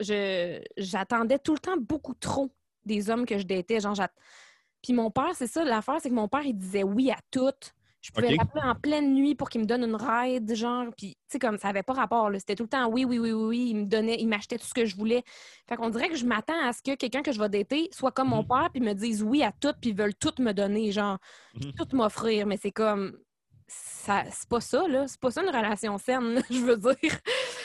[0.00, 2.50] je j'attendais tout le temps beaucoup trop
[2.84, 3.80] des hommes que je datais.
[3.80, 3.96] Genre,
[4.82, 7.50] Puis mon père, c'est ça, l'affaire, c'est que mon père, il disait oui à tout.
[8.08, 10.86] Je pouvais l'appeler en pleine nuit pour qu'il me donne une ride, genre.
[10.96, 12.30] Puis, tu sais, comme ça n'avait pas rapport.
[12.38, 13.66] C'était tout le temps oui, oui, oui, oui, oui.
[13.70, 15.22] Il me donnait, il m'achetait tout ce que je voulais.
[15.68, 18.12] Fait qu'on dirait que je m'attends à ce que quelqu'un que je vais dater soit
[18.12, 18.48] comme mon mhm.
[18.48, 21.18] père, puis me dise oui à tout, puis veulent tout me donner, genre,
[21.54, 21.72] mhm.
[21.74, 22.46] tout m'offrir.
[22.46, 23.18] Mais c'est comme.
[23.66, 25.06] Ça, c'est pas ça, là.
[25.06, 27.12] C'est pas ça une relation saine, je veux dire.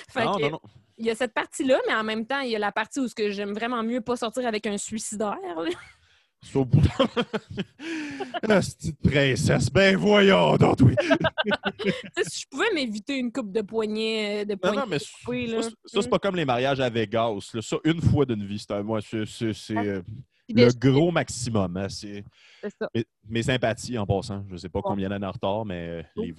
[0.10, 0.62] fait non, non, non.
[0.98, 3.08] Il y a cette partie-là, mais en même temps, il y a la partie où
[3.18, 5.38] j'aime vraiment mieux pas sortir avec un suicidaire.
[6.56, 6.82] Au bout
[8.44, 10.96] La petite princesse, ben voyons donc, oui.
[12.28, 15.70] si je pouvais m'éviter une coupe de poignet, euh, de poignet non, non, mais ça,
[15.86, 17.52] c'est pas comme les mariages à Vegas.
[17.54, 17.62] Là.
[17.62, 19.24] Ça, une fois d'une vie, c'est moi, c'est
[19.76, 19.84] ah.
[19.84, 20.02] euh,
[20.50, 21.78] le gros maximum.
[21.78, 21.90] Hein.
[21.90, 22.24] C'est
[22.80, 22.90] ça.
[23.28, 24.44] Mes, sympathies en passant.
[24.50, 26.34] Je sais pas combien d'années en retard, mais euh, les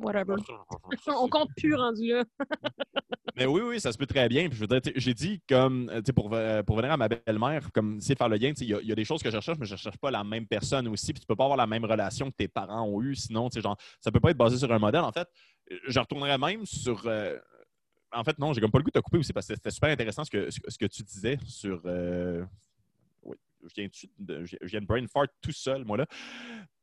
[0.00, 0.36] Whatever.
[1.08, 2.24] On compte plus rendu là.
[3.36, 4.48] Mais oui, oui, ça se peut très bien.
[4.50, 4.64] je
[4.96, 8.28] j'ai dit comme euh, pour, euh, pour venir à ma belle-mère, comme essayer de faire
[8.28, 10.10] le lien, il y, a des choses que je recherche, mais je ne cherche pas
[10.10, 11.12] la même personne aussi.
[11.12, 13.76] Puis tu peux pas avoir la même relation que tes parents ont eu, sinon, genre,
[14.00, 15.02] ça peut pas être basé sur un modèle.
[15.02, 15.28] En fait,
[15.86, 17.02] je retournerais même sur.
[17.06, 17.38] Euh,
[18.12, 19.70] en fait, non, j'ai comme pas le goût de te couper aussi parce que c'était
[19.70, 21.82] super intéressant ce que, ce que tu disais sur.
[23.22, 23.88] oui, je viens,
[24.18, 26.06] de, je viens de brain fart tout seul, moi là.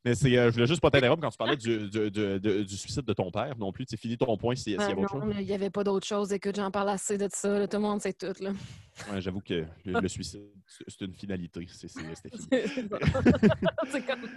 [0.07, 3.11] Mais c'est, euh, je voulais juste pas t'interrompre quand tu parlais du, du, suicide de
[3.11, 3.85] ton père non plus.
[3.89, 5.35] C'est fini ton point s'il y, avait autre chose.
[5.37, 6.31] il n'y avait pas d'autre chose.
[6.31, 7.67] Écoute, j'en parle assez de ça.
[7.67, 8.33] Tout le monde sait tout.
[8.39, 8.51] Là.
[9.11, 10.49] Ouais, j'avoue que le, suicide,
[10.87, 11.67] c'est une finalité.
[11.69, 12.13] C'est, fini.
[14.07, 14.29] comme...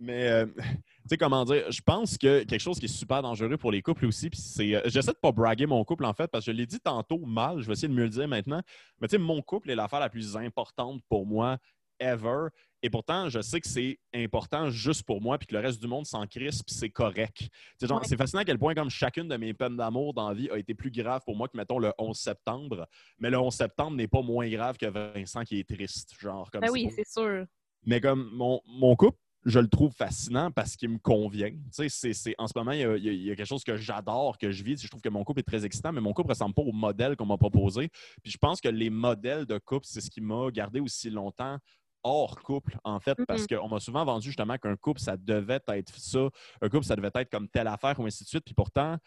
[0.00, 0.62] Mais, euh, tu
[1.08, 4.04] sais, comment dire, je pense que quelque chose qui est super dangereux pour les couples
[4.04, 4.74] aussi, puis c'est.
[4.74, 7.24] Euh, j'essaie de pas braguer mon couple, en fait, parce que je l'ai dit tantôt
[7.24, 8.60] mal, je vais essayer de mieux le dire maintenant.
[9.00, 11.56] Mais, tu sais, mon couple est l'affaire la plus importante pour moi
[12.00, 12.48] ever.
[12.82, 15.88] Et pourtant, je sais que c'est important juste pour moi, puis que le reste du
[15.88, 17.48] monde s'en crisse, puis c'est correct.
[17.78, 20.58] C'est fascinant à quel point, comme chacune de mes peines d'amour dans la vie a
[20.58, 22.86] été plus grave pour moi que, mettons, le 11 septembre.
[23.18, 26.14] Mais le 11 septembre n'est pas moins grave que Vincent qui est triste.
[26.20, 27.46] Genre, comme ben oui, c'est sûr.
[27.84, 31.50] Mais comme mon, mon couple, je le trouve fascinant parce qu'il me convient.
[31.50, 34.62] Tu sais, c'est, en ce moment, il y, a, quelque chose que j'adore, que je
[34.62, 34.80] vis.
[34.82, 36.72] Je trouve que mon couple est très excitant, mais mon couple ne ressemble pas au
[36.72, 37.88] modèle qu'on m'a proposé.
[38.22, 41.58] Puis je pense que les modèles de couple, c'est ce qui m'a gardé aussi longtemps
[42.02, 43.58] hors couple, en fait, parce mm-hmm.
[43.58, 46.28] qu'on m'a souvent vendu justement qu'un couple, ça devait être ça,
[46.60, 48.44] un couple, ça devait être comme telle affaire ou ainsi de suite.
[48.44, 48.98] Puis pourtant,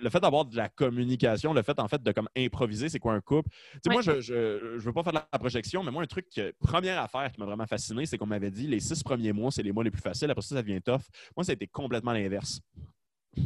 [0.00, 3.14] le fait d'avoir de la communication, le fait en fait de comme improviser, c'est quoi
[3.14, 3.50] un couple?
[3.74, 6.26] Tu sais, moi, je, je, veux pas faire de la projection, mais moi, un truc,
[6.60, 9.62] première affaire qui m'a vraiment fasciné, c'est qu'on m'avait dit les six premiers mois, c'est
[9.62, 11.02] les mois les plus faciles, après ça, ça devient tough.
[11.36, 12.60] Moi, ça a été complètement l'inverse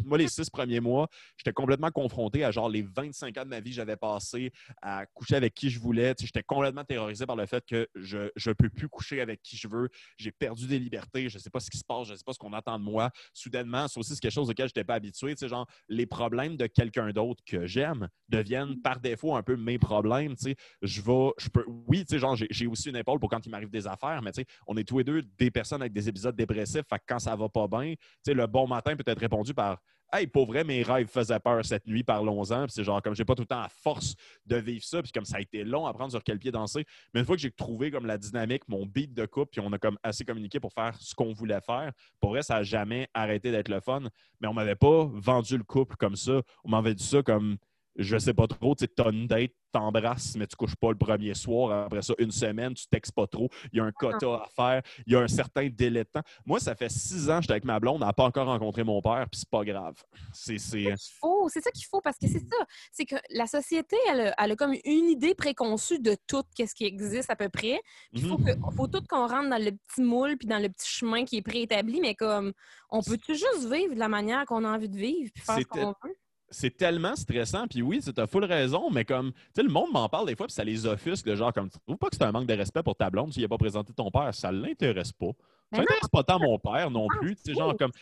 [0.05, 3.61] moi, les six premiers mois, j'étais complètement confronté à genre les 25 ans de ma
[3.61, 6.15] vie que j'avais passé à coucher avec qui je voulais.
[6.19, 9.69] J'étais complètement terrorisé par le fait que je ne peux plus coucher avec qui je
[9.69, 9.89] veux.
[10.17, 11.29] J'ai perdu des libertés.
[11.29, 12.07] Je ne sais pas ce qui se passe.
[12.07, 13.11] Je ne sais pas ce qu'on attend de moi.
[13.33, 15.35] Soudainement, c'est aussi quelque chose auquel je n'étais pas habitué.
[15.41, 20.35] Genre, les problèmes de quelqu'un d'autre que j'aime deviennent par défaut un peu mes problèmes.
[20.83, 23.87] Je vais, je peux, oui, genre, j'ai aussi une épaule pour quand il m'arrive des
[23.87, 24.31] affaires, mais
[24.67, 26.87] on est tous les deux des personnes avec des épisodes dépressifs.
[26.89, 27.95] Fait que quand ça va pas bien,
[28.27, 29.80] le bon matin peut être répondu par
[30.13, 32.67] Hey, pour vrai, mes rêves faisaient peur cette nuit, parlons-en.
[32.67, 35.25] c'est genre, comme j'ai pas tout le temps la force de vivre ça, puis comme
[35.25, 36.85] ça a été long à prendre sur quel pied danser.
[37.15, 39.73] Mais une fois que j'ai trouvé comme la dynamique, mon beat de couple, puis on
[39.73, 43.09] a comme assez communiqué pour faire ce qu'on voulait faire, pour vrai, ça n'a jamais
[43.15, 44.03] arrêté d'être le fun.
[44.41, 46.43] Mais on m'avait pas vendu le couple comme ça.
[46.65, 47.57] On m'avait dit ça comme
[48.03, 51.35] je sais pas trop, tu as une date, t'embrasses, mais tu couches pas le premier
[51.35, 51.85] soir.
[51.85, 53.49] Après ça, une semaine, tu textes pas trop.
[53.73, 54.83] Il y a un quota à faire.
[55.07, 56.23] Il y a un certain délai de temps.
[56.45, 58.01] Moi, ça fait six ans que j'étais avec ma blonde.
[58.01, 59.95] Elle n'a pas encore rencontré mon père, puis c'est pas grave.
[60.33, 62.67] C'est c'est ça qu'il faut, parce que c'est ça.
[62.93, 67.31] C'est que la société, elle a, comme une idée préconçue de tout ce qui existe
[67.31, 67.81] à peu près.
[68.13, 68.57] Il faut, mhm.
[68.77, 71.43] faut tout qu'on rentre dans le petit moule puis dans le petit chemin qui est
[71.43, 72.53] préétabli, mais comme
[72.91, 75.65] on peut-tu juste vivre de la manière qu'on a envie de vivre puis faire ce
[75.65, 76.17] qu'on veut?
[76.51, 77.67] C'est tellement stressant.
[77.69, 80.37] Puis oui, tu as full raison, mais comme, tu sais, le monde m'en parle des
[80.37, 82.55] fois, puis ça les offusque, genre, comme, tu trouves pas que c'est un manque de
[82.55, 84.35] respect pour ta blonde s'il n'a pas présenté ton père?
[84.35, 85.31] Ça l'intéresse pas.
[85.73, 87.37] Ça n'intéresse pas tant mon père non plus.
[87.37, 87.93] Tu sais, genre, comme,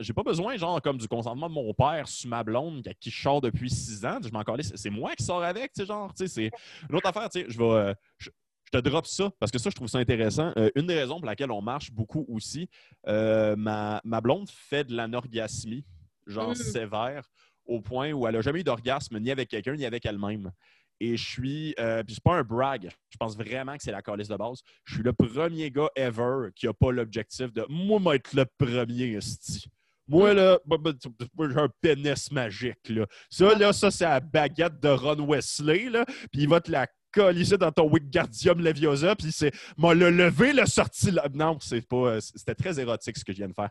[0.00, 3.40] j'ai pas besoin, genre, comme du consentement de mon père sur ma blonde qui sort
[3.40, 4.18] depuis six ans.
[4.22, 4.42] Je m'en
[4.74, 6.50] c'est moi qui sors avec, tu sais, genre, tu sais, c'est
[6.90, 7.64] une autre affaire, tu sais, je vais.
[7.64, 8.30] Euh, je,
[8.72, 10.50] te drop ça parce que ça, je trouve ça intéressant.
[10.56, 12.70] Euh, une des raisons pour laquelle on marche beaucoup aussi,
[13.06, 15.84] euh, ma, ma, blonde fait de l'anorgasmie,
[16.26, 16.54] genre mmh.
[16.54, 17.28] sévère
[17.72, 20.52] au point où elle n'a jamais eu d'orgasme ni avec quelqu'un ni avec elle-même.
[21.00, 24.02] Et je suis, euh, puis c'est pas un brag, je pense vraiment que c'est la
[24.02, 24.60] calice de base.
[24.84, 29.14] Je suis le premier gars ever qui n'a pas l'objectif de moi, être le premier,
[29.16, 29.64] esti.
[30.06, 33.06] Moi, là, j'ai un pénis magique, là.
[33.30, 36.04] Ça, là, ça, c'est la baguette de Ron Wesley, là.
[36.30, 40.52] Puis il va te la coller dans ton Wingardium Leviosa, puis c'est m'a le levé,
[40.52, 41.28] le sorti là.
[41.32, 41.96] Non, c'est pas.
[41.96, 43.70] Euh, c'était très érotique ce que je viens de faire.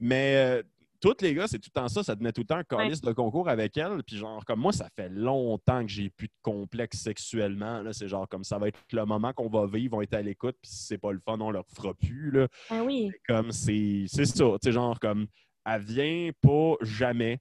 [0.00, 0.62] Mais
[1.00, 2.02] tous les gars, c'est tout le temps ça.
[2.02, 4.02] Ça tenait tout le temps un calice de concours avec elle.
[4.06, 7.82] Puis genre, comme moi, ça fait longtemps que j'ai plus de complexe sexuellement.
[7.92, 10.22] C'est genre comme ça va être le moment qu'on va vivre, on va être à
[10.22, 10.56] l'écoute.
[10.62, 12.30] Puis si c'est pas le fun, on leur fera plus.
[12.30, 12.48] Là.
[12.68, 13.10] Ah oui.
[13.26, 14.24] Comme c'est ça.
[14.24, 15.26] Tu sais, genre comme
[15.66, 17.38] elle vient pas jamais.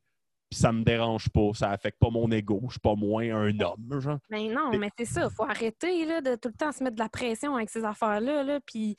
[0.50, 3.60] Puis ça me dérange pas, ça affecte pas mon ego, je suis pas moins un
[3.60, 4.18] homme, genre.
[4.32, 6.96] Mais ben non, mais c'est ça, faut arrêter là, de tout le temps se mettre
[6.96, 8.44] de la pression avec ces affaires-là.
[8.44, 8.96] Là, puis,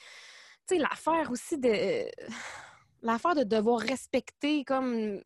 [0.69, 2.05] tu sais, l'affaire aussi de
[3.03, 5.21] l'affaire de devoir respecter comme euh,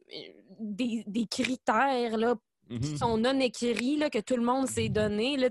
[0.61, 2.35] des, des critères là,
[2.81, 2.99] qui mm-hmm.
[2.99, 5.37] sont non écrits, là, que tout le monde s'est donné.
[5.37, 5.49] Là,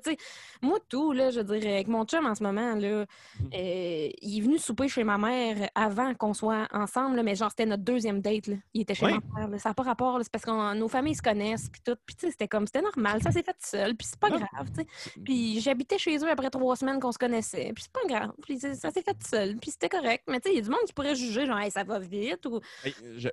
[0.62, 3.06] moi, tout, là, je dirais, avec mon chum en ce moment, là, mm-hmm.
[3.54, 7.66] euh, il est venu souper chez ma mère avant qu'on soit ensemble, mais genre, c'était
[7.66, 8.48] notre deuxième date.
[8.48, 8.56] Là.
[8.74, 9.60] Il était chez ma mère.
[9.60, 11.98] Ça n'a pas rapport, c'est parce que nos familles se connaissent, puis tout.
[12.06, 14.86] Puis, c'était comme, c'était normal, ça s'est fait seul, puis c'est pas grave, tu
[15.24, 18.60] Puis, j'habitais chez eux après trois semaines qu'on se connaissait, puis c'est pas grave, puis
[18.60, 20.24] ça s'est fait seul, puis c'était correct.
[20.28, 22.46] Mais, tu sais, il y a du monde qui pourrait juger, genre, ça va vite.
[22.46, 22.60] Ou...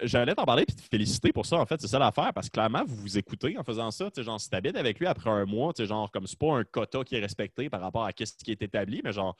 [0.02, 2.52] J'allais t'en parler, puis te féliciter pour ça, en fait, c'est ça l'affaire, parce que
[2.52, 4.10] clairement, vous vous écoutez en faisant ça.
[4.16, 7.16] Genre, si t'habites avec lui après un mois, genre, comme c'est pas un quota qui
[7.16, 9.36] est respecté par rapport à ce qui est établi, mais genre,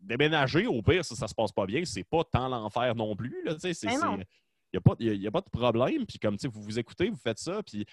[0.00, 3.34] déménager, au pire, si ça se passe pas bien, c'est pas tant l'enfer non plus.
[3.44, 3.50] il
[4.72, 6.06] n'y a, pas, a pas de problème.
[6.06, 7.62] Puis comme vous vous écoutez, vous faites ça.
[7.62, 7.84] Puis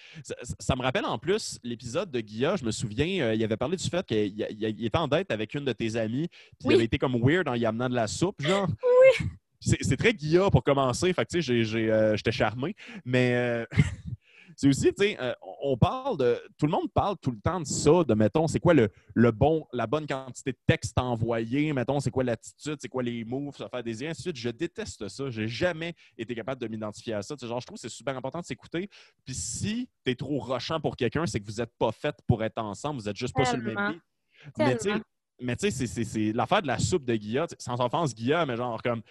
[0.58, 2.56] ça, me rappelle en plus l'épisode de Guilla.
[2.56, 5.64] Je me souviens, euh, il avait parlé du fait qu'il était en dette avec une
[5.64, 6.28] de tes amies.
[6.58, 8.68] Puis il avait été comme weird en y amenant de la soupe, genre.
[8.82, 9.26] Oui.
[9.60, 11.12] C'est très Guilla pour commencer.
[11.12, 12.74] Fait que tu sais, euh, j'étais charmé.
[13.04, 13.34] Mais.
[13.34, 13.66] Euh,
[14.58, 15.32] c'est aussi, tu sais, euh,
[15.62, 16.36] on parle de.
[16.58, 19.30] Tout le monde parle tout le temps de ça, de mettons, c'est quoi le, le,
[19.30, 23.56] bon, la bonne quantité de texte envoyé, mettons, c'est quoi l'attitude, c'est quoi les moves,
[23.56, 24.36] ça faire des ainsi de suite.
[24.36, 25.30] Je déteste ça.
[25.30, 27.36] J'ai jamais été capable de m'identifier à ça.
[27.40, 28.90] genre, je trouve que c'est super important de s'écouter.
[29.24, 32.42] Puis si tu es trop rochant pour quelqu'un, c'est que vous n'êtes pas fait pour
[32.42, 34.92] être ensemble, vous n'êtes juste pas sur le même pied.
[35.40, 38.82] Mais tu sais, c'est l'affaire de la soupe de Guilla, sans offense Guilla, mais genre
[38.82, 39.02] comme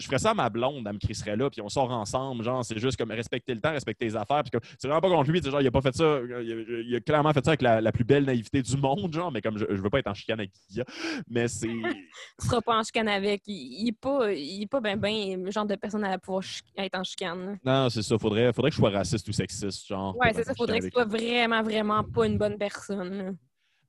[0.00, 2.42] je ferais ça à ma blonde, elle me crisserait là, puis on sort ensemble.
[2.42, 4.42] Genre, c'est juste comme respecter le temps, respecter les affaires.
[4.42, 5.42] Puis c'est vraiment pas contre lui.
[5.42, 6.20] Genre, il a pas fait ça.
[6.42, 9.58] Il a, clairement fait ça avec la, plus belle naïveté du monde, genre, mais comme
[9.58, 10.84] je, je veux pas être en chicane avec Guilla.
[11.28, 11.68] Mais c'est.
[12.40, 13.42] tu seras pas en chicane avec.
[13.46, 16.44] Il, il est pas, il est pas ben, ben le genre de personne à pouvoir
[16.76, 17.58] être en chicane.
[17.64, 18.18] Non, c'est ça.
[18.18, 19.86] Faudrait, faudrait que je sois raciste ou sexiste.
[19.86, 20.54] Genre, ouais, c'est ça.
[20.54, 23.36] Faudrait que ce soit vraiment, vraiment pas une bonne personne.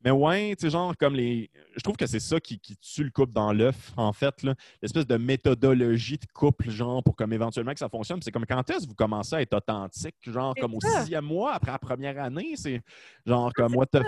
[0.03, 1.49] Mais ouais, tu sais, genre, comme les.
[1.75, 4.43] Je trouve que c'est ça qui, tue le couple dans l'œuf, en fait,
[4.81, 8.21] l'espèce de méthodologie de couple, genre, pour comme éventuellement que ça fonctionne.
[8.21, 11.53] C'est comme quand est-ce que vous commencez à être authentique, genre, comme au sixième mois
[11.53, 12.81] après la première année, c'est
[13.25, 14.01] genre comme what the.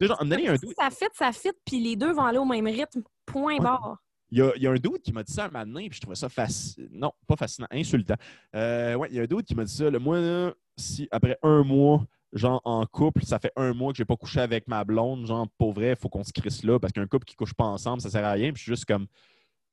[0.00, 0.74] Genre, un doute.
[0.78, 3.98] Ça fit, ça fit, puis les deux vont aller au même rythme, point barre.
[4.30, 5.92] Il y, a, il y, a, un doute qui m'a dit ça un moment puis
[5.92, 6.88] je trouvais ça fascinant.
[6.92, 8.14] Non, pas fascinant, insultant.
[8.54, 9.90] Euh, ouais, il y a un doute qui m'a dit ça.
[9.90, 14.04] Le moi, si après un mois, genre en couple, ça fait un mois que j'ai
[14.04, 16.92] pas couché avec ma blonde, genre pour vrai, il faut qu'on se crisse là parce
[16.92, 18.52] qu'un couple qui couche pas ensemble, ça sert à rien.
[18.52, 19.06] Puis je suis juste comme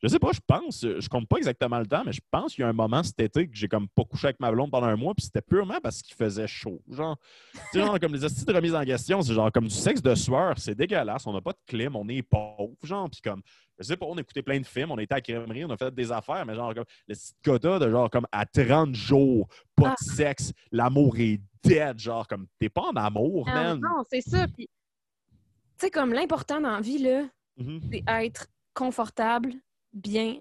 [0.02, 2.62] je sais pas, je pense, je compte pas exactement le temps, mais je pense qu'il
[2.62, 4.86] y a un moment cet été que j'ai comme pas couché avec ma blonde pendant
[4.86, 6.82] un mois, puis c'était purement parce qu'il faisait chaud.
[6.92, 7.18] Genre,
[7.54, 10.02] tu sais, genre comme les astuces de remise en question, c'est genre comme du sexe
[10.02, 13.42] de sueur, c'est dégueulasse, on n'a pas de clim, on est pauvre, genre, puis comme,
[13.80, 15.72] je sais pas, on a écouté plein de films, on était à la crèmerie, on
[15.72, 18.94] a fait des affaires, mais genre comme le petit quota de genre comme à 30
[18.94, 20.14] jours, pas de ah.
[20.16, 23.80] sexe, l'amour est dead, genre comme t'es pas en amour, man.
[23.80, 27.24] Non, c'est ça, puis tu sais, comme l'important dans la vie, là,
[27.60, 27.82] mm-hmm.
[27.92, 29.54] c'est être confortable,
[29.94, 30.38] bien,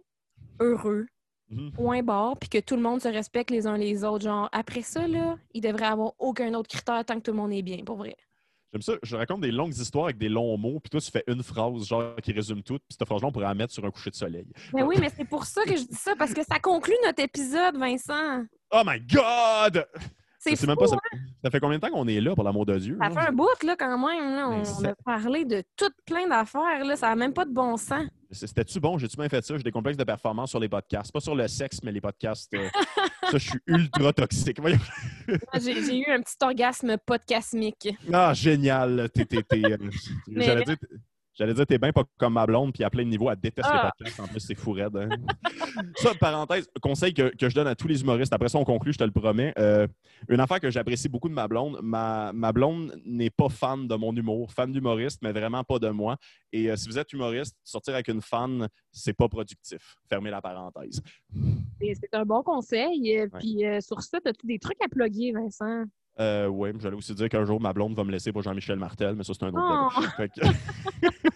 [0.60, 1.06] heureux,
[1.50, 1.72] Mhm.
[1.72, 4.24] point barre, puis que tout le monde se respecte les uns les autres.
[4.24, 7.52] Genre, après ça, là, il devrait avoir aucun autre critère tant que tout le monde
[7.52, 8.16] est bien, pour vrai.
[8.72, 8.94] J'aime ça.
[9.02, 11.86] Je raconte des longues histoires avec des longs mots, puis toi, tu fais une phrase,
[11.86, 14.16] genre, qui résume tout, puis cette phrase-là, on pourrait la mettre sur un coucher de
[14.16, 14.46] soleil.
[14.74, 17.22] Mais oui, mais c'est pour ça que je dis ça, parce que ça conclut notre
[17.22, 18.44] épisode, Vincent.
[18.72, 19.86] Oh my God!
[20.54, 20.96] C'est même pas, ça,
[21.42, 22.96] ça fait combien de temps qu'on est là, pour l'amour de Dieu?
[23.00, 23.20] Ça là?
[23.22, 24.36] fait un bout, là, quand même.
[24.36, 24.48] Là.
[24.50, 26.84] On ça- a parlé de tout plein d'affaires.
[26.84, 26.96] Là.
[26.96, 28.04] Ça n'a même pas de bon sens.
[28.30, 28.98] C'était-tu bon?
[28.98, 29.56] J'ai-tu bien fait ça?
[29.56, 31.12] J'ai des complexes de performance sur les podcasts.
[31.12, 32.52] Pas sur le sexe, mais les podcasts.
[32.54, 32.68] euh,
[33.22, 34.58] ça, je suis ultra toxique.
[35.60, 37.88] J'ai eu un petit orgasme podcasmique.
[38.12, 39.00] Ah, génial.
[39.00, 39.08] Euh,
[40.36, 40.76] J'allais dire,
[41.36, 43.68] j'allais dire, t'es bien pas comme ma blonde, puis à plein de niveaux, elle déteste
[43.70, 43.92] Ah.
[43.98, 44.20] les podcasts.
[44.20, 44.96] En plus, c'est fou raide.
[44.96, 45.08] hein.
[45.96, 48.32] ça, parenthèse, conseil que, que je donne à tous les humoristes.
[48.32, 49.52] Après ça, on conclut, je te le promets.
[49.58, 49.86] Euh,
[50.28, 51.78] une affaire que j'apprécie beaucoup de ma blonde.
[51.82, 55.88] Ma, ma blonde n'est pas fan de mon humour, fan d'humoriste, mais vraiment pas de
[55.90, 56.16] moi.
[56.52, 59.96] Et euh, si vous êtes humoriste, sortir avec une fan, c'est pas productif.
[60.08, 61.02] Fermez la parenthèse.
[61.80, 63.18] C'est un bon conseil.
[63.20, 63.28] Ouais.
[63.38, 65.84] Puis euh, sur ça, as-tu des trucs à plugger, Vincent?
[66.18, 69.14] Euh, oui, j'allais aussi dire qu'un jour, ma blonde va me laisser pour Jean-Michel Martel,
[69.16, 70.24] mais ça, c'est un autre Oh!
[70.34, 70.46] que-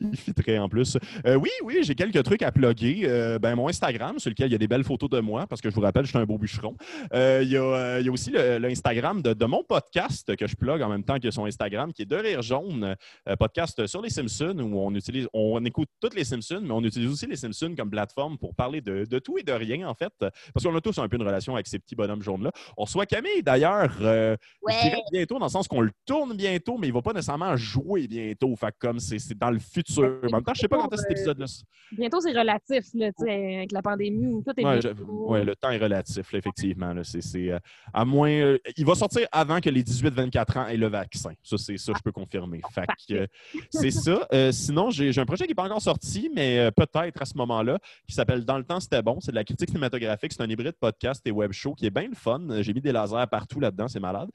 [0.00, 0.98] Il fitterait en plus.
[1.24, 3.02] Euh, oui, oui, j'ai quelques trucs à plugger.
[3.04, 5.60] Euh, ben, mon Instagram, sur lequel il y a des belles photos de moi, parce
[5.60, 6.74] que je vous rappelle, je suis un beau bûcheron.
[7.14, 10.56] Euh, il, y a, il y a aussi l'Instagram de, de mon podcast que je
[10.56, 12.96] plug en même temps que son Instagram, qui est De Rire Jaune,
[13.38, 17.10] podcast sur les Simpsons, où on utilise, on écoute toutes les Simpsons, mais on utilise
[17.10, 20.12] aussi les Simpsons comme plateforme pour parler de, de tout et de rien, en fait.
[20.18, 22.50] Parce qu'on a tous un peu une relation avec ces petits bonhommes jaunes-là.
[22.76, 24.36] On reçoit Camille, d'ailleurs, euh,
[24.68, 27.12] je dirais bientôt, dans le sens qu'on le tourne bientôt, mais il ne va pas
[27.12, 28.54] nécessairement jouer bientôt.
[28.56, 30.18] Fait comme c'est dans le futur.
[30.24, 31.46] En même temps, je sais pas quand est cet épisode-là.
[31.92, 34.42] Bientôt, c'est relatif, là, avec la pandémie.
[34.44, 36.92] Tout est Ouais, je- ouais, le temps est relatif, là, effectivement.
[36.92, 37.02] là.
[37.34, 37.58] Euh,
[37.92, 41.32] à moins, euh, il va sortir avant que les 18-24 ans aient le vaccin.
[41.42, 42.60] Ça, c'est ça, je peux confirmer.
[42.72, 43.26] Fait que, euh,
[43.70, 44.26] c'est ça.
[44.32, 47.24] Euh, sinon, j'ai, j'ai un projet qui n'est pas encore sorti, mais euh, peut-être à
[47.24, 49.18] ce moment-là, qui s'appelle Dans le temps, c'était bon.
[49.20, 50.32] C'est de la critique cinématographique.
[50.32, 52.40] C'est un hybride podcast et web show qui est bien le fun.
[52.62, 54.28] J'ai mis des lasers partout là-dedans, c'est malade.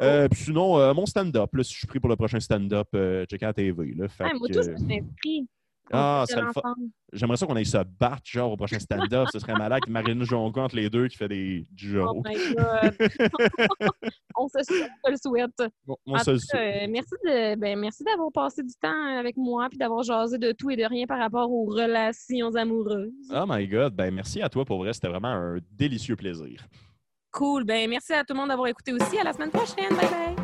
[0.00, 3.24] Euh, puis sinon, euh, mon stand-up, si je suis pris pour le prochain stand-up, euh,
[3.26, 3.94] checker à la TV.
[3.94, 5.48] Là, Fait Ouais, moi, que, tout, je suis inscrit.
[5.92, 6.50] Ah, ça le.
[7.12, 9.28] J'aimerais ça qu'on aille se battre, genre, au prochain stand-up.
[9.32, 9.82] Ce serait malade.
[9.86, 12.26] Marine Jonco entre les deux qui fait des Oh jokes.
[12.26, 12.96] my God.
[14.36, 15.72] on se souhaite, on se le souhaite.
[15.86, 20.02] Bon, le euh, merci de, ben, merci d'avoir passé du temps avec moi puis d'avoir
[20.02, 23.12] jasé de tout et de rien par rapport aux relations amoureuses.
[23.30, 23.94] Oh my God.
[23.94, 24.92] Ben, merci à toi pour vrai.
[24.92, 26.66] C'était vraiment un délicieux plaisir.
[27.34, 27.64] Cool.
[27.64, 29.18] Ben, merci à tout le monde d'avoir écouté aussi.
[29.18, 29.94] À la semaine prochaine.
[29.96, 30.43] Bye bye.